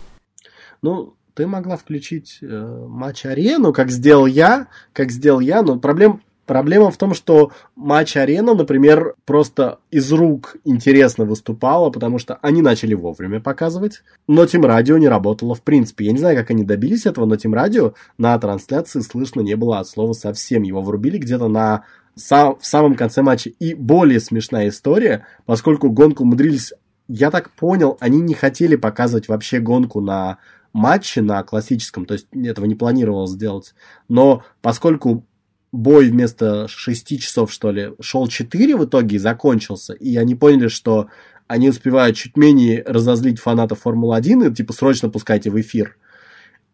Ну, 0.83 1.15
ты 1.35 1.47
могла 1.47 1.77
включить 1.77 2.39
э, 2.43 2.87
матч-арену, 2.89 3.73
как 3.73 3.91
сделал 3.91 4.27
я, 4.27 4.69
как 4.93 5.13
сделал 5.13 5.41
я, 5.41 5.63
но 5.63 5.79
проблем 5.79 6.23
Проблема 6.47 6.93
в 6.93 6.97
том, 6.97 7.13
что 7.13 7.51
матч-арена, 7.75 8.55
например, 8.55 9.15
просто 9.25 9.81
из 9.91 10.13
рук 10.13 10.57
интересно 10.65 11.25
выступала, 11.25 11.91
потому 11.91 12.19
что 12.19 12.39
они 12.41 12.63
начали 12.63 12.95
вовремя 12.95 13.41
показывать, 13.41 14.03
но 14.29 14.47
Тим 14.47 14.65
Радио 14.65 14.97
не 14.97 15.09
работало 15.09 15.57
в 15.57 15.63
принципе. 15.63 16.07
Я 16.07 16.13
не 16.13 16.19
знаю, 16.19 16.37
как 16.37 16.51
они 16.51 16.63
добились 16.63 17.05
этого, 17.05 17.27
но 17.27 17.37
Тим 17.37 17.53
Радио 17.53 17.95
на 18.17 18.39
трансляции 18.39 19.01
слышно 19.01 19.41
не 19.41 19.57
было 19.57 19.81
от 19.81 19.89
слова 19.89 20.13
совсем. 20.13 20.63
Его 20.63 20.83
врубили 20.83 21.19
где-то 21.19 21.49
на 21.49 21.85
сам, 22.15 22.57
в 22.61 22.65
самом 22.65 22.95
конце 22.95 23.23
матча. 23.23 23.51
И 23.51 23.75
более 23.75 24.21
смешная 24.21 24.69
история, 24.69 25.27
поскольку 25.47 25.91
гонку 25.91 26.23
умудрились 26.23 26.73
я 27.09 27.31
так 27.31 27.51
понял, 27.51 27.97
они 28.01 28.21
не 28.21 28.35
хотели 28.35 28.77
показывать 28.77 29.29
вообще 29.29 29.61
гонку 29.61 30.01
на 30.01 30.39
матче, 30.73 31.23
на 31.23 31.43
классическом, 31.43 32.05
то 32.05 32.15
есть 32.15 32.27
этого 32.33 32.67
не 32.67 32.75
планировалось 32.75 33.31
сделать. 33.31 33.75
Но 34.09 34.43
поскольку 34.61 35.25
бой 35.73 36.11
вместо 36.11 36.69
6 36.69 37.21
часов, 37.21 37.53
что 37.53 37.71
ли, 37.71 37.93
шел 38.01 38.27
4 38.27 38.77
в 38.77 38.85
итоге 38.85 39.17
и 39.17 39.21
закончился, 39.21 39.93
и 39.93 40.17
они 40.17 40.35
поняли, 40.35 40.69
что 40.69 41.09
они 41.47 41.69
успевают 41.69 42.17
чуть 42.17 42.37
менее 42.37 42.83
разозлить 42.87 43.41
фанатов 43.41 43.81
Формулы-1 43.81 44.51
и, 44.51 44.55
типа, 44.55 44.73
срочно 44.73 45.09
пускайте 45.09 45.51
в 45.51 45.61
эфир. 45.61 45.97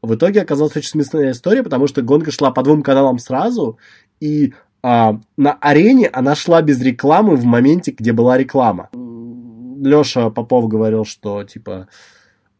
В 0.00 0.14
итоге 0.14 0.42
оказалась 0.42 0.76
очень 0.76 0.90
смешная 0.90 1.32
история, 1.32 1.62
потому 1.62 1.86
что 1.86 2.02
гонка 2.02 2.30
шла 2.30 2.50
по 2.50 2.62
двум 2.62 2.82
каналам 2.82 3.18
сразу, 3.18 3.78
и 4.18 4.54
а, 4.82 5.20
на 5.36 5.52
арене 5.54 6.08
она 6.08 6.34
шла 6.34 6.60
без 6.62 6.80
рекламы 6.80 7.36
в 7.36 7.44
моменте, 7.44 7.92
где 7.92 8.12
была 8.12 8.36
реклама. 8.36 8.90
Леша 8.92 10.30
Попов 10.30 10.68
говорил, 10.68 11.04
что 11.04 11.44
типа 11.44 11.88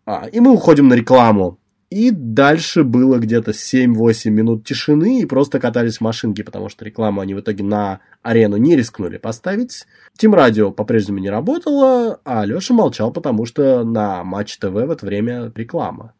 а, 0.05 0.26
и 0.26 0.41
мы 0.41 0.53
уходим 0.53 0.89
на 0.89 0.95
рекламу. 0.95 1.59
И 1.93 2.11
дальше 2.11 2.84
было 2.84 3.18
где-то 3.18 3.51
7-8 3.51 4.30
минут 4.30 4.64
тишины, 4.64 5.20
и 5.20 5.26
просто 5.26 5.61
катались 5.61 6.01
машинки, 6.01 6.40
потому 6.40 6.70
что 6.70 6.86
рекламу 6.86 7.20
они 7.20 7.34
в 7.34 7.40
итоге 7.40 7.64
на 7.64 8.01
арену 8.22 8.57
не 8.57 8.76
рискнули 8.76 9.18
поставить. 9.18 9.84
Тим 10.16 10.34
Радио 10.34 10.70
по-прежнему 10.70 11.18
не 11.18 11.28
работало, 11.28 12.18
а 12.24 12.47
Леша 12.47 12.72
молчал, 12.72 13.12
потому 13.12 13.45
что 13.45 13.84
на 13.84 14.24
Матч 14.24 14.57
ТВ 14.57 14.70
в 14.70 14.90
это 14.90 15.05
время 15.05 15.53
реклама. 15.55 16.14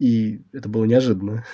И 0.00 0.40
это 0.52 0.68
было 0.68 0.86
неожиданно. 0.86 1.44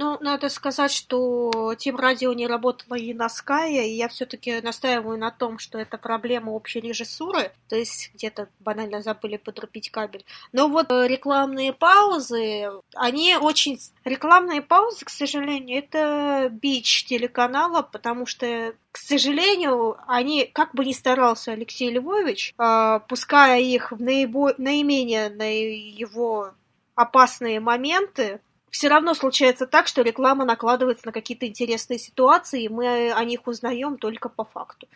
Ну, 0.00 0.16
надо 0.20 0.48
сказать, 0.48 0.92
что 0.92 1.74
Тим 1.76 1.96
Радио 1.96 2.32
не 2.32 2.46
работало 2.46 2.94
и 2.94 3.12
на 3.12 3.26
Sky, 3.26 3.82
и 3.84 3.96
я 3.96 4.06
все-таки 4.06 4.60
настаиваю 4.60 5.18
на 5.18 5.32
том, 5.32 5.58
что 5.58 5.76
это 5.76 5.98
проблема 5.98 6.50
общей 6.50 6.78
режиссуры, 6.78 7.50
то 7.68 7.74
есть 7.74 8.12
где-то 8.14 8.48
банально 8.60 9.02
забыли 9.02 9.38
подрубить 9.38 9.90
кабель. 9.90 10.24
Но 10.52 10.68
вот 10.68 10.92
э, 10.92 11.08
рекламные 11.08 11.72
паузы, 11.72 12.70
они 12.94 13.36
очень... 13.38 13.80
Рекламные 14.04 14.62
паузы, 14.62 15.04
к 15.04 15.10
сожалению, 15.10 15.80
это 15.80 16.48
бич 16.48 17.04
телеканала, 17.04 17.82
потому 17.82 18.24
что 18.24 18.74
к 18.92 18.98
сожалению, 18.98 19.96
они, 20.06 20.44
как 20.44 20.76
бы 20.76 20.84
ни 20.84 20.92
старался 20.92 21.50
Алексей 21.50 21.90
Львович, 21.90 22.54
э, 22.56 23.00
пуская 23.08 23.58
их 23.58 23.90
в 23.90 24.00
наибо... 24.00 24.54
наименее 24.58 25.28
на 25.28 25.50
его 25.52 26.52
опасные 26.94 27.58
моменты, 27.58 28.40
все 28.70 28.88
равно 28.88 29.14
случается 29.14 29.66
так, 29.66 29.86
что 29.86 30.02
реклама 30.02 30.44
накладывается 30.44 31.06
на 31.06 31.12
какие-то 31.12 31.46
интересные 31.46 31.98
ситуации, 31.98 32.64
и 32.64 32.68
мы 32.68 33.12
о 33.12 33.24
них 33.24 33.46
узнаем 33.46 33.96
только 33.96 34.28
по 34.28 34.44
факту. 34.44 34.86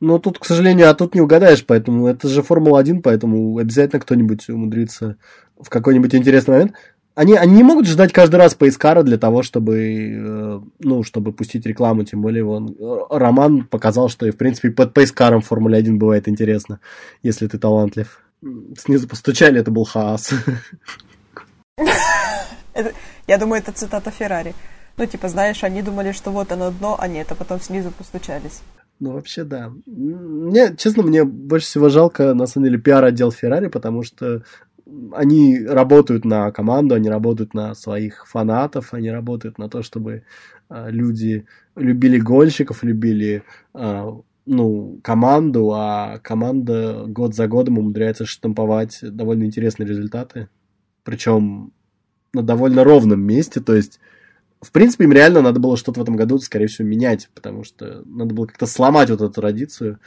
Ну, 0.00 0.18
тут, 0.18 0.38
к 0.38 0.44
сожалению, 0.44 0.90
а 0.90 0.94
тут 0.94 1.14
не 1.14 1.20
угадаешь, 1.20 1.64
поэтому 1.64 2.08
это 2.08 2.26
же 2.26 2.42
Формула-1, 2.42 3.02
поэтому 3.02 3.56
обязательно 3.58 4.00
кто-нибудь 4.00 4.48
умудрится 4.48 5.16
в 5.56 5.68
какой-нибудь 5.68 6.12
интересный 6.14 6.54
момент. 6.54 6.72
Они, 7.14 7.36
они 7.36 7.54
не 7.54 7.62
могут 7.62 7.86
ждать 7.86 8.12
каждый 8.12 8.36
раз 8.36 8.54
поискара 8.54 9.02
для 9.02 9.16
того, 9.16 9.42
чтобы, 9.42 9.76
э, 9.78 10.60
ну, 10.80 11.02
чтобы 11.04 11.32
пустить 11.32 11.66
рекламу, 11.66 12.04
тем 12.04 12.20
более 12.22 12.44
он, 12.44 12.74
Роман 13.10 13.64
показал, 13.64 14.08
что, 14.08 14.26
и, 14.26 14.30
в 14.30 14.36
принципе, 14.36 14.70
под 14.70 14.92
поискаром 14.92 15.40
в 15.40 15.46
Формуле 15.46 15.76
1 15.76 15.98
бывает 15.98 16.26
интересно, 16.26 16.80
если 17.22 17.46
ты 17.46 17.58
талантлив. 17.58 18.20
Снизу 18.76 19.06
постучали, 19.06 19.60
это 19.60 19.70
был 19.70 19.84
хаос. 19.84 20.30
Я 23.26 23.38
думаю, 23.38 23.62
это 23.62 23.72
цитата 23.72 24.10
Феррари. 24.10 24.54
Ну, 24.96 25.06
типа, 25.06 25.28
знаешь, 25.28 25.64
они 25.64 25.82
думали, 25.82 26.12
что 26.12 26.30
вот 26.30 26.52
оно 26.52 26.70
дно, 26.70 26.96
а 26.98 27.08
нет, 27.08 27.32
а 27.32 27.34
потом 27.34 27.60
снизу 27.60 27.90
постучались. 27.90 28.62
Ну, 29.00 29.12
вообще, 29.12 29.44
да. 29.44 29.72
Мне, 29.86 30.76
честно, 30.76 31.02
мне 31.02 31.24
больше 31.24 31.66
всего 31.66 31.88
жалко, 31.88 32.34
на 32.34 32.46
самом 32.46 32.66
деле, 32.66 32.78
пиар-отдел 32.78 33.32
Феррари, 33.32 33.68
потому 33.68 34.02
что 34.02 34.42
они 35.12 35.64
работают 35.64 36.24
на 36.24 36.50
команду, 36.52 36.94
они 36.94 37.08
работают 37.08 37.54
на 37.54 37.74
своих 37.74 38.26
фанатов, 38.26 38.94
они 38.94 39.10
работают 39.10 39.58
на 39.58 39.68
то, 39.68 39.82
чтобы 39.82 40.22
э, 40.68 40.90
люди 40.90 41.46
любили 41.76 42.18
гольщиков, 42.18 42.84
любили 42.84 43.42
э, 43.74 44.12
ну, 44.46 45.00
команду, 45.02 45.72
а 45.72 46.18
команда 46.22 47.04
год 47.06 47.34
за 47.34 47.46
годом 47.46 47.78
умудряется 47.78 48.26
штамповать 48.26 48.98
довольно 49.02 49.44
интересные 49.44 49.88
результаты. 49.88 50.48
Причем 51.04 51.72
на 52.32 52.42
довольно 52.42 52.84
ровном 52.84 53.20
месте, 53.20 53.60
то 53.60 53.74
есть 53.74 54.00
в 54.62 54.70
принципе, 54.70 55.04
им 55.04 55.12
реально 55.12 55.42
надо 55.42 55.58
было 55.58 55.76
что-то 55.76 55.98
в 55.98 56.02
этом 56.04 56.14
году, 56.14 56.38
скорее 56.38 56.68
всего, 56.68 56.86
менять, 56.86 57.28
потому 57.34 57.64
что 57.64 58.02
надо 58.06 58.32
было 58.32 58.46
как-то 58.46 58.66
сломать 58.66 59.10
вот 59.10 59.20
эту 59.20 59.30
традицию. 59.32 59.98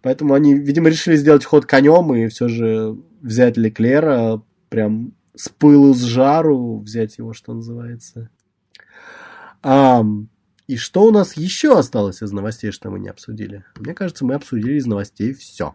Поэтому 0.00 0.32
они, 0.32 0.54
видимо, 0.54 0.88
решили 0.88 1.16
сделать 1.16 1.44
ход 1.44 1.66
конем 1.66 2.14
и 2.14 2.28
все 2.28 2.48
же 2.48 2.96
взять 3.20 3.58
Леклера 3.58 4.42
прям 4.70 5.12
с 5.34 5.50
пылу, 5.50 5.92
с 5.92 6.00
жару, 6.00 6.78
взять 6.78 7.18
его, 7.18 7.34
что 7.34 7.52
называется. 7.52 8.30
А, 9.62 10.02
и 10.66 10.76
что 10.76 11.04
у 11.04 11.10
нас 11.10 11.36
еще 11.36 11.78
осталось 11.78 12.22
из 12.22 12.32
новостей, 12.32 12.70
что 12.70 12.90
мы 12.90 12.98
не 13.00 13.08
обсудили? 13.08 13.64
Мне 13.78 13.92
кажется, 13.92 14.24
мы 14.24 14.34
обсудили 14.34 14.74
из 14.74 14.86
новостей 14.86 15.34
все. 15.34 15.74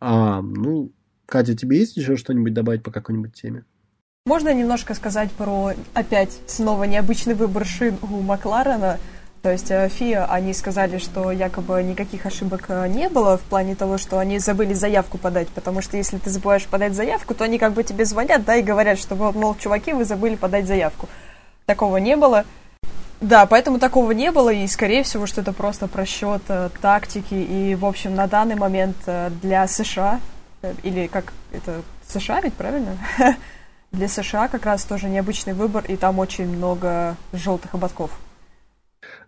А, 0.00 0.40
ну, 0.40 0.92
Катя, 1.26 1.54
тебе 1.54 1.78
есть 1.78 1.96
еще 1.98 2.16
что-нибудь 2.16 2.54
добавить 2.54 2.82
по 2.82 2.90
какой-нибудь 2.90 3.34
теме? 3.34 3.64
Можно 4.26 4.54
немножко 4.54 4.94
сказать 4.94 5.30
про, 5.32 5.72
опять, 5.92 6.30
снова 6.46 6.84
необычный 6.84 7.34
выбор 7.34 7.66
шин 7.66 7.98
у 8.00 8.22
Макларена. 8.22 8.98
То 9.42 9.52
есть 9.52 9.70
э, 9.70 9.90
ФИА, 9.90 10.24
они 10.24 10.54
сказали, 10.54 10.96
что 10.96 11.30
якобы 11.30 11.82
никаких 11.82 12.24
ошибок 12.24 12.64
э, 12.68 12.88
не 12.88 13.10
было 13.10 13.36
в 13.36 13.42
плане 13.42 13.74
того, 13.74 13.98
что 13.98 14.18
они 14.18 14.38
забыли 14.38 14.72
заявку 14.72 15.18
подать, 15.18 15.48
потому 15.50 15.82
что 15.82 15.98
если 15.98 16.16
ты 16.16 16.30
забываешь 16.30 16.64
подать 16.66 16.94
заявку, 16.94 17.34
то 17.34 17.44
они 17.44 17.58
как 17.58 17.74
бы 17.74 17.84
тебе 17.84 18.06
звонят, 18.06 18.46
да, 18.46 18.56
и 18.56 18.62
говорят, 18.62 18.98
что 18.98 19.14
мол, 19.14 19.56
чуваки, 19.56 19.92
вы 19.92 20.06
забыли 20.06 20.36
подать 20.36 20.66
заявку. 20.66 21.06
Такого 21.66 21.98
не 21.98 22.16
было. 22.16 22.46
Да, 23.20 23.44
поэтому 23.44 23.78
такого 23.78 24.12
не 24.12 24.30
было, 24.30 24.48
и, 24.48 24.66
скорее 24.68 25.02
всего, 25.02 25.26
что 25.26 25.42
это 25.42 25.52
просто 25.52 25.86
просчет 25.86 26.40
э, 26.48 26.70
тактики, 26.80 27.34
и, 27.34 27.74
в 27.74 27.84
общем, 27.84 28.14
на 28.14 28.26
данный 28.26 28.54
момент 28.54 28.96
для 29.42 29.68
США, 29.68 30.18
или 30.82 31.08
как 31.08 31.34
это, 31.52 31.82
США 32.08 32.40
ведь, 32.40 32.54
правильно? 32.54 32.96
Для 33.94 34.08
США 34.08 34.48
как 34.48 34.66
раз 34.66 34.84
тоже 34.84 35.08
необычный 35.08 35.54
выбор, 35.54 35.84
и 35.86 35.96
там 35.96 36.18
очень 36.18 36.48
много 36.48 37.16
желтых 37.32 37.74
ободков. 37.74 38.10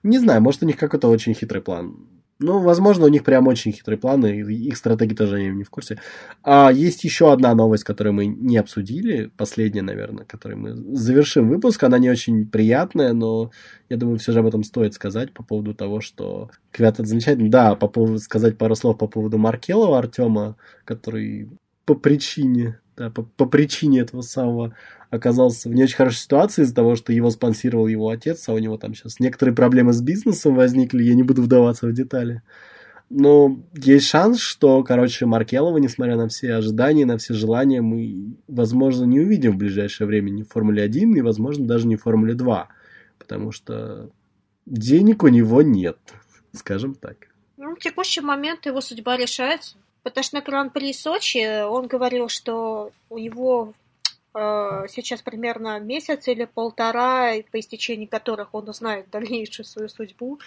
Не 0.02 0.18
знаю, 0.18 0.42
может, 0.42 0.62
у 0.62 0.66
них 0.66 0.76
какой-то 0.76 1.08
очень 1.08 1.34
хитрый 1.34 1.62
план. 1.62 2.08
Ну, 2.40 2.58
возможно, 2.58 3.04
у 3.06 3.08
них 3.08 3.22
прям 3.22 3.46
очень 3.46 3.72
хитрый 3.72 3.96
план, 3.96 4.26
и 4.26 4.42
их 4.42 4.76
стратегии 4.76 5.14
тоже 5.14 5.40
я 5.40 5.52
не 5.52 5.62
в 5.62 5.70
курсе. 5.70 6.00
А 6.42 6.70
есть 6.72 7.04
еще 7.04 7.32
одна 7.32 7.54
новость, 7.54 7.84
которую 7.84 8.14
мы 8.14 8.26
не 8.26 8.56
обсудили, 8.56 9.30
последняя, 9.36 9.82
наверное, 9.82 10.24
которой 10.24 10.56
мы 10.56 10.74
завершим 10.96 11.48
выпуск. 11.48 11.84
Она 11.84 11.98
не 11.98 12.10
очень 12.10 12.44
приятная, 12.46 13.12
но 13.12 13.52
я 13.88 13.96
думаю, 13.96 14.18
все 14.18 14.32
же 14.32 14.40
об 14.40 14.46
этом 14.46 14.64
стоит 14.64 14.94
сказать 14.94 15.32
по 15.32 15.44
поводу 15.44 15.74
того, 15.74 16.00
что 16.00 16.50
Квят 16.72 16.96
замечательно. 16.98 17.50
Да, 17.50 17.76
по 17.76 17.86
поводу 17.86 18.18
сказать 18.18 18.58
пару 18.58 18.74
слов 18.74 18.98
по 18.98 19.06
поводу 19.06 19.38
Маркелова 19.38 19.96
Артема, 19.96 20.56
который 20.84 21.48
по 21.84 21.94
причине 21.94 22.80
да, 22.96 23.10
по, 23.10 23.22
по 23.22 23.46
причине 23.46 24.00
этого 24.00 24.22
самого 24.22 24.74
оказался 25.10 25.68
в 25.68 25.74
не 25.74 25.84
очень 25.84 25.96
хорошей 25.96 26.18
ситуации 26.18 26.62
из-за 26.62 26.74
того, 26.74 26.96
что 26.96 27.12
его 27.12 27.30
спонсировал 27.30 27.86
его 27.86 28.08
отец, 28.08 28.48
а 28.48 28.52
у 28.52 28.58
него 28.58 28.76
там 28.76 28.94
сейчас 28.94 29.20
некоторые 29.20 29.54
проблемы 29.54 29.92
с 29.92 30.00
бизнесом 30.00 30.54
возникли, 30.54 31.02
я 31.02 31.14
не 31.14 31.22
буду 31.22 31.42
вдаваться 31.42 31.86
в 31.86 31.92
детали. 31.92 32.42
Но 33.08 33.60
есть 33.74 34.06
шанс, 34.06 34.40
что, 34.40 34.82
короче, 34.82 35.26
Маркелова, 35.26 35.78
несмотря 35.78 36.16
на 36.16 36.26
все 36.26 36.54
ожидания, 36.54 37.06
на 37.06 37.18
все 37.18 37.34
желания, 37.34 37.80
мы, 37.80 38.36
возможно, 38.48 39.04
не 39.04 39.20
увидим 39.20 39.52
в 39.52 39.58
ближайшее 39.58 40.08
время 40.08 40.30
ни 40.30 40.42
в 40.42 40.48
Формуле 40.48 40.82
1, 40.82 41.14
и, 41.16 41.20
возможно, 41.20 41.66
даже 41.66 41.86
не 41.86 41.94
в 41.94 42.02
Формуле 42.02 42.34
2, 42.34 42.68
потому 43.18 43.52
что 43.52 44.10
денег 44.66 45.22
у 45.22 45.28
него 45.28 45.62
нет, 45.62 45.98
скажем 46.52 46.94
так. 46.94 47.28
Ну, 47.56 47.76
в 47.76 47.78
текущий 47.78 48.22
момент 48.22 48.66
его 48.66 48.80
судьба 48.80 49.16
решается. 49.16 49.76
Потому 50.06 50.22
что 50.22 50.36
на 50.36 50.40
Гран-при 50.40 50.92
Сочи 50.92 51.64
он 51.64 51.88
говорил, 51.88 52.28
что 52.28 52.92
у 53.10 53.18
него 53.18 53.72
э, 54.34 54.84
сейчас 54.88 55.20
примерно 55.20 55.80
месяц 55.80 56.28
или 56.28 56.44
полтора, 56.44 57.32
по 57.50 57.58
истечении 57.58 58.06
которых 58.06 58.54
он 58.54 58.68
узнает 58.68 59.06
дальнейшую 59.10 59.66
свою 59.66 59.88
судьбу. 59.88 60.38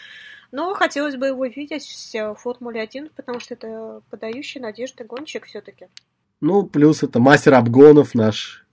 Но 0.53 0.73
хотелось 0.75 1.17
бы 1.17 1.27
его 1.27 1.45
видеть 1.45 2.13
в 2.13 2.35
Формуле 2.35 2.79
1, 2.79 3.09
потому 3.13 3.41
что 3.41 3.55
это 3.55 4.01
подающий 4.09 4.61
надежды 4.61 5.03
гонщик 5.03 5.45
все-таки. 5.45 5.87
Ну, 6.39 6.63
плюс 6.63 7.03
это 7.03 7.19
мастер 7.19 7.55
обгонов 7.55 8.15
наш. 8.15 8.65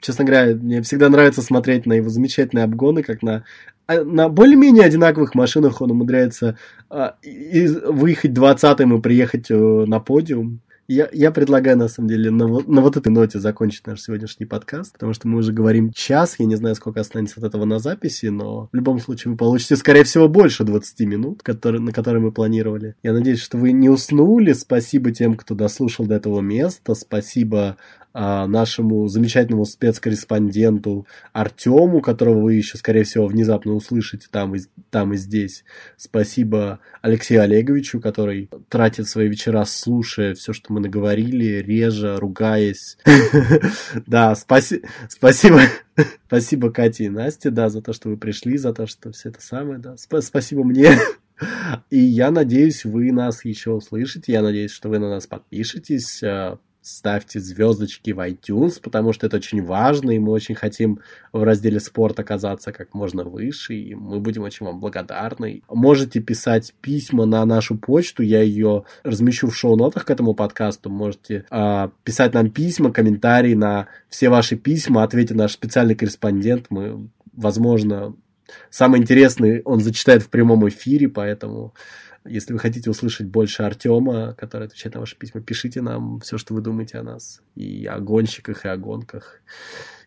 Честно 0.00 0.24
говоря, 0.24 0.56
мне 0.56 0.82
всегда 0.82 1.08
нравится 1.08 1.42
смотреть 1.42 1.86
на 1.86 1.92
его 1.92 2.08
замечательные 2.08 2.64
обгоны, 2.64 3.02
как 3.02 3.22
на 3.22 3.44
а 3.90 4.04
на 4.04 4.28
более-менее 4.28 4.84
одинаковых 4.84 5.34
машинах 5.34 5.80
он 5.80 5.90
умудряется 5.90 6.56
а, 6.88 7.16
и, 7.22 7.66
выехать 7.66 8.30
20-м 8.30 8.96
и 8.96 9.00
приехать 9.00 9.50
э, 9.50 9.54
на 9.56 9.98
подиум. 9.98 10.60
Я, 10.86 11.08
я 11.12 11.30
предлагаю, 11.30 11.76
на 11.76 11.86
самом 11.86 12.08
деле, 12.08 12.30
на, 12.32 12.46
на 12.46 12.80
вот 12.80 12.96
этой 12.96 13.10
ноте 13.10 13.38
закончить 13.38 13.86
наш 13.86 14.00
сегодняшний 14.00 14.46
подкаст, 14.46 14.92
потому 14.92 15.12
что 15.12 15.28
мы 15.28 15.38
уже 15.38 15.52
говорим 15.52 15.92
час, 15.92 16.34
я 16.38 16.46
не 16.46 16.56
знаю, 16.56 16.74
сколько 16.74 17.00
останется 17.00 17.38
от 17.38 17.46
этого 17.46 17.64
на 17.64 17.78
записи, 17.78 18.26
но 18.26 18.68
в 18.72 18.76
любом 18.76 18.98
случае 18.98 19.30
вы 19.30 19.36
получите, 19.36 19.76
скорее 19.76 20.02
всего, 20.02 20.28
больше 20.28 20.64
20 20.64 21.00
минут, 21.06 21.42
которые, 21.44 21.80
на 21.80 21.92
которые 21.92 22.20
мы 22.20 22.32
планировали. 22.32 22.96
Я 23.04 23.12
надеюсь, 23.12 23.40
что 23.40 23.56
вы 23.56 23.70
не 23.70 23.88
уснули. 23.88 24.52
Спасибо 24.52 25.12
тем, 25.12 25.36
кто 25.36 25.54
дослушал 25.54 26.06
до 26.06 26.16
этого 26.16 26.40
места. 26.40 26.94
Спасибо 26.94 27.76
нашему 28.12 29.06
замечательному 29.08 29.64
спецкорреспонденту 29.64 31.06
Артему, 31.32 32.00
которого 32.00 32.40
вы 32.42 32.54
еще, 32.54 32.76
скорее 32.78 33.04
всего, 33.04 33.26
внезапно 33.26 33.72
услышите 33.72 34.26
там 34.30 34.54
и, 34.54 34.60
там 34.90 35.12
и 35.12 35.16
здесь. 35.16 35.64
Спасибо 35.96 36.80
Алексею 37.02 37.42
Олеговичу, 37.42 38.00
который 38.00 38.50
тратит 38.68 39.08
свои 39.08 39.28
вечера, 39.28 39.64
слушая 39.64 40.34
все, 40.34 40.52
что 40.52 40.72
мы 40.72 40.80
наговорили, 40.80 41.62
реже, 41.62 42.16
ругаясь. 42.16 42.98
Да, 44.06 44.34
спасибо. 44.34 44.88
Спасибо 46.26 46.70
Кате 46.70 47.04
и 47.04 47.08
Насте, 47.08 47.50
да, 47.50 47.68
за 47.68 47.82
то, 47.82 47.92
что 47.92 48.08
вы 48.08 48.16
пришли, 48.16 48.56
за 48.56 48.72
то, 48.72 48.86
что 48.86 49.12
все 49.12 49.28
это 49.30 49.40
самое, 49.40 49.78
да. 49.78 49.96
Спасибо 49.96 50.64
мне. 50.64 50.98
И 51.90 51.98
я 51.98 52.30
надеюсь, 52.30 52.84
вы 52.84 53.12
нас 53.12 53.44
еще 53.44 53.70
услышите. 53.70 54.32
Я 54.32 54.42
надеюсь, 54.42 54.72
что 54.72 54.88
вы 54.88 54.98
на 54.98 55.08
нас 55.08 55.26
подпишетесь 55.26 56.22
а, 56.22 56.58
ставьте 56.96 57.40
звездочки 57.40 58.10
в 58.10 58.18
iTunes, 58.18 58.80
потому 58.82 59.12
что 59.12 59.26
это 59.26 59.36
очень 59.36 59.64
важно, 59.64 60.10
и 60.10 60.18
мы 60.18 60.32
очень 60.32 60.54
хотим 60.54 61.00
в 61.32 61.42
разделе 61.42 61.80
спорт 61.80 62.18
оказаться 62.18 62.72
как 62.72 62.94
можно 62.94 63.24
выше, 63.24 63.74
и 63.74 63.94
мы 63.94 64.20
будем 64.20 64.42
очень 64.42 64.66
вам 64.66 64.80
благодарны. 64.80 65.62
Можете 65.68 66.20
писать 66.20 66.74
письма 66.80 67.24
на 67.26 67.44
нашу 67.44 67.76
почту, 67.78 68.22
я 68.22 68.42
ее 68.42 68.84
размещу 69.02 69.48
в 69.48 69.56
шоу-нотах 69.56 70.04
к 70.04 70.10
этому 70.10 70.34
подкасту, 70.34 70.90
можете 70.90 71.44
э, 71.50 71.88
писать 72.04 72.34
нам 72.34 72.50
письма, 72.50 72.92
комментарии 72.92 73.54
на 73.54 73.88
все 74.08 74.28
ваши 74.28 74.56
письма, 74.56 75.02
ответит 75.02 75.36
наш 75.36 75.52
специальный 75.52 75.94
корреспондент, 75.94 76.66
мы, 76.70 77.08
возможно, 77.32 78.14
самый 78.70 79.00
интересный 79.00 79.62
он 79.62 79.80
зачитает 79.80 80.22
в 80.22 80.28
прямом 80.28 80.68
эфире, 80.68 81.08
поэтому 81.08 81.74
если 82.24 82.52
вы 82.52 82.58
хотите 82.58 82.90
услышать 82.90 83.26
больше 83.26 83.62
Артема, 83.62 84.34
который 84.34 84.66
отвечает 84.66 84.94
на 84.94 85.00
ваши 85.00 85.16
письма, 85.16 85.40
пишите 85.40 85.80
нам 85.80 86.20
все, 86.20 86.38
что 86.38 86.54
вы 86.54 86.60
думаете 86.60 86.98
о 86.98 87.02
нас. 87.02 87.42
И 87.54 87.86
о 87.86 87.98
гонщиках, 87.98 88.64
и 88.64 88.68
о 88.68 88.76
гонках. 88.76 89.40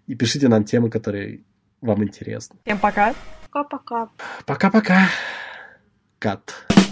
И 0.07 0.15
пишите 0.15 0.47
нам 0.47 0.63
темы, 0.63 0.89
которые 0.89 1.43
вам 1.81 2.03
интересны. 2.03 2.57
Всем 2.63 2.79
пока. 2.79 3.13
Пока-пока. 3.51 4.09
Пока-пока. 4.45 5.09
Кат. 6.19 6.82